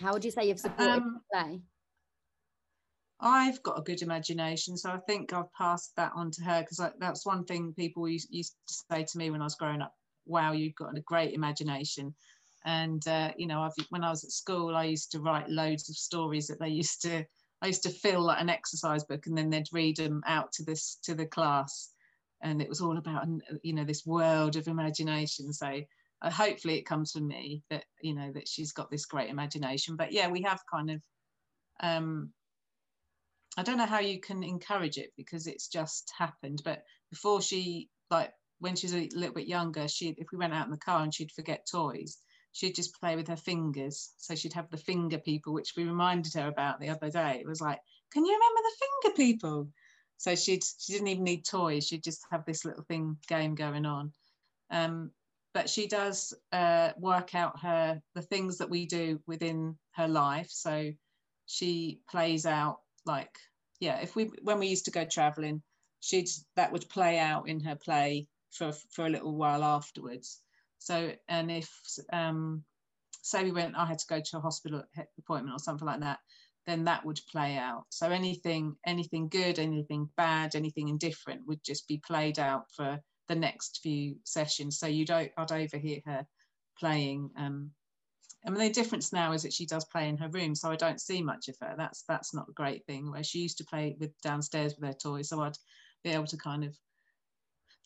How 0.00 0.12
would 0.12 0.24
you 0.24 0.30
say 0.30 0.48
you've 0.48 0.60
supported 0.60 1.02
um, 1.02 1.20
play? 1.32 1.60
I've 3.20 3.62
got 3.62 3.78
a 3.78 3.82
good 3.82 4.00
imagination, 4.00 4.76
so 4.78 4.90
I 4.90 4.98
think 5.06 5.32
I've 5.32 5.52
passed 5.52 5.92
that 5.96 6.12
on 6.14 6.30
to 6.32 6.42
her 6.42 6.62
because 6.62 6.82
that's 6.98 7.26
one 7.26 7.44
thing 7.44 7.74
people 7.76 8.08
used, 8.08 8.28
used, 8.30 8.54
to 8.68 8.74
say 8.90 9.04
to 9.04 9.18
me 9.18 9.30
when 9.30 9.42
I 9.42 9.44
was 9.44 9.56
growing 9.56 9.82
up. 9.82 9.94
Wow, 10.26 10.52
you've 10.52 10.74
got 10.74 10.96
a 10.96 11.02
great 11.02 11.34
imagination. 11.34 12.14
And 12.64 13.06
uh, 13.08 13.32
you 13.36 13.46
know, 13.46 13.62
I've, 13.62 13.72
when 13.88 14.04
I 14.04 14.10
was 14.10 14.24
at 14.24 14.32
school, 14.32 14.76
I 14.76 14.84
used 14.84 15.12
to 15.12 15.20
write 15.20 15.48
loads 15.48 15.88
of 15.88 15.96
stories 15.96 16.46
that 16.48 16.60
they 16.60 16.68
used 16.68 17.02
to. 17.02 17.24
I 17.62 17.66
used 17.66 17.82
to 17.82 17.90
fill 17.90 18.22
like 18.22 18.40
an 18.40 18.50
exercise 18.50 19.04
book, 19.04 19.26
and 19.26 19.36
then 19.36 19.50
they'd 19.50 19.72
read 19.72 19.96
them 19.96 20.22
out 20.26 20.52
to 20.52 20.64
this 20.64 20.98
to 21.04 21.14
the 21.14 21.26
class, 21.26 21.90
and 22.42 22.60
it 22.60 22.68
was 22.68 22.80
all 22.80 22.98
about 22.98 23.26
you 23.62 23.72
know 23.72 23.84
this 23.84 24.04
world 24.06 24.56
of 24.56 24.68
imagination. 24.68 25.52
So 25.52 25.80
uh, 26.22 26.30
hopefully, 26.30 26.78
it 26.78 26.86
comes 26.86 27.12
from 27.12 27.28
me 27.28 27.62
that 27.70 27.84
you 28.02 28.14
know 28.14 28.30
that 28.32 28.48
she's 28.48 28.72
got 28.72 28.90
this 28.90 29.06
great 29.06 29.30
imagination. 29.30 29.96
But 29.96 30.12
yeah, 30.12 30.28
we 30.28 30.42
have 30.42 30.60
kind 30.70 30.90
of 30.90 31.02
um, 31.82 32.30
I 33.56 33.62
don't 33.62 33.78
know 33.78 33.86
how 33.86 34.00
you 34.00 34.20
can 34.20 34.42
encourage 34.42 34.96
it 34.96 35.12
because 35.16 35.46
it's 35.46 35.68
just 35.68 36.12
happened. 36.16 36.62
But 36.64 36.82
before 37.10 37.42
she, 37.42 37.88
like 38.10 38.32
when 38.58 38.76
she 38.76 38.86
was 38.86 38.94
a 38.94 39.08
little 39.14 39.34
bit 39.34 39.48
younger, 39.48 39.88
she 39.88 40.14
if 40.18 40.28
we 40.32 40.38
went 40.38 40.52
out 40.52 40.66
in 40.66 40.70
the 40.70 40.78
car 40.78 41.02
and 41.02 41.12
she'd 41.12 41.32
forget 41.32 41.66
toys, 41.70 42.18
she'd 42.52 42.74
just 42.74 42.98
play 42.98 43.16
with 43.16 43.28
her 43.28 43.36
fingers. 43.36 44.12
So 44.16 44.34
she'd 44.34 44.52
have 44.54 44.70
the 44.70 44.76
finger 44.76 45.18
people, 45.18 45.52
which 45.52 45.74
we 45.76 45.84
reminded 45.84 46.34
her 46.34 46.48
about 46.48 46.80
the 46.80 46.88
other 46.88 47.10
day. 47.10 47.38
It 47.40 47.46
was 47.46 47.60
like, 47.60 47.80
can 48.12 48.24
you 48.24 48.32
remember 48.32 48.60
the 48.62 48.86
finger 48.86 49.16
people? 49.16 49.68
So 50.18 50.34
she'd 50.34 50.64
she 50.78 50.92
didn't 50.92 51.08
even 51.08 51.24
need 51.24 51.44
toys. 51.44 51.86
She'd 51.86 52.04
just 52.04 52.24
have 52.30 52.44
this 52.44 52.64
little 52.64 52.84
thing 52.84 53.16
game 53.28 53.54
going 53.54 53.86
on. 53.86 54.12
Um, 54.70 55.10
but 55.52 55.68
she 55.68 55.88
does 55.88 56.32
uh, 56.52 56.90
work 56.96 57.34
out 57.34 57.60
her 57.60 58.00
the 58.14 58.22
things 58.22 58.58
that 58.58 58.70
we 58.70 58.86
do 58.86 59.20
within 59.26 59.76
her 59.92 60.06
life. 60.06 60.48
So 60.50 60.92
she 61.50 62.00
plays 62.08 62.46
out 62.46 62.78
like 63.04 63.36
yeah 63.80 63.98
if 64.00 64.14
we 64.14 64.30
when 64.42 64.60
we 64.60 64.68
used 64.68 64.84
to 64.84 64.92
go 64.92 65.04
traveling 65.04 65.60
she'd 65.98 66.28
that 66.54 66.70
would 66.70 66.88
play 66.88 67.18
out 67.18 67.48
in 67.48 67.58
her 67.58 67.74
play 67.74 68.28
for 68.52 68.72
for 68.92 69.06
a 69.06 69.10
little 69.10 69.34
while 69.34 69.64
afterwards 69.64 70.40
so 70.80 71.12
and 71.28 71.50
if 71.50 71.70
um 72.12 72.64
say 73.22 73.44
we 73.44 73.52
went 73.52 73.76
i 73.76 73.84
had 73.84 73.98
to 73.98 74.06
go 74.08 74.20
to 74.20 74.38
a 74.38 74.40
hospital 74.40 74.82
appointment 75.18 75.54
or 75.54 75.58
something 75.58 75.86
like 75.86 76.00
that 76.00 76.18
then 76.66 76.84
that 76.84 77.04
would 77.04 77.20
play 77.30 77.56
out 77.56 77.84
so 77.90 78.08
anything 78.08 78.74
anything 78.86 79.28
good 79.28 79.58
anything 79.58 80.08
bad 80.16 80.54
anything 80.54 80.88
indifferent 80.88 81.46
would 81.46 81.62
just 81.64 81.86
be 81.86 82.00
played 82.06 82.38
out 82.38 82.64
for 82.74 82.98
the 83.28 83.34
next 83.34 83.80
few 83.82 84.16
sessions 84.24 84.78
so 84.78 84.86
you 84.86 85.04
don't 85.04 85.30
i'd 85.36 85.52
overhear 85.52 86.00
her 86.04 86.26
playing 86.78 87.30
um 87.36 87.70
I 88.46 88.48
mean, 88.48 88.58
the 88.58 88.70
difference 88.70 89.12
now 89.12 89.32
is 89.32 89.42
that 89.42 89.52
she 89.52 89.66
does 89.66 89.84
play 89.84 90.08
in 90.08 90.16
her 90.16 90.28
room, 90.28 90.54
so 90.54 90.70
I 90.70 90.76
don't 90.76 91.00
see 91.00 91.22
much 91.22 91.48
of 91.48 91.56
her. 91.60 91.74
That's 91.76 92.04
that's 92.08 92.32
not 92.32 92.48
a 92.48 92.52
great 92.52 92.86
thing. 92.86 93.10
Where 93.10 93.22
she 93.22 93.40
used 93.40 93.58
to 93.58 93.66
play 93.66 93.96
with 94.00 94.18
downstairs 94.22 94.74
with 94.74 94.88
her 94.88 94.94
toys, 94.94 95.28
so 95.28 95.42
I'd 95.42 95.58
be 96.02 96.10
able 96.10 96.26
to 96.26 96.38
kind 96.38 96.64
of 96.64 96.74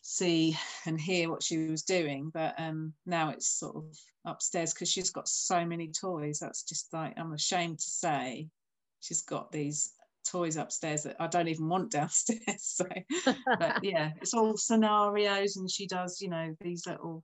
see 0.05 0.55
and 0.85 1.01
hear 1.01 1.29
what 1.29 1.41
she 1.41 1.57
was 1.67 1.81
doing. 1.81 2.29
But 2.33 2.53
um, 2.59 2.93
now 3.05 3.29
it's 3.29 3.47
sort 3.47 3.75
of 3.75 3.85
upstairs 4.25 4.73
because 4.73 4.89
she's 4.89 5.09
got 5.09 5.27
so 5.27 5.65
many 5.65 5.89
toys. 5.89 6.39
That's 6.39 6.63
just 6.63 6.93
like 6.93 7.13
I'm 7.17 7.33
ashamed 7.33 7.79
to 7.79 7.89
say, 7.89 8.47
she's 9.01 9.23
got 9.23 9.51
these 9.51 9.93
toys 10.27 10.57
upstairs 10.57 11.03
that 11.03 11.15
I 11.19 11.27
don't 11.27 11.47
even 11.47 11.67
want 11.67 11.91
downstairs. 11.91 12.39
So, 12.59 12.85
but 13.59 13.79
yeah, 13.83 14.11
it's 14.21 14.35
all 14.35 14.57
scenarios, 14.57 15.57
and 15.57 15.69
she 15.69 15.87
does, 15.87 16.21
you 16.21 16.29
know, 16.29 16.55
these 16.61 16.85
little. 16.85 17.23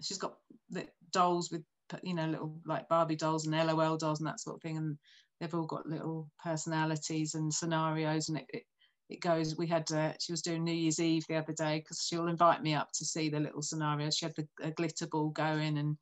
She's 0.00 0.18
got 0.18 0.34
the 0.70 0.86
dolls 1.12 1.50
with 1.50 1.62
you 2.02 2.14
know 2.14 2.26
little 2.26 2.58
like 2.64 2.88
barbie 2.88 3.14
dolls 3.14 3.46
and 3.46 3.54
lol 3.54 3.96
dolls 3.96 4.18
and 4.18 4.26
that 4.26 4.40
sort 4.40 4.56
of 4.56 4.62
thing 4.62 4.78
and 4.78 4.98
they've 5.38 5.54
all 5.54 5.66
got 5.66 5.86
little 5.86 6.28
personalities 6.42 7.34
and 7.34 7.52
scenarios 7.52 8.28
and 8.28 8.38
it, 8.38 8.46
it, 8.48 8.62
it 9.10 9.20
goes 9.20 9.56
we 9.56 9.66
had 9.66 9.90
uh, 9.92 10.12
she 10.18 10.32
was 10.32 10.42
doing 10.42 10.64
new 10.64 10.72
year's 10.72 11.00
eve 11.00 11.24
the 11.28 11.36
other 11.36 11.52
day 11.52 11.78
because 11.78 12.06
she'll 12.06 12.28
invite 12.28 12.62
me 12.62 12.74
up 12.74 12.88
to 12.92 13.04
see 13.04 13.28
the 13.28 13.40
little 13.40 13.62
scenarios 13.62 14.16
she 14.16 14.24
had 14.24 14.34
the 14.36 14.46
a 14.62 14.70
glitter 14.70 15.06
ball 15.06 15.30
going 15.30 15.78
and 15.78 15.96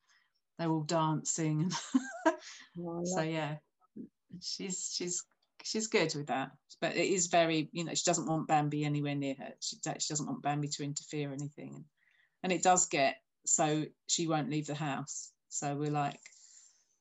they're 0.59 0.71
all 0.71 0.85
dancing 0.85 1.71
oh, 2.81 3.05
so 3.05 3.23
yeah. 3.23 3.57
She's 4.41 4.93
she's 4.95 5.23
she's 5.63 5.87
good 5.87 6.15
with 6.15 6.27
that. 6.29 6.51
But 6.81 6.97
it 6.97 7.07
is 7.07 7.27
very 7.27 7.69
you 7.73 7.85
know 7.85 7.95
she 7.95 8.05
doesn't 8.05 8.27
want 8.27 8.49
bambi 8.49 8.85
anywhere 8.85 9.15
near 9.15 9.35
her. 9.39 9.53
She, 9.61 9.77
she 9.77 10.13
doesn't 10.13 10.27
want 10.27 10.43
bambi 10.43 10.69
to 10.69 10.85
interfere 10.85 11.31
or 11.31 11.35
anything. 11.35 11.75
And, 11.75 11.85
and 12.43 12.53
it 12.53 12.63
does 12.63 12.87
get 12.87 13.17
so 13.47 13.85
she 14.07 14.27
won't 14.27 14.51
leave 14.51 14.67
the 14.67 14.75
house. 14.75 15.31
So 15.49 15.75
we're 15.75 15.91
like, 15.91 16.19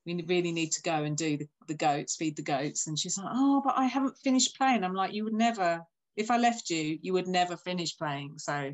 we 0.04 0.22
really 0.28 0.52
need 0.52 0.72
to 0.72 0.82
go 0.82 1.04
and 1.04 1.16
do 1.16 1.36
the, 1.36 1.48
the 1.68 1.74
goats, 1.74 2.16
feed 2.16 2.36
the 2.36 2.42
goats. 2.42 2.86
And 2.86 2.98
she's 2.98 3.16
like, 3.16 3.30
oh, 3.30 3.62
but 3.64 3.74
I 3.76 3.86
haven't 3.86 4.18
finished 4.18 4.56
playing. 4.56 4.84
I'm 4.84 4.94
like, 4.94 5.14
you 5.14 5.24
would 5.24 5.32
never, 5.32 5.80
if 6.16 6.30
I 6.30 6.36
left 6.36 6.70
you, 6.70 6.98
you 7.00 7.12
would 7.12 7.28
never 7.28 7.56
finish 7.56 7.96
playing. 7.96 8.34
So 8.38 8.72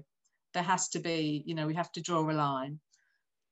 there 0.54 0.62
has 0.62 0.88
to 0.90 0.98
be, 0.98 1.42
you 1.46 1.54
know, 1.54 1.66
we 1.66 1.74
have 1.74 1.92
to 1.92 2.00
draw 2.00 2.28
a 2.28 2.32
line. 2.32 2.78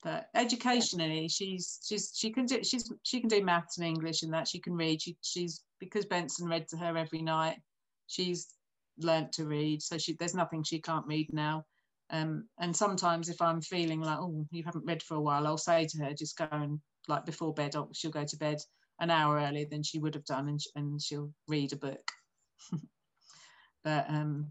But 0.02 0.28
educationally, 0.34 1.28
she's 1.28 1.80
she's 1.84 2.12
she 2.14 2.30
can 2.30 2.46
do 2.46 2.62
she's 2.62 2.92
she 3.02 3.20
can 3.20 3.28
do 3.28 3.42
maths 3.42 3.78
and 3.78 3.86
English 3.86 4.22
and 4.22 4.32
that 4.32 4.46
she 4.46 4.60
can 4.60 4.74
read. 4.74 5.02
She, 5.02 5.16
she's 5.22 5.64
because 5.80 6.04
Benson 6.04 6.48
read 6.48 6.68
to 6.68 6.76
her 6.76 6.96
every 6.96 7.22
night. 7.22 7.58
She's 8.06 8.54
learnt 8.98 9.32
to 9.32 9.46
read, 9.46 9.82
so 9.82 9.98
she 9.98 10.14
there's 10.14 10.34
nothing 10.34 10.62
she 10.62 10.80
can't 10.80 11.06
read 11.06 11.32
now. 11.32 11.64
Um, 12.10 12.48
and 12.60 12.76
sometimes 12.76 13.28
if 13.28 13.42
I'm 13.42 13.60
feeling 13.60 14.00
like, 14.00 14.18
oh, 14.20 14.46
you 14.52 14.62
haven't 14.62 14.86
read 14.86 15.02
for 15.02 15.16
a 15.16 15.20
while, 15.20 15.46
I'll 15.46 15.58
say 15.58 15.86
to 15.86 16.04
her, 16.04 16.12
just 16.12 16.38
go 16.38 16.46
and 16.52 16.78
like 17.08 17.26
before 17.26 17.52
bed, 17.52 17.74
she'll 17.92 18.10
go 18.10 18.24
to 18.24 18.36
bed 18.36 18.58
an 19.00 19.10
hour 19.10 19.38
earlier 19.38 19.66
than 19.68 19.82
she 19.82 19.98
would 19.98 20.14
have 20.14 20.24
done, 20.24 20.48
and, 20.48 20.60
and 20.76 21.02
she'll 21.02 21.32
read 21.48 21.72
a 21.72 21.76
book. 21.76 22.12
but 23.86 24.10
um, 24.10 24.48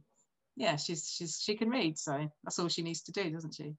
yeah, 0.56 0.78
she's 0.78 1.12
she's 1.13 1.38
she 1.41 1.56
can 1.56 1.69
read, 1.69 2.00
so 2.00 2.32
that's 2.43 2.58
all 2.58 2.69
she 2.69 2.82
needs 2.82 3.02
to 3.02 3.12
do, 3.12 3.30
doesn't 3.30 3.54
she? 3.54 3.74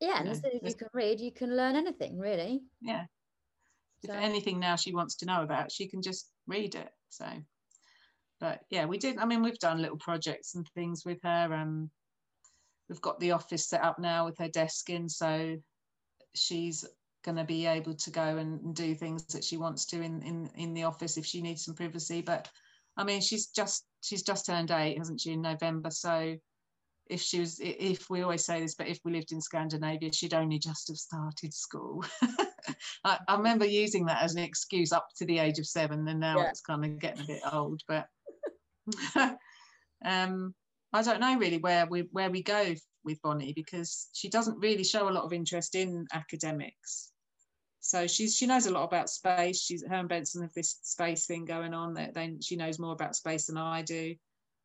Yeah, 0.00 0.18
and 0.18 0.28
if 0.28 0.62
you 0.64 0.74
can 0.74 0.88
read, 0.92 1.20
you 1.20 1.30
can 1.30 1.56
learn 1.56 1.76
anything, 1.76 2.18
really. 2.18 2.60
Yeah. 2.82 3.04
So. 4.04 4.12
If 4.12 4.18
anything 4.18 4.58
now 4.58 4.74
she 4.74 4.92
wants 4.92 5.14
to 5.16 5.26
know 5.26 5.42
about, 5.42 5.70
she 5.70 5.86
can 5.86 6.02
just 6.02 6.28
read 6.48 6.74
it. 6.74 6.90
So, 7.08 7.24
but 8.40 8.62
yeah, 8.68 8.86
we 8.86 8.98
did. 8.98 9.18
I 9.18 9.26
mean, 9.26 9.42
we've 9.42 9.58
done 9.60 9.80
little 9.80 9.96
projects 9.96 10.56
and 10.56 10.66
things 10.74 11.04
with 11.06 11.18
her. 11.22 11.54
Um, 11.54 11.88
we've 12.88 13.00
got 13.00 13.20
the 13.20 13.30
office 13.30 13.68
set 13.68 13.84
up 13.84 14.00
now 14.00 14.26
with 14.26 14.36
her 14.38 14.48
desk 14.48 14.90
in, 14.90 15.08
so 15.08 15.56
she's 16.34 16.84
going 17.24 17.36
to 17.36 17.44
be 17.44 17.66
able 17.66 17.94
to 17.94 18.10
go 18.10 18.38
and, 18.38 18.74
do 18.74 18.94
things 18.96 19.24
that 19.26 19.44
she 19.44 19.56
wants 19.56 19.86
to 19.86 20.02
in, 20.02 20.20
in 20.22 20.50
in 20.56 20.74
the 20.74 20.82
office 20.82 21.16
if 21.16 21.24
she 21.24 21.40
needs 21.40 21.64
some 21.64 21.76
privacy. 21.76 22.22
But 22.22 22.50
I 22.96 23.04
mean, 23.04 23.20
she's 23.20 23.46
just 23.46 23.84
she's 24.00 24.22
just 24.22 24.46
turned 24.46 24.70
eight, 24.70 24.98
hasn't 24.98 25.20
she, 25.20 25.32
in 25.32 25.42
November? 25.42 25.90
So 25.90 26.36
if 27.08 27.20
she 27.20 27.40
was, 27.40 27.60
if 27.60 28.10
we 28.10 28.22
always 28.22 28.44
say 28.44 28.60
this, 28.60 28.74
but 28.74 28.88
if 28.88 28.98
we 29.04 29.12
lived 29.12 29.32
in 29.32 29.40
Scandinavia, 29.40 30.12
she'd 30.12 30.34
only 30.34 30.58
just 30.58 30.88
have 30.88 30.96
started 30.96 31.54
school. 31.54 32.04
I, 33.04 33.18
I, 33.28 33.36
remember 33.36 33.64
using 33.64 34.06
that 34.06 34.22
as 34.22 34.34
an 34.34 34.42
excuse 34.42 34.92
up 34.92 35.06
to 35.16 35.24
the 35.24 35.38
age 35.38 35.58
of 35.58 35.66
seven, 35.66 36.06
and 36.08 36.20
now 36.20 36.38
yeah. 36.38 36.48
it's 36.48 36.60
kind 36.60 36.84
of 36.84 36.98
getting 36.98 37.22
a 37.22 37.26
bit 37.26 37.42
old. 37.52 37.82
But 37.86 38.06
um, 40.04 40.54
I 40.92 41.02
don't 41.02 41.20
know 41.20 41.38
really 41.38 41.58
where 41.58 41.86
we 41.86 42.08
where 42.12 42.30
we 42.30 42.42
go 42.42 42.74
with 43.04 43.22
Bonnie 43.22 43.52
because 43.52 44.08
she 44.12 44.28
doesn't 44.28 44.58
really 44.58 44.84
show 44.84 45.08
a 45.08 45.12
lot 45.12 45.24
of 45.24 45.32
interest 45.32 45.74
in 45.74 46.06
academics. 46.12 47.12
So 47.88 48.06
she's 48.06 48.36
she 48.36 48.46
knows 48.46 48.66
a 48.66 48.72
lot 48.72 48.84
about 48.84 49.10
space. 49.10 49.62
She's 49.62 49.84
her 49.86 49.94
and 49.94 50.08
Benson 50.08 50.42
have 50.42 50.52
this 50.54 50.78
space 50.82 51.26
thing 51.26 51.44
going 51.44 51.74
on. 51.74 51.94
That 51.94 52.14
then 52.14 52.40
she 52.40 52.56
knows 52.56 52.78
more 52.78 52.92
about 52.92 53.16
space 53.16 53.46
than 53.46 53.56
I 53.56 53.82
do. 53.82 54.14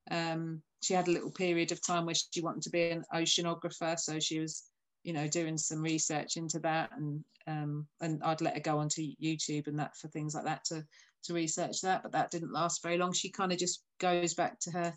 Um, 0.10 0.62
she 0.82 0.94
had 0.94 1.08
a 1.08 1.12
little 1.12 1.32
period 1.32 1.72
of 1.72 1.86
time 1.86 2.06
where 2.06 2.16
she 2.16 2.42
wanted 2.42 2.64
to 2.64 2.72
be 2.72 2.90
an 2.90 3.04
oceanographer, 3.14 4.00
so 4.00 4.20
she 4.20 4.40
was, 4.40 4.64
you 5.04 5.14
know, 5.14 5.28
doing 5.28 5.58
some 5.58 5.82
research 5.82 6.38
into 6.38 6.60
that, 6.60 6.90
and 6.98 7.24
um, 7.48 7.88
and 8.02 8.24
I'd 8.24 8.42
let 8.42 8.56
her 8.56 8.62
go 8.62 8.80
onto 8.80 9.04
YouTube 9.22 9.68
and 9.68 9.78
that 9.80 9.96
for 9.98 10.08
things 10.08 10.34
like 10.34 10.46
that 10.46 10.64
to 10.66 10.84
to 11.24 11.34
research 11.34 11.82
that, 11.82 12.04
but 12.04 12.12
that 12.14 12.32
didn't 12.32 12.52
last 12.52 12.82
very 12.82 12.98
long. 12.98 13.14
She 13.14 13.30
kind 13.30 13.52
of 13.52 13.58
just 13.58 13.84
goes 14.00 14.34
back 14.34 14.60
to 14.62 14.72
her 14.72 14.94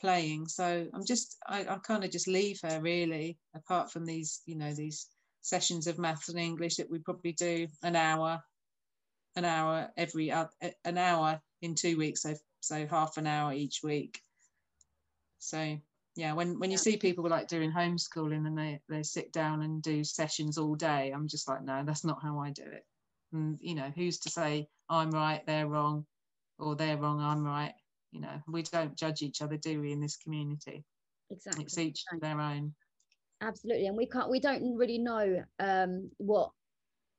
playing. 0.00 0.48
So 0.48 0.86
I'm 0.92 1.04
just, 1.04 1.36
I, 1.46 1.60
I 1.60 1.78
kind 1.86 2.04
of 2.04 2.10
just 2.10 2.28
leave 2.28 2.58
her 2.62 2.80
really, 2.80 3.38
apart 3.54 3.92
from 3.92 4.04
these, 4.04 4.42
you 4.46 4.56
know, 4.56 4.72
these 4.72 5.06
sessions 5.48 5.86
of 5.86 5.98
maths 5.98 6.28
and 6.28 6.38
English 6.38 6.76
that 6.76 6.90
we 6.90 6.98
probably 6.98 7.32
do 7.32 7.66
an 7.82 7.96
hour, 7.96 8.42
an 9.36 9.44
hour 9.44 9.90
every, 9.96 10.30
uh, 10.30 10.46
an 10.84 10.98
hour 10.98 11.40
in 11.62 11.74
two 11.74 11.96
weeks. 11.96 12.22
So, 12.22 12.34
so 12.60 12.86
half 12.86 13.16
an 13.16 13.26
hour 13.26 13.52
each 13.52 13.80
week. 13.82 14.20
So 15.38 15.78
yeah, 16.16 16.32
when, 16.32 16.58
when 16.58 16.70
you 16.70 16.78
see 16.78 16.96
people 16.96 17.28
like 17.28 17.48
doing 17.48 17.72
homeschooling 17.72 18.46
and 18.46 18.58
they, 18.58 18.80
they 18.88 19.02
sit 19.02 19.32
down 19.32 19.62
and 19.62 19.82
do 19.82 20.02
sessions 20.04 20.58
all 20.58 20.74
day, 20.74 21.12
I'm 21.14 21.28
just 21.28 21.48
like, 21.48 21.62
no, 21.62 21.82
that's 21.84 22.04
not 22.04 22.22
how 22.22 22.38
I 22.40 22.50
do 22.50 22.64
it. 22.64 22.84
And, 23.32 23.58
you 23.60 23.74
know, 23.74 23.92
who's 23.94 24.18
to 24.20 24.30
say 24.30 24.68
I'm 24.88 25.10
right, 25.10 25.46
they're 25.46 25.68
wrong, 25.68 26.06
or 26.58 26.74
they're 26.74 26.96
wrong, 26.96 27.20
I'm 27.20 27.44
right 27.44 27.74
you 28.12 28.20
know 28.20 28.40
we 28.46 28.62
don't 28.62 28.96
judge 28.96 29.22
each 29.22 29.42
other 29.42 29.56
do 29.56 29.80
we 29.80 29.92
in 29.92 30.00
this 30.00 30.16
community 30.16 30.84
exactly 31.30 31.64
it's 31.64 31.78
each 31.78 32.04
their 32.20 32.40
own 32.40 32.74
absolutely 33.40 33.86
and 33.86 33.96
we 33.96 34.06
can't 34.06 34.30
we 34.30 34.40
don't 34.40 34.76
really 34.76 34.98
know 34.98 35.42
um 35.60 36.10
what 36.18 36.50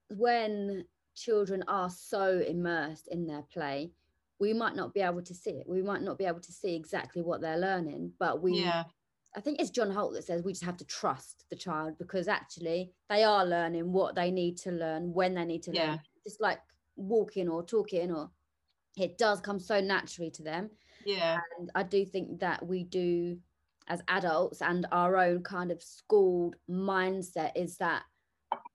when 0.09 0.83
children 1.15 1.63
are 1.67 1.89
so 1.89 2.43
immersed 2.47 3.07
in 3.09 3.25
their 3.25 3.43
play 3.53 3.91
we 4.39 4.53
might 4.53 4.75
not 4.75 4.93
be 4.93 5.01
able 5.01 5.21
to 5.21 5.33
see 5.33 5.51
it 5.51 5.67
we 5.67 5.81
might 5.81 6.01
not 6.01 6.17
be 6.17 6.25
able 6.25 6.39
to 6.39 6.51
see 6.51 6.75
exactly 6.75 7.21
what 7.21 7.41
they're 7.41 7.57
learning 7.57 8.11
but 8.19 8.41
we 8.41 8.53
yeah 8.55 8.83
I 9.35 9.41
think 9.41 9.61
it's 9.61 9.69
John 9.69 9.91
Holt 9.91 10.13
that 10.13 10.23
says 10.23 10.41
we 10.43 10.53
just 10.53 10.65
have 10.65 10.77
to 10.77 10.85
trust 10.85 11.45
the 11.51 11.55
child 11.55 11.99
because 11.99 12.27
actually 12.27 12.91
they 13.09 13.23
are 13.23 13.45
learning 13.45 13.91
what 13.91 14.15
they 14.15 14.31
need 14.31 14.57
to 14.57 14.71
learn 14.71 15.13
when 15.13 15.35
they 15.35 15.45
need 15.45 15.61
to 15.63 15.71
Yeah. 15.71 15.85
learn. 15.85 15.99
Just 16.23 16.41
like 16.41 16.59
walking 16.95 17.47
or 17.47 17.63
talking 17.63 18.11
or 18.11 18.31
it 18.97 19.19
does 19.19 19.39
come 19.39 19.59
so 19.59 19.79
naturally 19.79 20.31
to 20.31 20.41
them. 20.41 20.71
yeah 21.05 21.37
And 21.59 21.69
I 21.75 21.83
do 21.83 22.05
think 22.05 22.39
that 22.39 22.65
we 22.65 22.83
do 22.83 23.37
as 23.89 24.01
adults 24.07 24.61
and 24.61 24.85
our 24.91 25.17
own 25.17 25.43
kind 25.43 25.71
of 25.71 25.81
schooled 25.81 26.55
mindset 26.69 27.51
is 27.55 27.77
that 27.77 28.03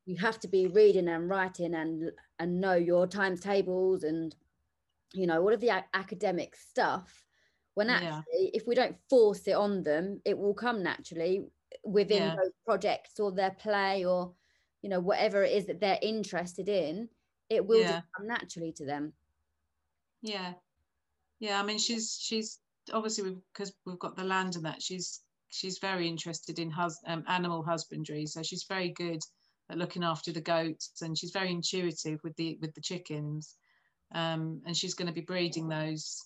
you 0.07 0.17
have 0.17 0.39
to 0.41 0.49
be 0.49 0.67
reading 0.67 1.09
and 1.09 1.29
writing 1.31 1.75
and 1.75 2.11
and 2.39 2.61
know 2.61 2.75
your 2.75 3.07
times 3.07 3.41
tables 3.41 4.03
and 4.05 4.35
you 5.13 5.27
know 5.27 5.41
all 5.41 5.53
of 5.55 5.61
the 5.61 5.69
a- 5.69 5.87
academic 5.95 6.57
stuff 6.57 7.25
when 7.75 7.89
Yeah. 7.89 8.19
actually 8.19 8.51
if 8.53 8.67
we 8.67 8.75
don't 8.75 8.97
force 9.09 9.47
it 9.47 9.53
on 9.55 9.83
them 9.83 10.21
it 10.25 10.37
will 10.37 10.55
come 10.55 10.83
naturally 10.83 11.47
within 11.85 12.23
Yeah. 12.23 12.35
those 12.37 12.53
projects 12.67 13.19
or 13.21 13.33
their 13.33 13.53
play 13.53 14.05
or 14.05 14.35
you 14.83 14.89
know 14.91 15.01
whatever 15.01 15.45
it 15.45 15.53
is 15.53 15.67
that 15.67 15.81
they're 15.81 15.99
interested 16.03 16.69
in 16.69 17.09
it 17.49 17.65
will 17.65 17.81
Yeah. 17.81 17.93
just 17.93 18.07
come 18.17 18.27
naturally 18.27 18.73
to 18.73 18.85
them 18.85 19.13
yeah 20.23 20.55
yeah 21.39 21.61
i 21.61 21.63
mean 21.63 21.79
she's 21.79 22.19
she's 22.21 22.59
obviously 22.93 23.37
because 23.53 23.73
we've 23.87 23.99
got 23.99 24.17
the 24.17 24.25
land 24.25 24.57
and 24.57 24.65
that 24.65 24.83
she's 24.83 25.21
she's 25.49 25.79
very 25.79 26.09
interested 26.09 26.59
in 26.59 26.71
hus- 26.71 27.03
um, 27.07 27.25
animal 27.29 27.63
husbandry. 27.63 28.27
So 28.27 28.43
she's 28.43 28.65
very 28.65 28.91
good 28.91 29.21
at 29.71 29.79
looking 29.79 30.05
after 30.05 30.33
the 30.33 30.41
goats 30.41 31.01
and 31.03 31.17
she's 31.17 31.31
very 31.31 31.51
intuitive 31.51 32.21
with 32.23 32.35
the 32.37 32.59
with 32.61 32.75
the 32.75 32.81
chickens. 32.81 33.55
Um, 34.13 34.61
and 34.67 34.77
she's 34.77 34.95
going 34.95 35.09
to 35.09 35.15
be 35.15 35.23
breeding 35.23 35.69
those 35.69 36.25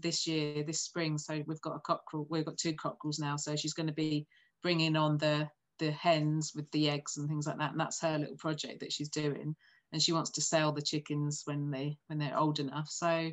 this 0.00 0.26
year 0.26 0.62
this 0.62 0.82
spring. 0.82 1.18
So 1.18 1.42
we've 1.46 1.60
got 1.60 1.76
a 1.76 1.80
cockerel 1.80 2.26
we've 2.28 2.44
got 2.44 2.58
two 2.58 2.74
cockerels 2.74 3.18
now. 3.18 3.36
So 3.36 3.56
she's 3.56 3.74
going 3.74 3.88
to 3.88 3.92
be 3.92 4.26
bringing 4.62 4.96
on 4.96 5.18
the 5.18 5.48
the 5.78 5.90
hens 5.92 6.52
with 6.54 6.70
the 6.72 6.90
eggs 6.90 7.16
and 7.16 7.28
things 7.28 7.46
like 7.46 7.58
that. 7.58 7.70
And 7.72 7.80
that's 7.80 8.02
her 8.02 8.18
little 8.18 8.36
project 8.36 8.80
that 8.80 8.92
she's 8.92 9.08
doing. 9.08 9.56
And 9.92 10.02
she 10.02 10.12
wants 10.12 10.30
to 10.32 10.42
sell 10.42 10.72
the 10.72 10.82
chickens 10.82 11.42
when 11.46 11.70
they 11.70 11.96
when 12.06 12.18
they're 12.18 12.38
old 12.38 12.60
enough. 12.60 12.88
So 12.88 13.30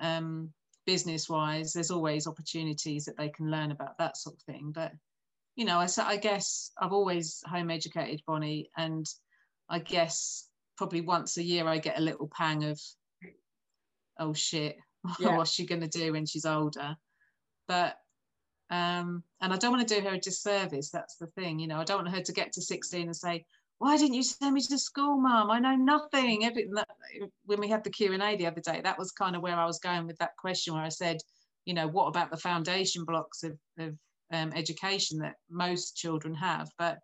um 0.00 0.52
business 0.86 1.28
wise 1.28 1.72
there's 1.72 1.90
always 1.90 2.26
opportunities 2.26 3.04
that 3.04 3.16
they 3.16 3.28
can 3.28 3.50
learn 3.50 3.70
about 3.70 3.96
that 3.98 4.16
sort 4.16 4.36
of 4.36 4.42
thing 4.42 4.72
but 4.74 4.92
you 5.56 5.64
know 5.64 5.78
I 5.98 6.16
guess 6.16 6.70
i've 6.80 6.92
always 6.92 7.42
home 7.46 7.70
educated 7.70 8.22
bonnie 8.26 8.70
and 8.76 9.06
i 9.68 9.78
guess 9.78 10.48
probably 10.76 11.00
once 11.00 11.36
a 11.36 11.42
year 11.42 11.66
i 11.66 11.78
get 11.78 11.98
a 11.98 12.02
little 12.02 12.30
pang 12.36 12.64
of 12.64 12.80
oh 14.18 14.32
shit 14.32 14.76
Yeah. 15.20 15.36
what's 15.36 15.52
she 15.52 15.66
going 15.66 15.82
to 15.82 15.88
do 15.88 16.12
when 16.12 16.26
she's 16.26 16.46
older 16.46 16.96
but 17.68 17.96
um 18.70 19.22
and 19.40 19.52
i 19.52 19.56
don't 19.56 19.72
want 19.72 19.86
to 19.86 19.94
do 19.94 20.06
her 20.06 20.14
a 20.14 20.18
disservice 20.18 20.90
that's 20.90 21.16
the 21.16 21.26
thing 21.28 21.58
you 21.58 21.68
know 21.68 21.78
i 21.78 21.84
don't 21.84 22.04
want 22.04 22.14
her 22.14 22.22
to 22.22 22.32
get 22.32 22.52
to 22.52 22.62
16 22.62 23.02
and 23.02 23.16
say 23.16 23.44
why 23.78 23.96
didn't 23.96 24.14
you 24.14 24.22
send 24.22 24.54
me 24.54 24.62
to 24.62 24.78
school 24.78 25.18
mum? 25.18 25.50
I 25.50 25.58
know 25.58 25.74
nothing. 25.74 26.48
When 27.44 27.60
we 27.60 27.68
had 27.68 27.84
the 27.84 27.90
q&a 27.90 28.36
the 28.36 28.46
other 28.46 28.60
day 28.60 28.80
that 28.82 28.98
was 28.98 29.12
kind 29.12 29.36
of 29.36 29.42
where 29.42 29.56
i 29.56 29.66
was 29.66 29.78
going 29.78 30.06
with 30.06 30.18
that 30.18 30.36
question 30.36 30.74
where 30.74 30.82
i 30.82 30.88
said 30.88 31.18
you 31.64 31.74
know 31.74 31.88
what 31.88 32.06
about 32.06 32.30
the 32.30 32.36
foundation 32.36 33.04
blocks 33.04 33.42
of, 33.42 33.58
of 33.78 33.94
um, 34.32 34.52
education 34.54 35.18
that 35.18 35.36
most 35.50 35.96
children 35.96 36.34
have? 36.34 36.68
But 36.78 36.98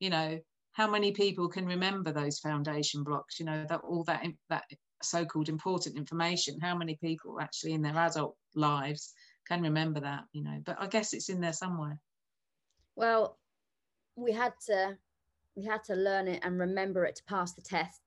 you 0.00 0.10
know 0.10 0.38
how 0.72 0.90
many 0.90 1.12
people 1.12 1.48
can 1.48 1.66
remember 1.66 2.12
those 2.12 2.38
foundation 2.38 3.04
blocks? 3.04 3.38
You 3.38 3.46
know 3.46 3.64
that 3.68 3.80
all 3.80 4.04
that 4.04 4.24
that 4.50 4.64
so-called 5.02 5.48
important 5.48 5.96
information. 5.96 6.60
How 6.60 6.76
many 6.76 6.96
people 6.96 7.40
actually 7.40 7.72
in 7.72 7.82
their 7.82 7.96
adult 7.96 8.36
lives 8.54 9.12
can 9.46 9.62
remember 9.62 10.00
that 10.00 10.24
you 10.32 10.42
know? 10.42 10.60
But 10.64 10.76
i 10.80 10.86
guess 10.86 11.12
it's 11.12 11.28
in 11.28 11.40
there 11.40 11.52
somewhere. 11.52 11.98
Well 12.96 13.38
we 14.16 14.32
had 14.32 14.52
to 14.66 14.96
we 15.56 15.64
had 15.64 15.84
to 15.84 15.94
learn 15.94 16.28
it 16.28 16.40
and 16.44 16.58
remember 16.58 17.04
it 17.04 17.16
to 17.16 17.24
pass 17.24 17.52
the 17.54 17.62
tests. 17.62 18.00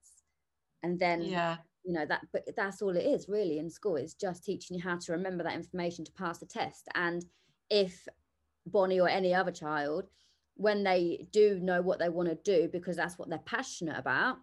And 0.82 0.98
then 0.98 1.22
yeah. 1.22 1.56
you 1.84 1.92
know 1.92 2.06
that 2.06 2.26
but 2.32 2.44
that's 2.56 2.82
all 2.82 2.96
it 2.96 3.04
is 3.04 3.28
really 3.28 3.58
in 3.58 3.70
school. 3.70 3.96
Is 3.96 4.14
just 4.14 4.44
teaching 4.44 4.76
you 4.76 4.82
how 4.82 4.96
to 4.98 5.12
remember 5.12 5.44
that 5.44 5.54
information 5.56 6.04
to 6.04 6.12
pass 6.12 6.38
the 6.38 6.46
test. 6.46 6.88
And 6.94 7.24
if 7.70 8.06
bonnie 8.66 9.00
or 9.00 9.08
any 9.08 9.34
other 9.34 9.50
child 9.52 10.04
when 10.54 10.82
they 10.82 11.26
do 11.32 11.58
know 11.60 11.80
what 11.80 11.98
they 11.98 12.08
want 12.08 12.28
to 12.28 12.34
do 12.34 12.68
because 12.70 12.96
that's 12.96 13.18
what 13.18 13.30
they're 13.30 13.38
passionate 13.46 13.96
about 13.96 14.36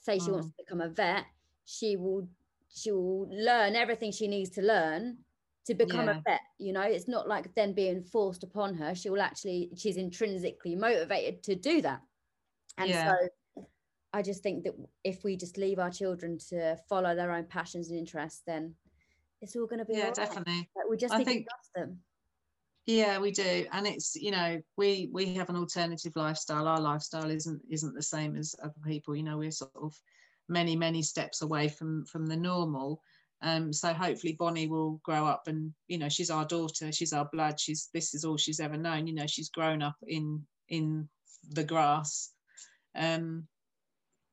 say 0.00 0.18
she 0.18 0.30
wants 0.30 0.48
Mm. 0.48 0.50
to 0.50 0.62
become 0.64 0.80
a 0.80 0.88
vet 0.88 1.26
she 1.64 1.96
will 1.96 2.28
she 2.68 2.90
will 2.90 3.28
learn 3.30 3.76
everything 3.76 4.10
she 4.10 4.26
needs 4.26 4.50
to 4.50 4.62
learn 4.62 5.18
to 5.66 5.74
become 5.74 6.06
Yeah. 6.06 6.18
a 6.18 6.22
vet 6.22 6.40
you 6.58 6.72
know? 6.72 6.82
It's 6.82 7.06
not 7.08 7.28
like 7.28 7.54
then 7.54 7.72
being 7.72 8.02
forced 8.02 8.42
upon 8.42 8.74
her. 8.74 8.94
She 8.94 9.10
will 9.10 9.20
actually 9.20 9.70
she's 9.76 9.96
intrinsically 9.96 10.74
motivated 10.74 11.42
to 11.44 11.54
do 11.54 11.82
that 11.82 12.00
and 12.78 12.88
Yeah. 12.90 13.14
so 13.56 13.66
I 14.12 14.22
just 14.22 14.42
think 14.42 14.64
that 14.64 14.74
if 15.04 15.22
we 15.24 15.36
just 15.36 15.58
leave 15.58 15.78
our 15.78 15.90
children 15.90 16.38
to 16.48 16.76
follow 16.88 17.14
their 17.14 17.30
own 17.32 17.44
passions 17.44 17.90
and 17.90 17.98
interests, 17.98 18.42
then 18.46 18.74
it's 19.42 19.54
all 19.54 19.66
going 19.66 19.80
to 19.80 19.84
be 19.84 19.94
yeah 19.94 20.04
right. 20.06 20.14
definitely. 20.14 20.68
Like, 20.74 20.88
we 20.88 20.96
just 20.96 21.12
I 21.14 21.22
think- 21.24 21.46
them. 21.74 22.00
yeah 22.86 23.18
we 23.18 23.30
do. 23.30 23.66
And 23.72 23.86
it's 23.86 24.16
you 24.16 24.30
know 24.30 24.60
we 24.76 25.10
we 25.12 25.34
have 25.34 25.50
an 25.50 25.56
alternative 25.56 26.12
lifestyle. 26.16 26.66
Our 26.66 26.80
lifestyle 26.80 27.30
isn't 27.30 27.60
isn't 27.70 27.94
the 27.94 28.02
same 28.02 28.36
as 28.36 28.54
other 28.62 28.74
people. 28.84 29.14
You 29.14 29.22
know 29.24 29.38
we're 29.38 29.50
sort 29.50 29.72
of 29.76 29.94
many 30.48 30.74
many 30.76 31.02
steps 31.02 31.42
away 31.42 31.68
from 31.68 32.04
from 32.06 32.26
the 32.26 32.36
normal. 32.36 33.02
Um 33.42 33.72
so 33.72 33.92
hopefully 33.92 34.32
bonnie 34.38 34.66
will 34.66 35.00
grow 35.04 35.24
up 35.26 35.46
and 35.46 35.72
you 35.86 35.98
know 35.98 36.08
she's 36.08 36.30
our 36.30 36.44
daughter 36.44 36.90
she's 36.90 37.12
our 37.12 37.28
blood 37.32 37.60
she's 37.60 37.88
this 37.94 38.12
is 38.14 38.24
all 38.24 38.36
she's 38.38 38.58
ever 38.58 38.76
known. 38.76 39.06
You 39.06 39.14
know 39.14 39.26
she's 39.26 39.50
grown 39.50 39.82
up 39.82 39.96
in 40.06 40.44
in 40.70 41.08
the 41.50 41.62
grass 41.64 42.32
um 42.96 43.46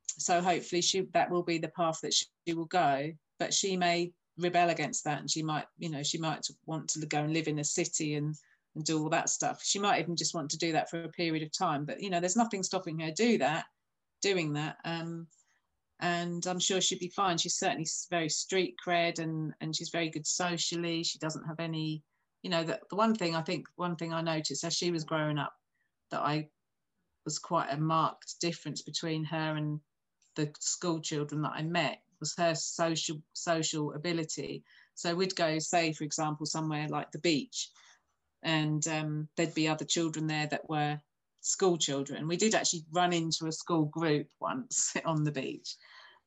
so 0.07 0.41
hopefully 0.41 0.81
she 0.81 1.01
that 1.13 1.29
will 1.29 1.43
be 1.43 1.57
the 1.57 1.67
path 1.69 1.99
that 2.01 2.13
she 2.13 2.53
will 2.53 2.65
go 2.65 3.11
but 3.39 3.53
she 3.53 3.75
may 3.75 4.11
rebel 4.37 4.69
against 4.69 5.03
that 5.03 5.19
and 5.19 5.29
she 5.29 5.41
might 5.41 5.65
you 5.77 5.89
know 5.89 6.03
she 6.03 6.17
might 6.17 6.45
want 6.65 6.87
to 6.87 7.05
go 7.05 7.19
and 7.19 7.33
live 7.33 7.47
in 7.47 7.59
a 7.59 7.63
city 7.63 8.15
and 8.15 8.35
and 8.75 8.83
do 8.83 9.01
all 9.01 9.07
that 9.07 9.29
stuff. 9.29 9.63
She 9.63 9.79
might 9.79 10.01
even 10.01 10.17
just 10.17 10.35
want 10.35 10.51
to 10.51 10.57
do 10.57 10.73
that 10.73 10.89
for 10.89 11.01
a 11.03 11.09
period 11.09 11.43
of 11.43 11.57
time 11.57 11.85
but 11.85 12.01
you 12.01 12.09
know 12.09 12.19
there's 12.19 12.35
nothing 12.35 12.61
stopping 12.61 12.99
her 12.99 13.11
do 13.11 13.37
that 13.37 13.65
doing 14.21 14.53
that. 14.53 14.77
Um 14.83 15.27
and 16.01 16.45
i'm 16.45 16.59
sure 16.59 16.81
she'd 16.81 16.99
be 16.99 17.07
fine. 17.07 17.37
She's 17.37 17.55
certainly 17.55 17.87
very 18.09 18.27
street 18.29 18.75
cred 18.85 19.19
and 19.19 19.53
and 19.61 19.73
she's 19.73 19.89
very 19.89 20.09
good 20.09 20.27
socially. 20.27 21.03
She 21.03 21.19
doesn't 21.19 21.45
have 21.45 21.59
any 21.59 22.03
you 22.45 22.51
know 22.51 22.63
the, 22.63 22.79
the 22.91 22.95
one 22.95 23.15
thing 23.15 23.35
i 23.35 23.41
think 23.41 23.65
one 23.75 23.95
thing 23.95 24.13
i 24.13 24.21
noticed 24.21 24.63
as 24.63 24.75
she 24.75 24.91
was 24.91 25.03
growing 25.03 25.39
up 25.39 25.51
that 26.11 26.21
i 26.21 26.47
was 27.25 27.39
quite 27.39 27.71
a 27.71 27.77
marked 27.77 28.39
difference 28.39 28.81
between 28.81 29.23
her 29.25 29.55
and 29.55 29.79
the 30.35 30.51
school 30.59 30.99
children 30.99 31.41
that 31.41 31.53
I 31.55 31.63
met 31.63 31.99
was 32.19 32.35
her 32.37 32.55
social 32.55 33.21
social 33.33 33.93
ability. 33.93 34.63
So 34.93 35.13
we'd 35.15 35.35
go, 35.35 35.59
say, 35.59 35.91
for 35.91 36.03
example, 36.03 36.45
somewhere 36.45 36.87
like 36.87 37.11
the 37.11 37.19
beach, 37.19 37.69
and 38.43 38.87
um, 38.87 39.27
there'd 39.35 39.53
be 39.53 39.67
other 39.67 39.85
children 39.85 40.27
there 40.27 40.47
that 40.47 40.69
were 40.69 40.99
school 41.41 41.77
children. 41.77 42.27
We 42.27 42.37
did 42.37 42.55
actually 42.55 42.85
run 42.91 43.13
into 43.13 43.47
a 43.47 43.51
school 43.51 43.85
group 43.85 44.27
once 44.39 44.93
on 45.05 45.23
the 45.23 45.31
beach, 45.31 45.75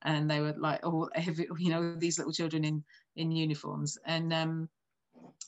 and 0.02 0.30
they 0.30 0.40
were 0.40 0.54
like, 0.58 0.84
all 0.84 1.08
every, 1.14 1.48
you 1.58 1.70
know, 1.70 1.94
these 1.96 2.18
little 2.18 2.32
children 2.32 2.64
in 2.64 2.84
in 3.16 3.30
uniforms, 3.30 3.98
and 4.04 4.32
um, 4.32 4.68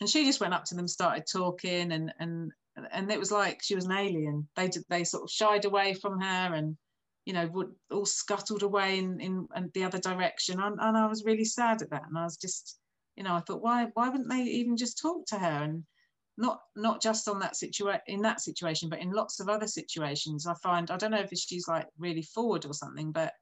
and 0.01 0.09
she 0.09 0.25
just 0.25 0.41
went 0.41 0.55
up 0.55 0.65
to 0.67 0.75
them, 0.75 0.89
started 0.89 1.25
talking, 1.31 1.93
and 1.93 2.13
and 2.19 2.53
and 2.77 3.11
it 3.11 3.19
was 3.19 3.33
like 3.33 3.63
she 3.63 3.75
was 3.75 3.87
an 3.87 3.93
alien. 3.93 4.49
They 4.57 4.69
did, 4.69 4.85
they 4.89 5.05
sort 5.05 5.25
of 5.25 5.31
shied 5.31 5.65
away 5.65 5.95
from 5.95 6.21
her 6.21 6.55
and 6.55 6.77
you 7.27 7.35
know, 7.35 7.47
would 7.53 7.73
all 7.91 8.07
scuttled 8.07 8.63
away 8.63 8.99
in, 8.99 9.21
in, 9.21 9.47
in 9.55 9.71
the 9.75 9.85
other 9.85 9.99
direction. 9.99 10.61
And, 10.61 10.79
and 10.81 10.97
I 10.97 11.07
was 11.07 11.25
really 11.25 11.45
sad 11.45 11.83
at 11.83 11.91
that. 11.91 12.05
And 12.09 12.19
I 12.19 12.25
was 12.25 12.37
just, 12.37 12.79
you 13.17 13.23
know, 13.23 13.35
I 13.35 13.41
thought, 13.41 13.63
why, 13.63 13.87
why 13.95 14.09
wouldn't 14.09 14.31
they 14.31 14.43
even 14.43 14.77
just 14.77 14.99
talk 14.99 15.27
to 15.27 15.39
her? 15.39 15.63
And 15.63 15.85
not, 16.39 16.61
not 16.77 17.03
just 17.03 17.29
on 17.29 17.39
that 17.41 17.57
situation, 17.57 18.01
in 18.07 18.23
that 18.23 18.41
situation, 18.41 18.89
but 18.89 19.01
in 19.01 19.13
lots 19.13 19.41
of 19.41 19.49
other 19.49 19.67
situations, 19.67 20.47
I 20.47 20.55
find, 20.55 20.91
I 20.91 20.97
don't 20.97 21.11
know 21.11 21.21
if 21.21 21.31
she's 21.39 21.69
like 21.69 21.87
really 21.99 22.23
forward 22.23 22.65
or 22.65 22.73
something, 22.73 23.13
but, 23.13 23.33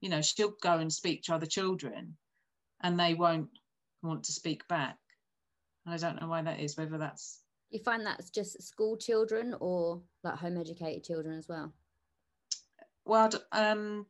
you 0.00 0.08
know, 0.08 0.22
she'll 0.22 0.54
go 0.62 0.78
and 0.78 0.92
speak 0.92 1.22
to 1.24 1.34
other 1.34 1.46
children 1.46 2.16
and 2.82 2.98
they 2.98 3.14
won't 3.14 3.50
want 4.02 4.24
to 4.24 4.32
speak 4.32 4.66
back. 4.68 4.96
And 5.84 5.94
I 5.94 5.98
don't 5.98 6.20
know 6.20 6.28
why 6.28 6.42
that 6.42 6.60
is, 6.60 6.76
whether 6.76 6.96
that's, 6.96 7.40
You 7.70 7.80
find 7.80 8.04
that's 8.04 8.30
just 8.30 8.62
school 8.62 8.96
children 8.96 9.54
or 9.60 10.00
like 10.24 10.36
home 10.36 10.56
educated 10.56 11.04
children 11.04 11.38
as 11.38 11.48
well? 11.48 11.72
well, 13.04 13.30
um, 13.52 14.06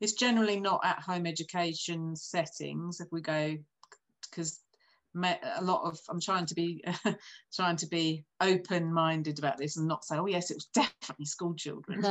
it's 0.00 0.12
generally 0.12 0.60
not 0.60 0.80
at 0.84 1.00
home 1.00 1.26
education 1.26 2.14
settings 2.14 3.00
if 3.00 3.08
we 3.10 3.20
go 3.20 3.56
because 4.22 4.60
a 5.22 5.62
lot 5.62 5.82
of 5.84 5.98
i'm 6.08 6.20
trying 6.20 6.44
to 6.44 6.54
be 6.54 6.84
trying 7.54 7.76
to 7.76 7.86
be 7.86 8.24
open 8.40 8.92
minded 8.92 9.38
about 9.38 9.56
this 9.56 9.76
and 9.76 9.86
not 9.86 10.04
say 10.04 10.16
oh 10.16 10.26
yes 10.26 10.50
it 10.50 10.56
was 10.56 10.66
definitely 10.74 11.24
school 11.24 11.54
children 11.54 12.02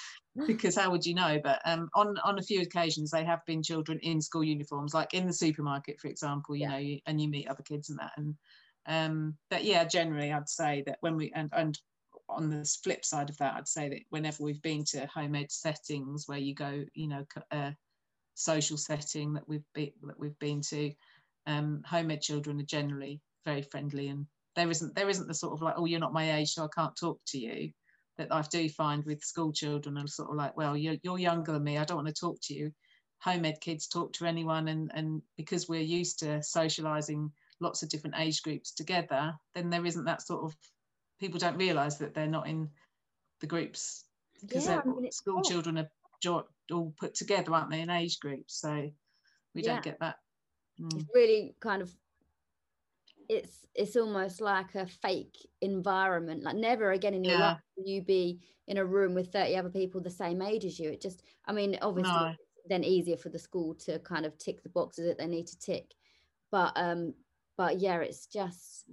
because 0.46 0.76
how 0.76 0.90
would 0.90 1.04
you 1.04 1.14
know 1.14 1.40
but 1.42 1.60
um, 1.64 1.88
on 1.94 2.16
on 2.22 2.38
a 2.38 2.42
few 2.42 2.60
occasions 2.60 3.10
they 3.10 3.24
have 3.24 3.44
been 3.46 3.62
children 3.62 3.98
in 4.02 4.20
school 4.20 4.44
uniforms 4.44 4.92
like 4.92 5.14
in 5.14 5.26
the 5.26 5.32
supermarket 5.32 5.98
for 5.98 6.08
example 6.08 6.54
you 6.54 6.62
yeah. 6.62 6.70
know 6.70 6.78
you, 6.78 6.98
and 7.06 7.20
you 7.20 7.28
meet 7.28 7.48
other 7.48 7.62
kids 7.62 7.88
and 7.88 7.98
that 7.98 8.12
and 8.18 8.34
um 8.86 9.34
but 9.50 9.64
yeah 9.64 9.84
generally 9.84 10.32
i'd 10.32 10.48
say 10.48 10.82
that 10.86 10.98
when 11.00 11.16
we 11.16 11.30
and 11.34 11.50
and 11.52 11.78
on 12.28 12.48
the 12.48 12.64
flip 12.82 13.04
side 13.04 13.28
of 13.28 13.36
that 13.38 13.54
i'd 13.54 13.68
say 13.68 13.88
that 13.88 14.00
whenever 14.10 14.42
we've 14.42 14.62
been 14.62 14.84
to 14.84 15.06
home 15.06 15.34
ed 15.34 15.50
settings 15.50 16.24
where 16.26 16.38
you 16.38 16.54
go 16.54 16.84
you 16.94 17.08
know 17.08 17.24
a 17.52 17.74
social 18.34 18.76
setting 18.76 19.34
that 19.34 19.46
we've 19.48 19.64
been 19.74 19.92
that 20.02 20.18
we've 20.18 20.38
been 20.38 20.60
to 20.60 20.92
um, 21.46 21.82
home 21.84 22.10
ed 22.10 22.22
children 22.22 22.60
are 22.60 22.64
generally 22.64 23.20
very 23.44 23.62
friendly 23.62 24.08
and 24.08 24.26
there 24.56 24.70
isn't 24.70 24.94
there 24.94 25.08
isn't 25.08 25.28
the 25.28 25.34
sort 25.34 25.52
of 25.52 25.62
like 25.62 25.74
oh 25.76 25.84
you're 25.84 26.00
not 26.00 26.12
my 26.12 26.36
age 26.36 26.50
so 26.52 26.64
I 26.64 26.68
can't 26.74 26.96
talk 26.96 27.20
to 27.28 27.38
you 27.38 27.70
that 28.18 28.32
I 28.32 28.42
do 28.42 28.68
find 28.68 29.04
with 29.04 29.24
school 29.24 29.52
children 29.52 29.96
are 29.96 30.06
sort 30.06 30.30
of 30.30 30.36
like 30.36 30.56
well 30.56 30.76
you're, 30.76 30.96
you're 31.02 31.18
younger 31.18 31.52
than 31.52 31.64
me 31.64 31.78
I 31.78 31.84
don't 31.84 31.96
want 31.96 32.08
to 32.08 32.14
talk 32.14 32.38
to 32.44 32.54
you. 32.54 32.72
Home 33.22 33.44
ed 33.44 33.60
kids 33.60 33.86
talk 33.86 34.12
to 34.14 34.26
anyone 34.26 34.68
and 34.68 34.90
and 34.94 35.22
because 35.36 35.68
we're 35.68 35.80
used 35.80 36.18
to 36.20 36.42
socializing 36.42 37.30
lots 37.60 37.82
of 37.82 37.88
different 37.88 38.16
age 38.18 38.42
groups 38.42 38.72
together 38.72 39.34
then 39.54 39.70
there 39.70 39.84
isn't 39.84 40.04
that 40.04 40.22
sort 40.22 40.44
of 40.44 40.56
people 41.18 41.38
don't 41.38 41.58
realize 41.58 41.98
that 41.98 42.14
they're 42.14 42.26
not 42.26 42.48
in 42.48 42.68
the 43.40 43.46
groups 43.46 44.04
because 44.40 44.66
yeah, 44.66 44.80
I 44.84 44.88
mean, 44.88 45.10
school 45.12 45.42
children 45.42 45.78
are 45.78 45.90
all 46.72 46.94
put 46.98 47.14
together 47.14 47.52
aren't 47.52 47.70
they 47.70 47.80
in 47.80 47.90
age 47.90 48.20
groups 48.20 48.60
so 48.60 48.90
we 49.54 49.62
yeah. 49.62 49.74
don't 49.74 49.82
get 49.82 49.98
that 50.00 50.16
mm. 50.80 50.94
it's 50.94 51.08
really 51.14 51.54
kind 51.60 51.82
of 51.82 51.90
it's 53.28 53.66
it's 53.74 53.96
almost 53.96 54.40
like 54.40 54.74
a 54.74 54.86
fake 54.86 55.36
environment 55.60 56.42
like 56.42 56.56
never 56.56 56.92
again 56.92 57.14
in 57.14 57.24
your 57.24 57.38
yeah. 57.38 57.50
life 57.50 57.60
will 57.76 57.86
you 57.86 58.02
be 58.02 58.40
in 58.66 58.76
a 58.76 58.84
room 58.84 59.14
with 59.14 59.32
30 59.32 59.56
other 59.56 59.70
people 59.70 60.00
the 60.00 60.10
same 60.10 60.42
age 60.42 60.64
as 60.64 60.78
you 60.78 60.90
it 60.90 61.00
just 61.00 61.22
i 61.46 61.52
mean 61.52 61.78
obviously 61.80 62.12
no. 62.12 62.34
then 62.68 62.84
easier 62.84 63.16
for 63.16 63.28
the 63.28 63.38
school 63.38 63.74
to 63.74 63.98
kind 64.00 64.26
of 64.26 64.36
tick 64.38 64.62
the 64.62 64.68
boxes 64.68 65.06
that 65.06 65.18
they 65.18 65.26
need 65.26 65.46
to 65.46 65.58
tick 65.58 65.94
but 66.50 66.72
um 66.76 67.14
but 67.60 67.78
yeah 67.78 67.98
it's 67.98 68.24
just 68.24 68.86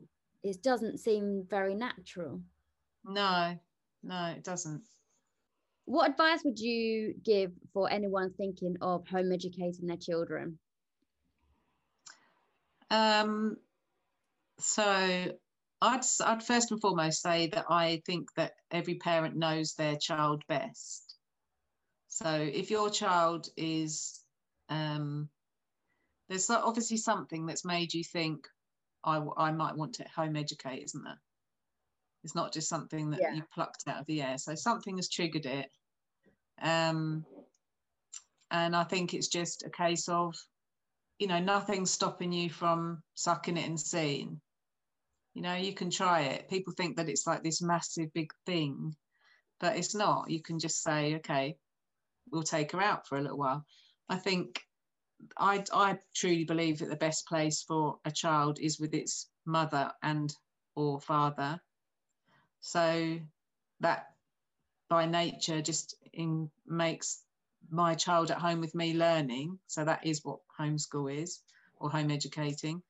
it 0.43 0.61
doesn't 0.61 0.97
seem 0.99 1.47
very 1.49 1.73
natural. 1.73 2.41
No 3.05 3.57
no 4.03 4.25
it 4.35 4.43
doesn't. 4.43 4.83
What 5.85 6.11
advice 6.11 6.41
would 6.43 6.59
you 6.59 7.13
give 7.23 7.53
for 7.73 7.89
anyone 7.89 8.33
thinking 8.33 8.75
of 8.81 9.07
home 9.07 9.31
educating 9.31 9.87
their 9.87 9.95
children? 9.95 10.59
Um, 12.91 13.55
so 14.59 14.83
I'd, 14.83 16.01
I'd 16.25 16.43
first 16.43 16.71
and 16.71 16.81
foremost 16.81 17.21
say 17.21 17.47
that 17.53 17.67
I 17.69 18.01
think 18.05 18.33
that 18.35 18.51
every 18.69 18.95
parent 18.95 19.37
knows 19.37 19.75
their 19.75 19.95
child 19.95 20.43
best. 20.49 21.15
So 22.09 22.29
if 22.33 22.69
your 22.69 22.89
child 22.89 23.47
is, 23.55 24.19
um, 24.67 25.29
there's 26.27 26.49
obviously 26.49 26.97
something 26.97 27.45
that's 27.45 27.63
made 27.63 27.93
you 27.93 28.03
think, 28.03 28.45
I, 29.07 29.21
I 29.37 29.51
might 29.51 29.75
want 29.75 29.93
to 29.95 30.05
home 30.15 30.35
educate, 30.35 30.83
isn't 30.83 31.03
there? 31.03 31.19
It's 32.23 32.35
not 32.35 32.53
just 32.53 32.69
something 32.69 33.09
that 33.11 33.21
yeah. 33.21 33.33
you 33.33 33.43
plucked 33.53 33.87
out 33.87 34.01
of 34.01 34.05
the 34.05 34.21
air. 34.21 34.37
So 34.37 34.53
something 34.53 34.97
has 34.97 35.09
triggered 35.09 35.45
it. 35.45 35.69
Um, 36.61 37.25
and 38.51 38.75
I 38.75 38.83
think 38.83 39.13
it's 39.13 39.29
just 39.29 39.63
a 39.63 39.69
case 39.69 40.09
of 40.09 40.35
you 41.19 41.27
know, 41.27 41.39
nothing's 41.39 41.91
stopping 41.91 42.31
you 42.31 42.49
from 42.49 43.01
sucking 43.15 43.57
it 43.57 43.67
and 43.67 43.79
seeing. 43.79 44.39
You 45.33 45.41
know, 45.41 45.55
you 45.55 45.73
can 45.73 45.89
try 45.89 46.21
it. 46.21 46.49
People 46.49 46.73
think 46.73 46.97
that 46.97 47.09
it's 47.09 47.27
like 47.27 47.43
this 47.43 47.61
massive 47.61 48.13
big 48.13 48.31
thing, 48.45 48.95
but 49.59 49.77
it's 49.77 49.95
not. 49.95 50.29
You 50.29 50.41
can 50.41 50.59
just 50.59 50.83
say, 50.83 51.15
okay, 51.15 51.57
we'll 52.31 52.43
take 52.43 52.71
her 52.71 52.81
out 52.81 53.07
for 53.07 53.17
a 53.17 53.21
little 53.21 53.37
while. 53.37 53.65
I 54.09 54.17
think 54.17 54.61
I, 55.37 55.63
I 55.73 55.99
truly 56.15 56.43
believe 56.43 56.79
that 56.79 56.89
the 56.89 56.95
best 56.95 57.27
place 57.27 57.63
for 57.63 57.99
a 58.05 58.11
child 58.11 58.59
is 58.59 58.79
with 58.79 58.93
its 58.93 59.29
mother 59.45 59.91
and 60.03 60.33
or 60.75 60.99
father. 61.01 61.59
So 62.61 63.19
that 63.79 64.07
by 64.89 65.05
nature 65.05 65.61
just 65.61 65.95
in, 66.13 66.49
makes 66.65 67.23
my 67.69 67.95
child 67.95 68.31
at 68.31 68.37
home 68.37 68.61
with 68.61 68.75
me 68.75 68.93
learning. 68.93 69.59
So 69.67 69.83
that 69.85 70.05
is 70.05 70.23
what 70.23 70.39
homeschool 70.59 71.13
is 71.21 71.41
or 71.77 71.89
home 71.89 72.11
educating. 72.11 72.81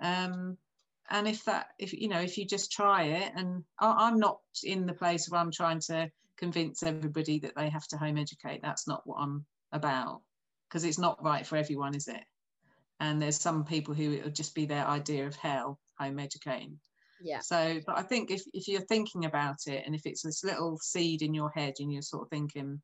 Um, 0.00 0.56
and 1.10 1.28
if 1.28 1.44
that, 1.44 1.68
if 1.78 1.92
you 1.92 2.08
know, 2.08 2.20
if 2.20 2.38
you 2.38 2.46
just 2.46 2.72
try 2.72 3.04
it, 3.04 3.32
and 3.36 3.62
I, 3.78 4.08
I'm 4.08 4.18
not 4.18 4.40
in 4.62 4.86
the 4.86 4.94
place 4.94 5.28
where 5.28 5.40
I'm 5.40 5.52
trying 5.52 5.80
to 5.80 6.10
convince 6.36 6.82
everybody 6.82 7.38
that 7.40 7.54
they 7.56 7.68
have 7.68 7.86
to 7.88 7.98
home 7.98 8.16
educate. 8.16 8.62
That's 8.62 8.88
not 8.88 9.06
what 9.06 9.18
I'm 9.20 9.44
about 9.72 10.22
because 10.74 10.84
it's 10.84 10.98
not 10.98 11.22
right 11.22 11.46
for 11.46 11.56
everyone, 11.56 11.94
is 11.94 12.08
it? 12.08 12.24
And 12.98 13.22
there's 13.22 13.38
some 13.38 13.64
people 13.64 13.94
who 13.94 14.10
it 14.10 14.24
would 14.24 14.34
just 14.34 14.56
be 14.56 14.66
their 14.66 14.84
idea 14.84 15.24
of 15.24 15.36
hell, 15.36 15.78
home 16.00 16.18
educating. 16.18 16.80
Yeah. 17.22 17.38
So, 17.38 17.80
but 17.86 17.96
I 17.96 18.02
think 18.02 18.32
if, 18.32 18.42
if 18.52 18.66
you're 18.66 18.80
thinking 18.80 19.24
about 19.24 19.68
it 19.68 19.84
and 19.86 19.94
if 19.94 20.04
it's 20.04 20.22
this 20.22 20.42
little 20.42 20.76
seed 20.82 21.22
in 21.22 21.32
your 21.32 21.50
head 21.50 21.74
and 21.78 21.92
you're 21.92 22.02
sort 22.02 22.24
of 22.24 22.28
thinking, 22.28 22.82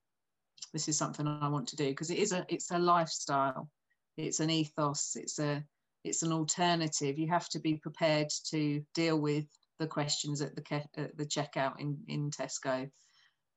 this 0.73 0.87
is 0.87 0.97
something 0.97 1.27
I 1.27 1.49
want 1.49 1.67
to 1.69 1.77
do 1.77 1.89
because 1.89 2.11
it 2.11 2.19
is 2.19 2.31
a 2.33 2.47
it's 2.49 2.71
a 2.71 2.79
lifestyle, 2.79 3.69
it's 4.17 4.39
an 4.39 4.51
ethos, 4.51 5.17
it's 5.17 5.41
a 5.41 5.65
it's 6.05 6.23
an 6.23 6.31
alternative. 6.31 7.19
You 7.19 7.27
have 7.31 7.49
to 7.49 7.59
be 7.59 7.75
prepared 7.75 8.29
to 8.51 8.85
deal 8.95 9.19
with 9.19 9.47
the 9.81 9.89
questions 9.89 10.43
at 10.43 10.55
the 10.55 10.85
at 10.97 11.17
the 11.17 11.27
checkout 11.27 11.81
in 11.81 11.99
in 12.07 12.31
Tesco. 12.31 12.89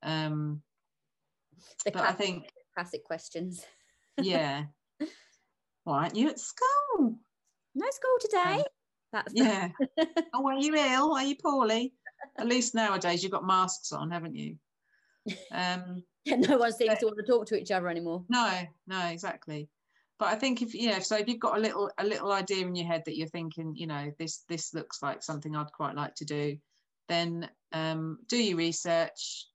Um, 0.02 0.64
the 1.86 1.92
but 1.92 2.00
classic, 2.02 2.16
I 2.16 2.24
think 2.24 2.54
classic 2.74 3.04
questions. 3.04 3.64
Yeah. 4.22 4.66
Why 5.84 6.04
aren't 6.04 6.16
you 6.16 6.30
at 6.30 6.40
school? 6.40 7.18
No 7.76 7.86
school 7.90 8.18
today. 8.20 8.60
Um, 8.60 8.64
That's 9.12 9.34
yeah. 9.36 9.70
oh, 10.34 10.48
are 10.48 10.60
you 10.60 10.76
ill? 10.76 11.14
Are 11.14 11.24
you 11.24 11.36
poorly? 11.36 11.94
At 12.38 12.48
least 12.48 12.74
nowadays 12.74 13.22
you've 13.22 13.32
got 13.32 13.46
masks 13.46 13.92
on, 13.92 14.12
haven't 14.12 14.36
you? 14.36 14.56
Um, 15.52 16.04
no 16.26 16.58
one 16.58 16.72
seems 16.72 17.00
to 17.00 17.06
want 17.06 17.18
to 17.18 17.32
talk 17.32 17.46
to 17.48 17.60
each 17.60 17.72
other 17.72 17.90
anymore. 17.90 18.24
No, 18.30 18.62
no, 18.88 19.08
exactly. 19.08 19.70
But 20.20 20.30
I 20.30 20.36
think 20.36 20.62
if 20.62 20.74
you 20.74 20.92
know, 20.92 21.00
so 21.00 21.18
if 21.18 21.28
you've 21.28 21.40
got 21.40 21.58
a 21.58 21.62
little 21.62 21.92
a 21.98 22.06
little 22.06 22.32
idea 22.32 22.66
in 22.66 22.76
your 22.76 22.88
head 22.88 23.04
that 23.06 23.18
you're 23.18 23.28
thinking, 23.28 23.74
you 23.76 23.88
know, 23.88 24.12
this 24.20 24.44
this 24.48 24.74
looks 24.74 25.02
like 25.02 25.24
something 25.24 25.56
I'd 25.56 25.72
quite 25.74 25.96
like 25.96 26.16
to 26.16 26.26
do, 26.26 26.58
then 27.10 27.50
um, 27.74 28.20
do 28.30 28.42
your 28.42 28.58
research, 28.58 29.48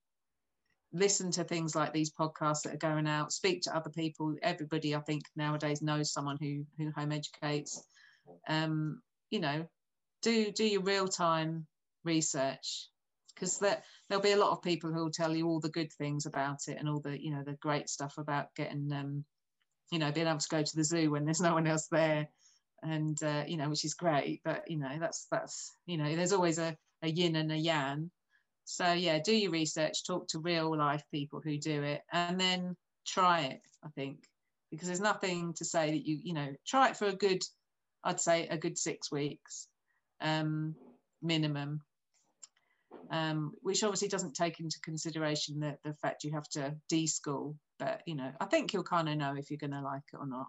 listen 0.91 1.31
to 1.31 1.43
things 1.43 1.75
like 1.75 1.93
these 1.93 2.11
podcasts 2.11 2.63
that 2.63 2.73
are 2.73 2.77
going 2.77 3.07
out, 3.07 3.31
speak 3.31 3.61
to 3.63 3.75
other 3.75 3.89
people. 3.89 4.35
Everybody, 4.41 4.95
I 4.95 4.99
think 4.99 5.23
nowadays 5.35 5.81
knows 5.81 6.11
someone 6.11 6.37
who 6.39 6.65
who 6.77 6.91
home 6.91 7.11
educates. 7.11 7.83
Um, 8.47 9.01
you 9.29 9.39
know, 9.39 9.67
do 10.21 10.51
do 10.51 10.65
your 10.65 10.81
real 10.81 11.07
time 11.07 11.67
research 12.03 12.87
because 13.33 13.59
that 13.59 13.83
there'll 14.07 14.23
be 14.23 14.31
a 14.31 14.37
lot 14.37 14.51
of 14.51 14.61
people 14.61 14.91
who 14.91 15.03
will 15.03 15.11
tell 15.11 15.35
you 15.35 15.47
all 15.47 15.59
the 15.59 15.69
good 15.69 15.91
things 15.93 16.25
about 16.25 16.67
it 16.67 16.77
and 16.79 16.89
all 16.89 16.99
the 16.99 17.21
you 17.21 17.31
know 17.31 17.43
the 17.43 17.53
great 17.53 17.89
stuff 17.89 18.17
about 18.17 18.53
getting 18.55 18.91
um 18.91 19.23
you 19.91 19.99
know 19.99 20.11
being 20.11 20.27
able 20.27 20.39
to 20.39 20.49
go 20.49 20.61
to 20.61 20.75
the 20.75 20.83
zoo 20.83 21.11
when 21.11 21.25
there's 21.25 21.41
no 21.47 21.53
one 21.53 21.67
else 21.67 21.87
there 21.87 22.27
and 22.83 23.21
uh, 23.23 23.43
you 23.45 23.57
know 23.57 23.69
which 23.69 23.83
is 23.83 23.93
great 23.93 24.41
but 24.43 24.63
you 24.67 24.77
know 24.77 24.97
that's 24.99 25.27
that's 25.31 25.73
you 25.85 25.97
know 25.97 26.15
there's 26.15 26.33
always 26.33 26.57
a, 26.57 26.75
a 27.01 27.09
yin 27.09 27.35
and 27.35 27.51
a 27.51 27.57
yang 27.57 28.09
so 28.69 28.93
yeah 28.93 29.17
do 29.17 29.35
your 29.35 29.51
research 29.51 30.05
talk 30.05 30.27
to 30.27 30.39
real 30.39 30.77
life 30.77 31.03
people 31.11 31.41
who 31.43 31.57
do 31.57 31.81
it 31.81 32.01
and 32.13 32.39
then 32.39 32.75
try 33.05 33.41
it 33.41 33.61
i 33.83 33.87
think 33.95 34.19
because 34.69 34.87
there's 34.87 35.01
nothing 35.01 35.53
to 35.55 35.65
say 35.65 35.89
that 35.89 36.05
you 36.05 36.19
you 36.23 36.33
know 36.33 36.53
try 36.67 36.89
it 36.89 36.95
for 36.95 37.07
a 37.07 37.15
good 37.15 37.41
i'd 38.03 38.19
say 38.19 38.47
a 38.47 38.57
good 38.57 38.77
six 38.77 39.11
weeks 39.11 39.67
um 40.21 40.75
minimum 41.23 41.81
um, 43.11 43.53
which 43.61 43.83
obviously 43.83 44.07
doesn't 44.07 44.35
take 44.35 44.59
into 44.59 44.79
consideration 44.81 45.59
the, 45.59 45.77
the 45.83 45.95
fact 45.95 46.23
you 46.23 46.31
have 46.33 46.47
to 46.49 46.75
de-school. 46.89 47.55
But 47.79 48.01
you 48.05 48.15
know, 48.15 48.31
I 48.39 48.45
think 48.45 48.73
you'll 48.73 48.83
kind 48.83 49.09
of 49.09 49.17
know 49.17 49.35
if 49.35 49.49
you're 49.49 49.57
going 49.57 49.71
to 49.71 49.81
like 49.81 50.03
it 50.13 50.17
or 50.17 50.27
not. 50.27 50.47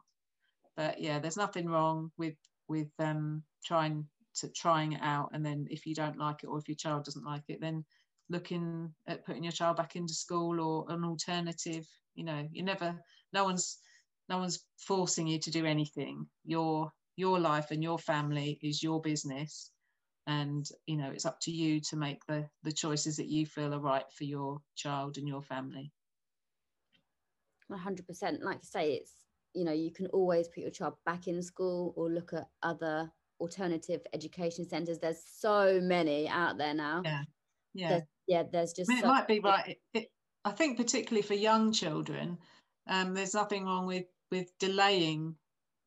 But 0.77 1.01
yeah, 1.01 1.19
there's 1.19 1.37
nothing 1.37 1.69
wrong 1.69 2.11
with 2.19 2.35
with 2.69 2.91
um, 2.99 3.43
trying 3.65 4.07
to 4.37 4.49
trying 4.49 4.93
it 4.93 5.01
out, 5.03 5.31
and 5.33 5.45
then 5.45 5.67
if 5.71 5.87
you 5.87 5.95
don't 5.95 6.19
like 6.19 6.43
it 6.43 6.49
or 6.49 6.59
if 6.59 6.69
your 6.69 6.77
child 6.77 7.05
doesn't 7.05 7.25
like 7.25 7.45
it, 7.49 7.61
then 7.61 7.85
looking 8.31 8.95
at 9.07 9.27
putting 9.27 9.45
your 9.45 9.53
child 9.53 9.77
back 9.77 9.97
into 9.97 10.15
school 10.15 10.61
or 10.61 10.87
an 10.89 11.05
alternative. 11.05 11.87
You 12.15 12.25
know, 12.25 12.49
you 12.51 12.63
never, 12.63 12.95
no 13.33 13.45
one's 13.45 13.79
no 14.29 14.39
one's 14.39 14.61
forcing 14.79 15.27
you 15.27 15.39
to 15.41 15.51
do 15.51 15.67
anything. 15.67 16.27
Your 16.45 16.91
your 17.17 17.39
life 17.39 17.71
and 17.71 17.83
your 17.83 17.99
family 17.99 18.59
is 18.63 18.83
your 18.83 19.01
business 19.01 19.73
and 20.27 20.67
you 20.87 20.97
know 20.97 21.11
it's 21.11 21.27
up 21.27 21.39
to 21.41 21.51
you 21.51 21.81
to 21.81 21.97
make 21.97 22.25
the 22.27 22.49
the 22.63 22.73
choices 22.73 23.17
that 23.17 23.29
you 23.29 23.45
feel 23.45 23.75
are 23.75 23.81
right 23.81 24.05
for 24.17 24.25
your 24.25 24.61
child 24.77 25.19
and 25.19 25.27
your 25.27 25.43
family 25.43 25.91
100% 27.71 28.43
like 28.43 28.57
I 28.57 28.61
say 28.63 28.93
it's 28.93 29.13
you 29.55 29.65
know 29.65 29.73
you 29.73 29.91
can 29.91 30.07
always 30.07 30.49
put 30.49 30.59
your 30.59 30.71
child 30.71 30.95
back 31.05 31.27
in 31.27 31.43
school 31.43 31.93
or 31.97 32.11
look 32.11 32.33
at 32.33 32.49
other 32.63 33.11
alternative 33.41 34.03
education 34.13 34.69
centres. 34.69 34.99
There's 34.99 35.23
so 35.27 35.81
many 35.83 36.29
out 36.29 36.59
there 36.59 36.75
now. 36.75 37.03
Yeah, 37.05 37.23
yeah, 37.75 37.89
there's, 37.89 38.03
yeah. 38.31 38.45
There's 38.51 38.73
just. 38.73 38.91
I 38.91 38.95
mean, 38.95 39.05
it 39.05 39.09
might 39.09 39.27
be 39.27 39.41
right. 39.41 39.69
It, 39.69 39.79
it, 39.93 40.09
I 40.45 40.53
think 40.53 40.77
particularly 40.77 41.23
for 41.23 41.35
young 41.35 41.73
children, 41.73 42.39
um, 42.89 43.13
there's 43.13 43.35
nothing 43.35 43.65
wrong 43.67 43.87
with 43.87 44.07
with 44.31 44.57
delaying 44.61 45.35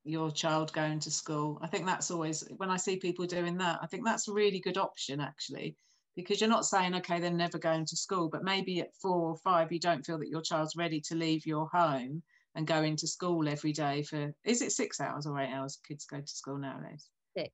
your 0.04 0.30
child 0.30 0.74
going 0.74 1.00
to 1.00 1.12
school. 1.12 1.58
I 1.62 1.68
think 1.68 1.86
that's 1.86 2.12
always 2.12 2.44
when 2.58 2.70
I 2.70 2.78
see 2.78 2.98
people 2.98 3.26
doing 3.26 3.58
that. 3.60 3.80
I 3.82 3.88
think 3.88 4.06
that's 4.06 4.28
a 4.28 4.34
really 4.34 4.60
good 4.60 4.78
option 4.78 5.22
actually, 5.22 5.78
because 6.18 6.42
you're 6.42 6.50
not 6.50 6.66
saying 6.66 6.94
okay 6.96 7.22
they're 7.22 7.32
never 7.32 7.58
going 7.58 7.86
to 7.86 7.96
school, 7.96 8.28
but 8.30 8.44
maybe 8.44 8.82
at 8.82 8.94
four 9.02 9.30
or 9.30 9.38
five 9.38 9.72
you 9.72 9.80
don't 9.80 10.06
feel 10.06 10.20
that 10.20 10.30
your 10.30 10.42
child's 10.42 10.76
ready 10.76 11.00
to 11.08 11.16
leave 11.16 11.46
your 11.46 11.70
home 11.72 12.22
and 12.56 12.68
go 12.68 12.84
into 12.84 13.08
school 13.08 13.48
every 13.48 13.72
day 13.72 14.04
for 14.04 14.34
is 14.44 14.62
it 14.62 14.72
six 14.72 15.00
hours 15.00 15.26
or 15.26 15.40
eight 15.40 15.52
hours 15.52 15.80
kids 15.88 16.06
go 16.06 16.20
to 16.20 16.28
school 16.28 16.58
nowadays 16.58 17.10
six 17.36 17.52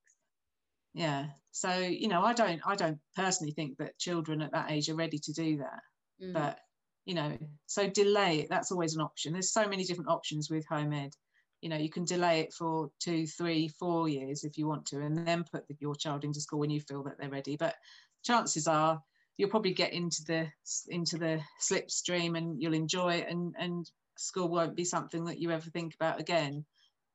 yeah 0.94 1.28
so 1.52 1.78
you 1.78 2.08
know 2.08 2.24
i 2.24 2.34
don't 2.34 2.62
i 2.66 2.76
don't 2.76 3.00
personally 3.16 3.54
think 3.54 3.78
that 3.78 3.98
children 3.98 4.42
at 4.42 4.52
that 4.52 4.72
age 4.72 4.90
are 4.90 4.96
ready 4.96 5.18
to 5.18 5.34
do 5.34 5.58
that 5.58 5.82
mm. 6.22 6.34
but 6.34 6.60
you 7.06 7.14
know 7.14 7.38
so 7.66 7.88
delay 7.90 8.40
it 8.40 8.50
that's 8.50 8.72
always 8.72 8.96
an 8.96 9.02
option 9.02 9.34
there's 9.34 9.52
so 9.52 9.68
many 9.68 9.84
different 9.84 10.10
options 10.10 10.50
with 10.50 10.66
home 10.68 10.94
ed 10.94 11.14
you 11.62 11.70
know 11.70 11.78
you 11.78 11.90
can 11.90 12.06
delay 12.06 12.40
it 12.42 12.54
for 12.54 12.90
two 13.00 13.26
three 13.28 13.68
four 13.68 14.08
years 14.08 14.44
if 14.44 14.58
you 14.58 14.68
want 14.68 14.86
to 14.86 15.00
and 15.00 15.28
then 15.28 15.44
put 15.52 15.64
your 15.80 15.96
child 15.96 16.24
into 16.24 16.42
school 16.42 16.60
when 16.60 16.70
you 16.70 16.82
feel 16.82 17.04
that 17.04 17.18
they're 17.20 17.30
ready 17.30 17.56
but 17.56 17.76
chances 18.24 18.68
are 18.68 19.02
you'll 19.38 19.50
probably 19.50 19.74
get 19.74 19.94
into 19.94 20.24
the 20.26 20.48
into 20.90 21.18
the 21.18 21.40
slipstream 21.62 22.38
and 22.38 22.62
you'll 22.62 22.74
enjoy 22.74 23.14
it 23.14 23.28
and 23.30 23.56
and 23.58 23.90
school 24.20 24.50
won't 24.50 24.76
be 24.76 24.84
something 24.84 25.26
that 25.26 25.40
you 25.40 25.52
ever 25.52 25.70
think 25.70 25.96
about 25.96 26.20
again. 26.20 26.66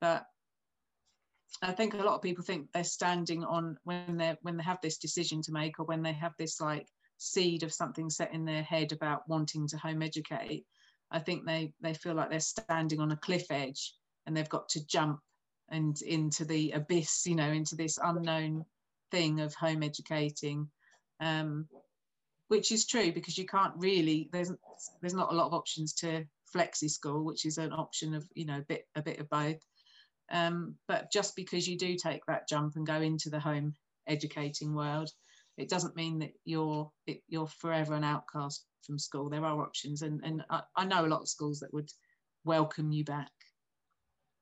But 0.00 0.24
I 1.62 1.72
think 1.72 1.94
a 1.94 1.98
lot 1.98 2.14
of 2.14 2.22
people 2.22 2.44
think 2.44 2.68
they're 2.72 2.84
standing 2.84 3.44
on 3.44 3.76
when 3.84 4.16
they 4.16 4.36
when 4.42 4.56
they 4.56 4.64
have 4.64 4.80
this 4.82 4.98
decision 4.98 5.40
to 5.42 5.52
make 5.52 5.78
or 5.78 5.84
when 5.84 6.02
they 6.02 6.12
have 6.12 6.32
this 6.38 6.60
like 6.60 6.86
seed 7.16 7.62
of 7.62 7.72
something 7.72 8.10
set 8.10 8.34
in 8.34 8.44
their 8.44 8.62
head 8.62 8.92
about 8.92 9.28
wanting 9.28 9.66
to 9.68 9.78
home 9.78 10.02
educate. 10.02 10.66
I 11.10 11.20
think 11.20 11.46
they 11.46 11.72
they 11.80 11.94
feel 11.94 12.14
like 12.14 12.30
they're 12.30 12.40
standing 12.40 13.00
on 13.00 13.12
a 13.12 13.16
cliff 13.16 13.50
edge 13.50 13.94
and 14.26 14.36
they've 14.36 14.48
got 14.48 14.68
to 14.70 14.86
jump 14.86 15.20
and 15.70 16.00
into 16.02 16.44
the 16.44 16.72
abyss, 16.72 17.24
you 17.26 17.36
know, 17.36 17.50
into 17.50 17.76
this 17.76 17.98
unknown 18.02 18.64
thing 19.10 19.40
of 19.40 19.54
home 19.54 19.82
educating. 19.82 20.68
Um, 21.20 21.68
which 22.48 22.72
is 22.72 22.86
true 22.86 23.10
because 23.12 23.38
you 23.38 23.46
can't 23.46 23.72
really 23.76 24.28
there's 24.32 24.52
there's 25.00 25.14
not 25.14 25.32
a 25.32 25.34
lot 25.34 25.46
of 25.46 25.54
options 25.54 25.92
to 25.94 26.24
flexi 26.54 26.90
school, 26.90 27.24
which 27.24 27.46
is 27.46 27.58
an 27.58 27.72
option 27.72 28.14
of 28.14 28.28
you 28.34 28.44
know 28.44 28.58
a 28.58 28.62
bit 28.62 28.86
a 28.94 29.02
bit 29.02 29.18
of 29.18 29.28
both. 29.28 29.60
Um, 30.34 30.74
but 30.88 31.12
just 31.12 31.36
because 31.36 31.66
you 31.68 31.78
do 31.78 31.94
take 31.96 32.26
that 32.26 32.48
jump 32.48 32.74
and 32.74 32.84
go 32.86 33.00
into 33.00 33.30
the 33.30 33.38
home 33.38 33.74
educating 34.08 34.74
world, 34.74 35.08
it 35.56 35.70
doesn't 35.70 35.94
mean 35.94 36.18
that 36.18 36.32
you're 36.44 36.90
it, 37.06 37.20
you're 37.28 37.46
forever 37.46 37.94
an 37.94 38.02
outcast 38.02 38.66
from 38.84 38.98
school. 38.98 39.30
There 39.30 39.44
are 39.44 39.62
options, 39.62 40.02
and 40.02 40.20
and 40.24 40.42
I, 40.50 40.62
I 40.76 40.84
know 40.84 41.06
a 41.06 41.08
lot 41.08 41.20
of 41.20 41.28
schools 41.28 41.60
that 41.60 41.72
would 41.72 41.88
welcome 42.44 42.90
you 42.90 43.04
back. 43.04 43.30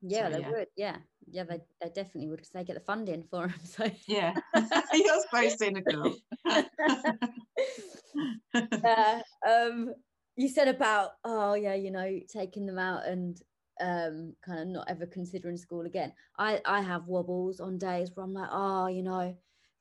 Yeah, 0.01 0.29
so, 0.29 0.33
they 0.33 0.41
yeah. 0.41 0.51
would. 0.51 0.67
Yeah, 0.77 0.97
yeah, 1.31 1.45
they, 1.45 1.61
they 1.83 1.89
definitely 1.89 2.29
would 2.29 2.39
because 2.39 2.53
they 2.53 2.65
get 2.65 2.75
the 2.75 2.81
funding 2.81 3.25
for 3.31 3.49
them. 3.49 3.55
So 3.65 3.91
yeah, 4.09 4.33
you're 4.95 5.25
so 5.31 5.49
cynical. 5.51 6.17
yeah. 8.55 9.21
Um, 9.47 9.93
you 10.37 10.49
said 10.49 10.69
about 10.69 11.11
oh 11.25 11.53
yeah 11.53 11.75
you 11.75 11.91
know 11.91 12.19
taking 12.33 12.65
them 12.65 12.79
out 12.79 13.07
and 13.07 13.39
um 13.83 14.35
kind 14.45 14.61
of 14.61 14.69
not 14.69 14.89
ever 14.89 15.07
considering 15.07 15.57
school 15.57 15.87
again 15.87 16.13
i 16.39 16.61
i 16.65 16.81
have 16.81 17.07
wobbles 17.07 17.61
on 17.61 17.79
days 17.79 18.11
where 18.15 18.25
i'm 18.25 18.33
like 18.33 18.49
oh 18.53 18.87
you 18.87 19.03
know 19.03 19.21
if 19.21 19.37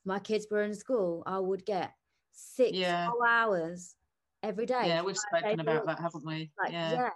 my 0.05 0.19
kids 0.19 0.47
were 0.49 0.63
in 0.63 0.73
school 0.73 1.23
i 1.25 1.39
would 1.39 1.65
get 1.65 1.93
six 2.31 2.77
yeah. 2.77 3.09
hours 3.27 3.95
every 4.43 4.65
day 4.65 4.83
yeah 4.85 5.01
we've 5.01 5.17
spoken 5.17 5.59
about 5.59 5.85
that 5.85 5.99
haven't 5.99 6.25
we 6.25 6.49
like, 6.61 6.71
yeah. 6.71 6.93
yeah. 6.93 7.09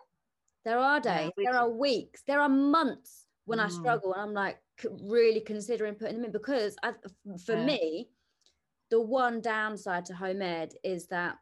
there 0.63 0.79
are 0.79 0.99
days 0.99 1.31
yeah, 1.37 1.51
there 1.51 1.59
are 1.59 1.69
weeks 1.69 2.21
there 2.27 2.39
are 2.39 2.49
months 2.49 3.25
when 3.45 3.59
mm. 3.59 3.65
i 3.65 3.69
struggle 3.69 4.13
and 4.13 4.21
i'm 4.21 4.33
like 4.33 4.57
really 5.03 5.39
considering 5.39 5.95
putting 5.95 6.15
them 6.15 6.25
in 6.25 6.31
because 6.31 6.75
I, 6.83 6.91
for 7.45 7.57
me 7.57 8.09
the 8.91 9.01
one 9.01 9.41
downside 9.41 10.05
to 10.05 10.13
home 10.13 10.41
ed 10.41 10.73
is 10.83 11.07
that 11.07 11.37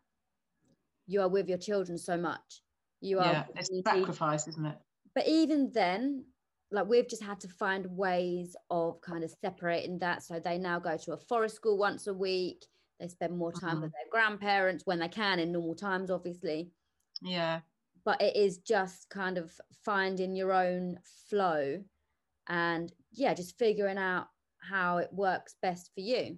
you 1.08 1.22
are 1.22 1.28
with 1.28 1.50
your 1.50 1.58
children 1.58 1.98
so 1.98 2.18
much. 2.18 2.62
You 3.02 3.20
are 3.20 3.26
yeah, 3.26 3.44
it's 3.56 3.70
sacrifice, 3.84 4.48
isn't 4.48 4.66
it? 4.66 4.78
But 5.16 5.28
even 5.28 5.72
then, 5.74 6.26
like 6.72 6.88
we've 6.88 7.08
just 7.08 7.24
had 7.24 7.40
to 7.42 7.48
find 7.48 7.86
ways 7.86 8.56
of 8.70 9.00
kind 9.02 9.24
of 9.24 9.34
separating 9.42 10.00
that. 10.00 10.24
So 10.24 10.40
they 10.40 10.58
now 10.58 10.80
go 10.80 10.98
to 10.98 11.14
a 11.14 11.18
forest 11.18 11.56
school 11.56 11.78
once 11.78 12.08
a 12.08 12.14
week. 12.14 12.66
They 13.00 13.08
spend 13.08 13.38
more 13.38 13.52
time 13.52 13.76
mm-hmm. 13.76 13.82
with 13.82 13.92
their 13.92 14.12
grandparents 14.12 14.86
when 14.86 15.00
they 15.00 15.08
can 15.08 15.40
in 15.40 15.52
normal 15.52 15.76
times, 15.76 16.10
obviously. 16.10 16.72
Yeah. 17.22 17.62
But 18.06 18.22
it 18.22 18.36
is 18.36 18.58
just 18.58 19.10
kind 19.10 19.38
of 19.38 19.52
finding 19.86 20.36
your 20.36 20.52
own 20.52 21.00
flow 21.30 21.84
and 22.48 22.92
yeah, 23.12 23.34
just 23.34 23.58
figuring 23.58 23.98
out 23.98 24.28
how 24.60 24.98
it 24.98 25.10
works 25.12 25.56
best 25.62 25.92
for 25.94 26.02
you. 26.02 26.38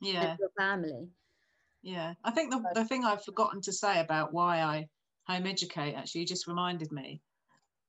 Yeah. 0.00 0.36
your 0.38 0.50
family. 0.58 1.08
Yeah, 1.82 2.14
I 2.24 2.32
think 2.32 2.50
the, 2.50 2.62
the 2.74 2.84
thing 2.84 3.04
I've 3.04 3.24
forgotten 3.24 3.60
to 3.62 3.72
say 3.72 4.00
about 4.00 4.32
why 4.32 4.60
I 4.60 4.88
home 5.28 5.46
educate 5.46 5.94
actually 5.94 6.24
just 6.24 6.46
reminded 6.46 6.90
me 6.90 7.20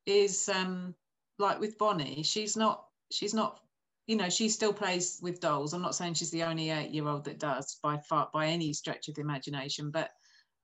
is 0.07 0.49
um 0.49 0.95
like 1.37 1.59
with 1.59 1.77
Bonnie, 1.77 2.23
she's 2.23 2.57
not 2.57 2.85
she's 3.11 3.33
not 3.33 3.59
you 4.07 4.15
know 4.15 4.29
she 4.29 4.49
still 4.49 4.73
plays 4.73 5.19
with 5.21 5.39
dolls. 5.39 5.73
I'm 5.73 5.81
not 5.81 5.95
saying 5.95 6.15
she's 6.15 6.31
the 6.31 6.43
only 6.43 6.71
eight 6.71 6.91
year 6.91 7.07
old 7.07 7.25
that 7.25 7.39
does 7.39 7.77
by 7.83 7.97
far 8.09 8.29
by 8.33 8.47
any 8.47 8.73
stretch 8.73 9.07
of 9.07 9.15
the 9.15 9.21
imagination, 9.21 9.91
but 9.91 10.09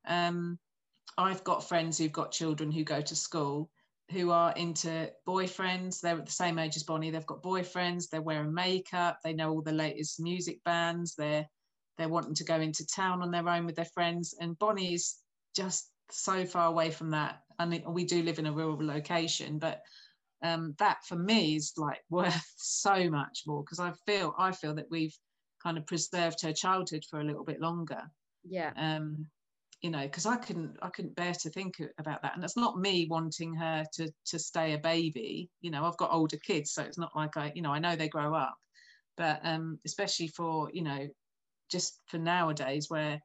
um 0.07 0.57
I've 1.17 1.43
got 1.43 1.67
friends 1.67 1.97
who've 1.97 2.11
got 2.11 2.31
children 2.31 2.71
who 2.71 2.83
go 2.83 3.01
to 3.01 3.15
school 3.15 3.69
who 4.11 4.31
are 4.31 4.51
into 4.53 5.11
boyfriends. 5.27 6.01
They're 6.01 6.17
the 6.17 6.31
same 6.31 6.59
age 6.59 6.75
as 6.75 6.83
Bonnie. 6.83 7.11
They've 7.11 7.25
got 7.25 7.43
boyfriends. 7.43 8.09
They're 8.09 8.21
wearing 8.21 8.53
makeup. 8.53 9.19
They 9.23 9.33
know 9.33 9.51
all 9.51 9.61
the 9.61 9.71
latest 9.71 10.19
music 10.19 10.63
bands. 10.63 11.15
They're 11.15 11.47
they're 11.97 12.09
wanting 12.09 12.35
to 12.35 12.43
go 12.43 12.59
into 12.59 12.85
town 12.87 13.21
on 13.21 13.31
their 13.31 13.47
own 13.47 13.65
with 13.65 13.75
their 13.75 13.85
friends. 13.85 14.35
And 14.39 14.57
Bonnie 14.57 14.95
is 14.95 15.17
just 15.55 15.89
so 16.09 16.45
far 16.45 16.67
away 16.67 16.89
from 16.89 17.11
that. 17.11 17.42
And 17.59 17.83
we 17.87 18.05
do 18.05 18.23
live 18.23 18.39
in 18.39 18.45
a 18.45 18.51
rural 18.51 18.85
location, 18.85 19.59
but 19.59 19.81
um, 20.43 20.75
that 20.77 21.03
for 21.05 21.15
me 21.15 21.55
is 21.55 21.73
like 21.77 22.01
worth 22.09 22.53
so 22.57 23.09
much 23.09 23.43
more 23.47 23.63
because 23.63 23.79
I 23.79 23.93
feel 24.05 24.35
I 24.37 24.51
feel 24.51 24.75
that 24.75 24.91
we've 24.91 25.15
kind 25.61 25.77
of 25.77 25.85
preserved 25.87 26.41
her 26.41 26.53
childhood 26.53 27.03
for 27.09 27.21
a 27.21 27.23
little 27.23 27.45
bit 27.45 27.61
longer. 27.61 28.01
Yeah. 28.43 28.71
Um, 28.75 29.27
you 29.81 29.89
know, 29.89 30.03
because 30.03 30.25
I 30.25 30.37
couldn't 30.37 30.77
I 30.81 30.89
couldn't 30.89 31.15
bear 31.15 31.33
to 31.33 31.49
think 31.49 31.75
about 31.97 32.21
that. 32.21 32.35
And 32.35 32.43
it's 32.43 32.57
not 32.57 32.79
me 32.79 33.07
wanting 33.09 33.53
her 33.55 33.83
to 33.93 34.09
to 34.27 34.39
stay 34.39 34.73
a 34.73 34.77
baby. 34.77 35.49
You 35.61 35.71
know, 35.71 35.85
I've 35.85 35.97
got 35.97 36.11
older 36.11 36.37
kids, 36.37 36.71
so 36.71 36.83
it's 36.83 36.97
not 36.97 37.15
like 37.15 37.35
I, 37.37 37.51
you 37.55 37.61
know, 37.61 37.71
I 37.71 37.79
know 37.79 37.95
they 37.95 38.09
grow 38.09 38.33
up. 38.33 38.57
But 39.15 39.41
um, 39.43 39.79
especially 39.85 40.27
for, 40.27 40.71
you 40.73 40.81
know, 40.81 41.07
just 41.69 41.99
for 42.07 42.17
nowadays 42.17 42.89
where 42.89 43.21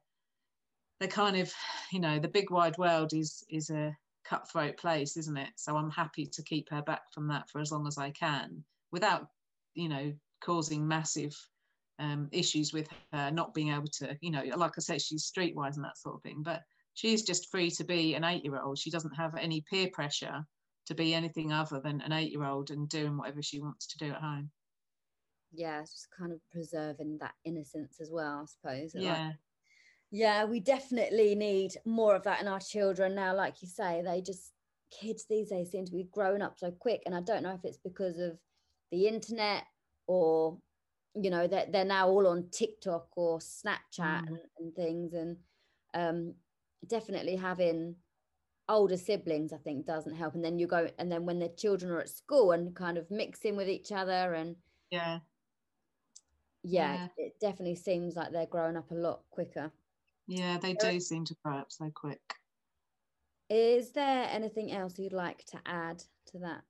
they're 0.99 1.07
kind 1.07 1.37
of 1.37 1.51
you 1.91 1.99
know 1.99 2.19
the 2.19 2.27
big 2.27 2.51
wide 2.51 2.77
world 2.77 3.13
is 3.13 3.43
is 3.49 3.69
a 3.69 3.95
cutthroat 4.29 4.77
place 4.77 5.17
isn't 5.17 5.37
it 5.37 5.49
so 5.55 5.75
i'm 5.75 5.89
happy 5.89 6.25
to 6.25 6.43
keep 6.43 6.69
her 6.69 6.81
back 6.81 7.01
from 7.13 7.27
that 7.27 7.49
for 7.49 7.59
as 7.59 7.71
long 7.71 7.87
as 7.87 7.97
i 7.97 8.11
can 8.11 8.63
without 8.91 9.27
you 9.73 9.89
know 9.89 10.13
causing 10.41 10.87
massive 10.87 11.35
um, 11.99 12.29
issues 12.31 12.71
with 12.71 12.87
her 13.11 13.29
not 13.31 13.53
being 13.53 13.73
able 13.73 13.87
to 13.87 14.17
you 14.21 14.31
know 14.31 14.43
like 14.55 14.71
i 14.77 14.81
said 14.81 15.01
she's 15.01 15.29
streetwise 15.29 15.75
and 15.75 15.83
that 15.83 15.97
sort 15.97 16.15
of 16.15 16.21
thing 16.21 16.41
but 16.41 16.61
she's 16.93 17.23
just 17.23 17.49
free 17.49 17.69
to 17.69 17.83
be 17.83 18.15
an 18.15 18.23
eight 18.23 18.43
year 18.45 18.61
old 18.61 18.77
she 18.77 18.89
doesn't 18.89 19.15
have 19.15 19.35
any 19.35 19.63
peer 19.69 19.89
pressure 19.91 20.45
to 20.85 20.95
be 20.95 21.13
anything 21.13 21.51
other 21.51 21.81
than 21.83 21.99
an 22.01 22.13
eight 22.13 22.31
year 22.31 22.45
old 22.45 22.71
and 22.71 22.87
doing 22.87 23.17
whatever 23.17 23.41
she 23.41 23.59
wants 23.59 23.85
to 23.87 23.97
do 23.97 24.11
at 24.11 24.21
home 24.21 24.49
yeah, 25.51 25.81
just 25.81 26.07
kind 26.17 26.31
of 26.31 26.39
preserving 26.51 27.17
that 27.21 27.33
innocence 27.45 27.99
as 27.99 28.09
well, 28.11 28.43
I 28.43 28.45
suppose. 28.45 28.91
Yeah. 28.93 29.27
Like, 29.27 29.35
yeah, 30.11 30.45
we 30.45 30.59
definitely 30.59 31.35
need 31.35 31.73
more 31.85 32.15
of 32.15 32.23
that 32.23 32.41
in 32.41 32.47
our 32.47 32.59
children 32.59 33.15
now. 33.15 33.35
Like 33.35 33.61
you 33.61 33.67
say, 33.67 34.01
they 34.03 34.21
just 34.21 34.51
kids 34.91 35.25
these 35.29 35.49
days 35.49 35.71
seem 35.71 35.85
to 35.85 35.91
be 35.91 36.07
growing 36.11 36.41
up 36.41 36.57
so 36.57 36.71
quick, 36.71 37.03
and 37.05 37.15
I 37.15 37.21
don't 37.21 37.43
know 37.43 37.53
if 37.53 37.63
it's 37.63 37.77
because 37.77 38.17
of 38.17 38.37
the 38.91 39.07
internet 39.07 39.63
or 40.07 40.57
you 41.15 41.29
know 41.29 41.47
that 41.47 41.71
they're, 41.71 41.83
they're 41.83 41.85
now 41.85 42.09
all 42.09 42.27
on 42.27 42.49
TikTok 42.51 43.07
or 43.15 43.39
Snapchat 43.39 43.75
mm. 43.99 44.27
and, 44.27 44.39
and, 44.59 44.75
things, 44.75 45.13
and 45.13 45.37
um, 45.93 46.33
definitely 46.87 47.35
having 47.35 47.95
older 48.67 48.97
siblings, 48.97 49.53
I 49.53 49.57
think, 49.57 49.85
doesn't 49.85 50.15
help. 50.15 50.35
And 50.35 50.43
then 50.43 50.59
you 50.59 50.67
go, 50.67 50.87
and 50.97 51.11
then 51.11 51.25
when 51.25 51.39
the 51.39 51.49
children 51.49 51.91
are 51.91 52.01
at 52.01 52.09
school 52.09 52.51
and 52.51 52.75
kind 52.75 52.97
of 52.97 53.09
mixing 53.11 53.55
with 53.55 53.69
each 53.69 53.91
other, 53.91 54.33
and 54.33 54.55
yeah, 54.89 55.19
yeah, 56.63 56.93
yeah, 56.93 57.07
it 57.17 57.39
definitely 57.39 57.75
seems 57.75 58.15
like 58.15 58.31
they're 58.31 58.47
growing 58.47 58.77
up 58.77 58.89
a 58.91 58.95
lot 58.95 59.21
quicker. 59.29 59.71
Yeah, 60.29 60.59
they 60.59 60.73
do 60.75 60.99
seem 60.99 61.25
to 61.25 61.35
grow 61.43 61.57
up 61.57 61.71
so 61.71 61.89
quick. 61.93 62.21
Is 63.49 63.91
there 63.93 64.27
anything 64.31 64.71
else 64.71 64.99
you'd 64.99 65.11
like 65.11 65.43
to 65.45 65.59
add 65.65 66.03
to 66.27 66.39
that? 66.39 66.61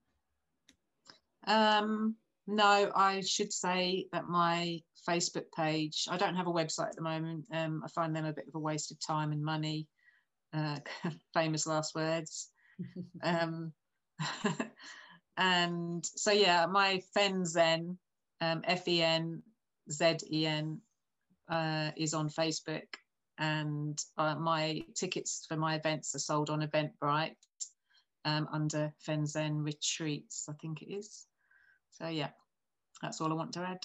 Um, 1.45 2.15
no, 2.47 2.89
I 2.95 3.19
should 3.19 3.51
say 3.51 4.07
that 4.13 4.29
my 4.29 4.79
Facebook 5.07 5.51
page, 5.53 6.07
I 6.09 6.15
don't 6.15 6.37
have 6.37 6.47
a 6.47 6.53
website 6.53 6.87
at 6.87 6.95
the 6.95 7.01
moment. 7.01 7.47
Um, 7.51 7.81
I 7.83 7.89
find 7.89 8.15
them 8.15 8.23
a 8.23 8.31
bit 8.31 8.47
of 8.47 8.55
a 8.55 8.59
waste 8.59 8.91
of 8.91 8.99
time 9.05 9.33
and 9.33 9.43
money. 9.43 9.87
Uh, 10.53 10.77
famous 11.33 11.67
last 11.67 11.93
words. 11.95 12.51
um, 13.23 13.73
and 15.37 16.05
so, 16.05 16.31
yeah, 16.31 16.65
my 16.65 17.01
Fenzen, 17.13 17.97
um, 18.39 18.61
F 18.63 18.87
E 18.87 19.03
N 19.03 19.43
Z 19.91 20.19
E 20.31 20.45
N, 20.45 20.79
uh, 21.49 21.91
is 21.97 22.13
on 22.13 22.29
Facebook. 22.29 22.87
And 23.39 23.97
uh, 24.17 24.35
my 24.35 24.81
tickets 24.95 25.45
for 25.47 25.55
my 25.55 25.75
events 25.75 26.13
are 26.13 26.19
sold 26.19 26.49
on 26.49 26.61
Eventbrite 26.61 27.35
um, 28.25 28.47
under 28.51 28.93
Fenzen 29.07 29.63
Retreats, 29.63 30.47
I 30.49 30.53
think 30.61 30.81
it 30.81 30.93
is. 30.93 31.25
So 31.91 32.07
yeah, 32.07 32.29
that's 33.01 33.21
all 33.21 33.31
I 33.31 33.35
want 33.35 33.53
to 33.53 33.61
add. 33.61 33.79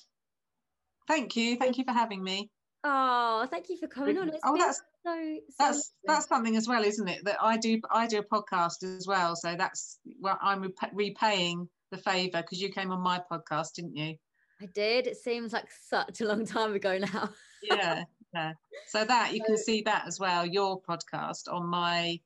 Thank 1.07 1.37
you. 1.37 1.57
Thank 1.57 1.79
you 1.79 1.85
for 1.85 1.93
having 1.93 2.23
me. 2.23 2.51
Oh, 2.83 3.47
thank 3.51 3.69
you 3.71 3.79
for 3.79 3.87
coming 3.87 4.19
on. 4.19 4.29
It's 4.29 4.39
oh, 4.45 4.57
that's 4.59 4.83
so, 5.07 5.15
so 5.15 5.37
that's 5.59 5.77
lovely. 5.77 5.83
that's 6.07 6.29
something 6.29 6.57
as 6.57 6.69
well, 6.69 6.85
isn't 6.85 7.09
it? 7.09 7.25
That 7.25 7.39
I 7.41 7.57
do 7.57 7.81
I 7.91 8.07
do 8.07 8.19
a 8.19 8.23
podcast 8.23 8.83
as 8.83 9.07
well. 9.07 9.37
So 9.37 9.55
that's 9.57 9.99
well, 10.21 10.39
I'm 10.43 10.71
repaying 10.93 11.69
the 11.91 11.99
favour 11.99 12.43
because 12.43 12.61
you 12.61 12.71
came 12.71 12.91
on 12.93 13.01
my 13.01 13.23
podcast, 13.31 13.75
didn't 13.77 13.97
you? 13.97 14.17
I 14.61 14.67
did. 14.67 15.07
It 15.07 15.17
seems 15.17 15.53
like 15.53 15.69
such 15.89 16.21
a 16.21 16.27
long 16.27 16.45
time 16.47 16.75
ago 16.75 16.99
now. 16.99 17.31
yeah, 17.63 18.05
yeah. 18.35 18.53
So 18.89 19.05
that 19.05 19.35
you 19.35 19.43
can 19.45 19.57
see 19.57 19.83
that 19.83 20.05
as 20.07 20.19
well. 20.21 20.47
Your 20.47 20.81
podcast 20.81 21.53
on 21.53 21.67
my 21.67 22.21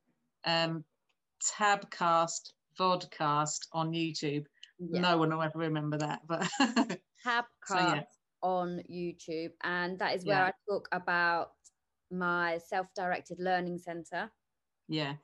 um, 0.44 0.84
Tabcast 1.58 2.52
vodcast 2.78 3.66
on 3.72 3.92
YouTube. 3.92 4.44
Yeah. 4.78 5.00
No 5.00 5.18
one 5.18 5.30
will 5.30 5.42
ever 5.42 5.58
remember 5.58 5.98
that, 5.98 6.20
but 6.26 6.48
Tabcast 7.26 7.44
so, 7.66 7.76
yeah. 7.76 8.02
on 8.42 8.82
YouTube, 8.90 9.50
and 9.62 9.98
that 9.98 10.14
is 10.14 10.24
where. 10.24 10.44
I 10.44 10.52
talk 10.68 10.88
about 10.92 11.52
my 12.10 12.58
self-directed 12.68 13.38
learning 13.40 13.78
center. 13.78 14.30
Yeah. 14.88 15.14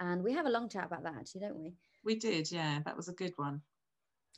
And 0.00 0.22
we 0.22 0.32
have 0.34 0.46
a 0.46 0.50
long 0.50 0.68
chat 0.68 0.86
about 0.86 1.04
that, 1.04 1.14
actually, 1.18 1.42
don't 1.42 1.58
we? 1.58 1.74
We 2.04 2.16
did, 2.16 2.50
yeah. 2.50 2.80
That 2.84 2.96
was 2.96 3.08
a 3.08 3.12
good 3.12 3.32
one. 3.36 3.62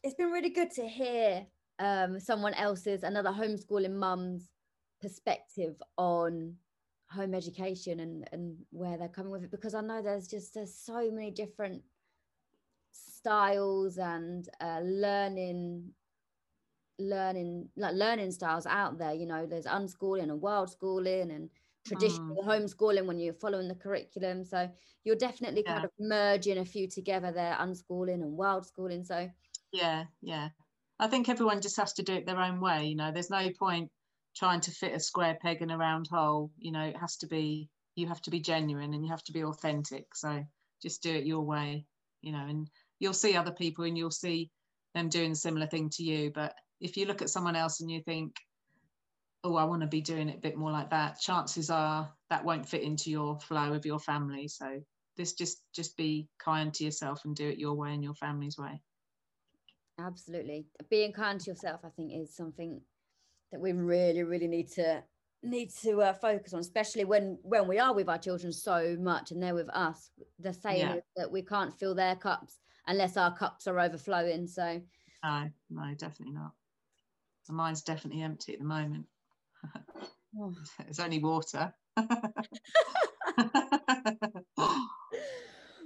It's 0.03 0.15
been 0.15 0.31
really 0.31 0.51
good 0.51 0.71
to 0.73 0.87
hear 0.87 1.47
um, 1.79 2.21
someone 2.21 2.55
else's, 2.55 3.03
another 3.03 3.31
homeschooling 3.31 3.95
mum's 3.95 4.51
perspective 5.05 5.77
on 5.99 6.55
home 7.11 7.35
education 7.35 8.01
and 8.01 8.29
and 8.33 8.57
where 8.71 8.97
they're 8.97 9.09
coming 9.09 9.31
with 9.31 9.45
it 9.45 9.51
because 9.51 9.75
I 9.75 9.83
know 9.83 10.01
there's 10.01 10.27
just 10.27 10.55
there's 10.55 10.75
so 10.75 11.11
many 11.11 11.31
different 11.31 11.83
styles 12.91 13.99
and 13.99 14.49
uh, 14.61 14.81
learning 14.83 15.91
learning 16.99 17.69
like 17.77 17.95
learning 17.95 18.31
styles 18.31 18.67
out 18.67 18.99
there. 18.99 19.13
You 19.13 19.27
know 19.27 19.47
there's 19.47 19.67
unschooling 19.67 20.31
and 20.31 20.41
wild 20.41 20.71
schooling 20.71 21.31
and 21.31 21.51
traditional 21.87 22.43
mm. 22.43 22.47
homeschooling 22.47 23.05
when 23.05 23.21
you're 23.21 23.35
following 23.35 23.69
the 23.69 23.75
curriculum. 23.75 24.43
So 24.45 24.71
you're 25.05 25.17
definitely 25.17 25.65
yeah. 25.67 25.75
kind 25.75 25.85
of 25.85 25.91
merging 26.01 26.59
a 26.59 26.65
few 26.65 26.89
together 26.89 27.31
there 27.31 27.57
unschooling 27.61 28.23
and 28.23 28.37
wild 28.37 28.67
schooling. 28.67 29.05
So 29.05 29.31
yeah 29.73 30.05
yeah. 30.23 30.49
I 30.99 31.09
think 31.09 31.29
everyone 31.29 31.61
just 31.61 31.77
has 31.77 31.93
to 31.95 32.05
do 32.05 32.15
it 32.15 32.25
their 32.25 32.41
own 32.41 32.61
way 32.61 32.87
you 32.87 32.97
know. 32.97 33.13
There's 33.13 33.31
no 33.31 33.51
point 33.51 33.91
trying 34.37 34.61
to 34.61 34.71
fit 34.71 34.95
a 34.95 35.01
square 35.01 35.39
peg 35.41 35.63
in 35.63 35.71
a 35.71 35.79
round 35.79 36.09
hole 36.09 36.51
you 36.59 36.73
know 36.73 36.83
it 36.83 36.97
has 36.97 37.17
to 37.17 37.27
be 37.27 37.69
you 37.97 38.09
have 38.09 38.21
to 38.23 38.31
be 38.31 38.41
genuine 38.41 38.95
and 38.95 39.05
you 39.05 39.11
have 39.11 39.25
to 39.25 39.33
be 39.33 39.45
authentic. 39.45 40.15
So 40.15 40.45
just 40.83 41.03
do 41.03 41.15
it 41.15 41.25
your 41.25 41.43
way 41.43 41.87
you 42.23 42.33
know 42.33 42.45
and 42.47 42.69
you'll 42.99 43.13
see 43.13 43.37
other 43.37 43.53
people 43.53 43.85
and 43.85 43.97
you'll 43.97 44.11
see 44.11 44.51
them 44.95 45.09
doing 45.09 45.33
a 45.33 45.37
similar 45.37 45.67
thing 45.67 45.91
to 45.91 46.03
you. 46.03 46.31
But 46.35 46.55
if 46.81 46.97
you 46.97 47.07
look 47.07 47.23
at 47.23 47.31
someone 47.31 47.57
else 47.57 47.81
and 47.81 47.91
you 47.91 48.01
think 48.03 48.37
oh 49.43 49.57
i 49.57 49.65
want 49.65 49.83
to 49.83 49.89
be 49.89 50.01
doing 50.01 50.31
it 50.31 50.39
a 50.39 50.41
bit 50.41 50.57
more 50.57 50.73
like 50.73 50.89
that 50.89 51.21
chances 51.21 51.69
are 51.69 52.11
that 52.31 52.45
won't 52.45 52.67
fit 52.67 52.83
into 52.83 53.11
your 53.11 53.39
flow 53.41 53.73
of 53.73 53.87
your 53.87 54.01
family. 54.01 54.49
So 54.49 54.81
this 55.17 55.35
just 55.35 55.63
just 55.75 55.97
be 55.97 56.29
kind 56.39 56.73
to 56.75 56.85
yourself 56.85 57.25
and 57.25 57.37
do 57.37 57.49
it 57.49 57.59
your 57.59 57.75
way 57.75 57.93
and 57.93 58.03
your 58.03 58.15
family's 58.15 58.59
way. 58.59 58.81
Absolutely. 60.01 60.67
Being 60.91 61.13
kind 61.13 61.39
to 61.41 61.51
yourself 61.51 61.81
i 61.85 61.89
think 61.91 62.13
is 62.13 62.35
something 62.35 62.81
that 63.55 63.61
we 63.61 63.73
really, 63.73 64.25
really 64.25 64.49
need 64.49 64.69
to 64.73 65.01
need 65.45 65.71
to 65.83 66.01
uh, 66.01 66.13
focus 66.13 66.53
on, 66.55 66.61
especially 66.61 67.05
when 67.05 67.39
when 67.43 67.69
we 67.69 67.79
are 67.79 67.95
with 67.95 68.09
our 68.09 68.19
children 68.19 68.53
so 68.53 68.97
much 68.99 69.31
and 69.31 69.41
they're 69.41 69.55
with 69.55 69.71
us. 69.71 70.11
The 70.41 70.53
saying 70.53 70.81
yeah. 70.81 70.97
that 71.17 71.31
we 71.31 71.43
can't 71.43 71.73
fill 71.79 71.95
their 71.95 72.17
cups 72.17 72.59
unless 72.89 73.17
our 73.17 73.33
cups 73.33 73.69
are 73.69 73.79
overflowing. 73.79 74.49
So 74.49 74.83
no, 75.23 75.49
no, 75.71 75.95
definitely 75.97 76.35
not. 76.35 76.51
Mine's 77.49 77.83
definitely 77.83 78.23
empty 78.23 78.55
at 78.55 78.59
the 78.59 78.65
moment. 78.65 79.07
Oh. 80.37 80.53
it's 80.89 80.99
only 80.99 81.21
water. 81.21 81.73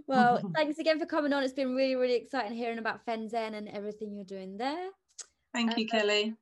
well, 0.06 0.40
thanks 0.54 0.78
again 0.78 0.98
for 0.98 1.04
coming 1.04 1.34
on. 1.34 1.42
It's 1.42 1.52
been 1.52 1.74
really, 1.74 1.96
really 1.96 2.14
exciting 2.14 2.56
hearing 2.56 2.78
about 2.78 3.04
Fenzen 3.04 3.52
and 3.52 3.68
everything 3.68 4.14
you're 4.14 4.24
doing 4.24 4.56
there. 4.56 4.88
Thank 5.52 5.76
you, 5.76 5.84
um, 5.84 5.88
Kelly. 5.90 6.34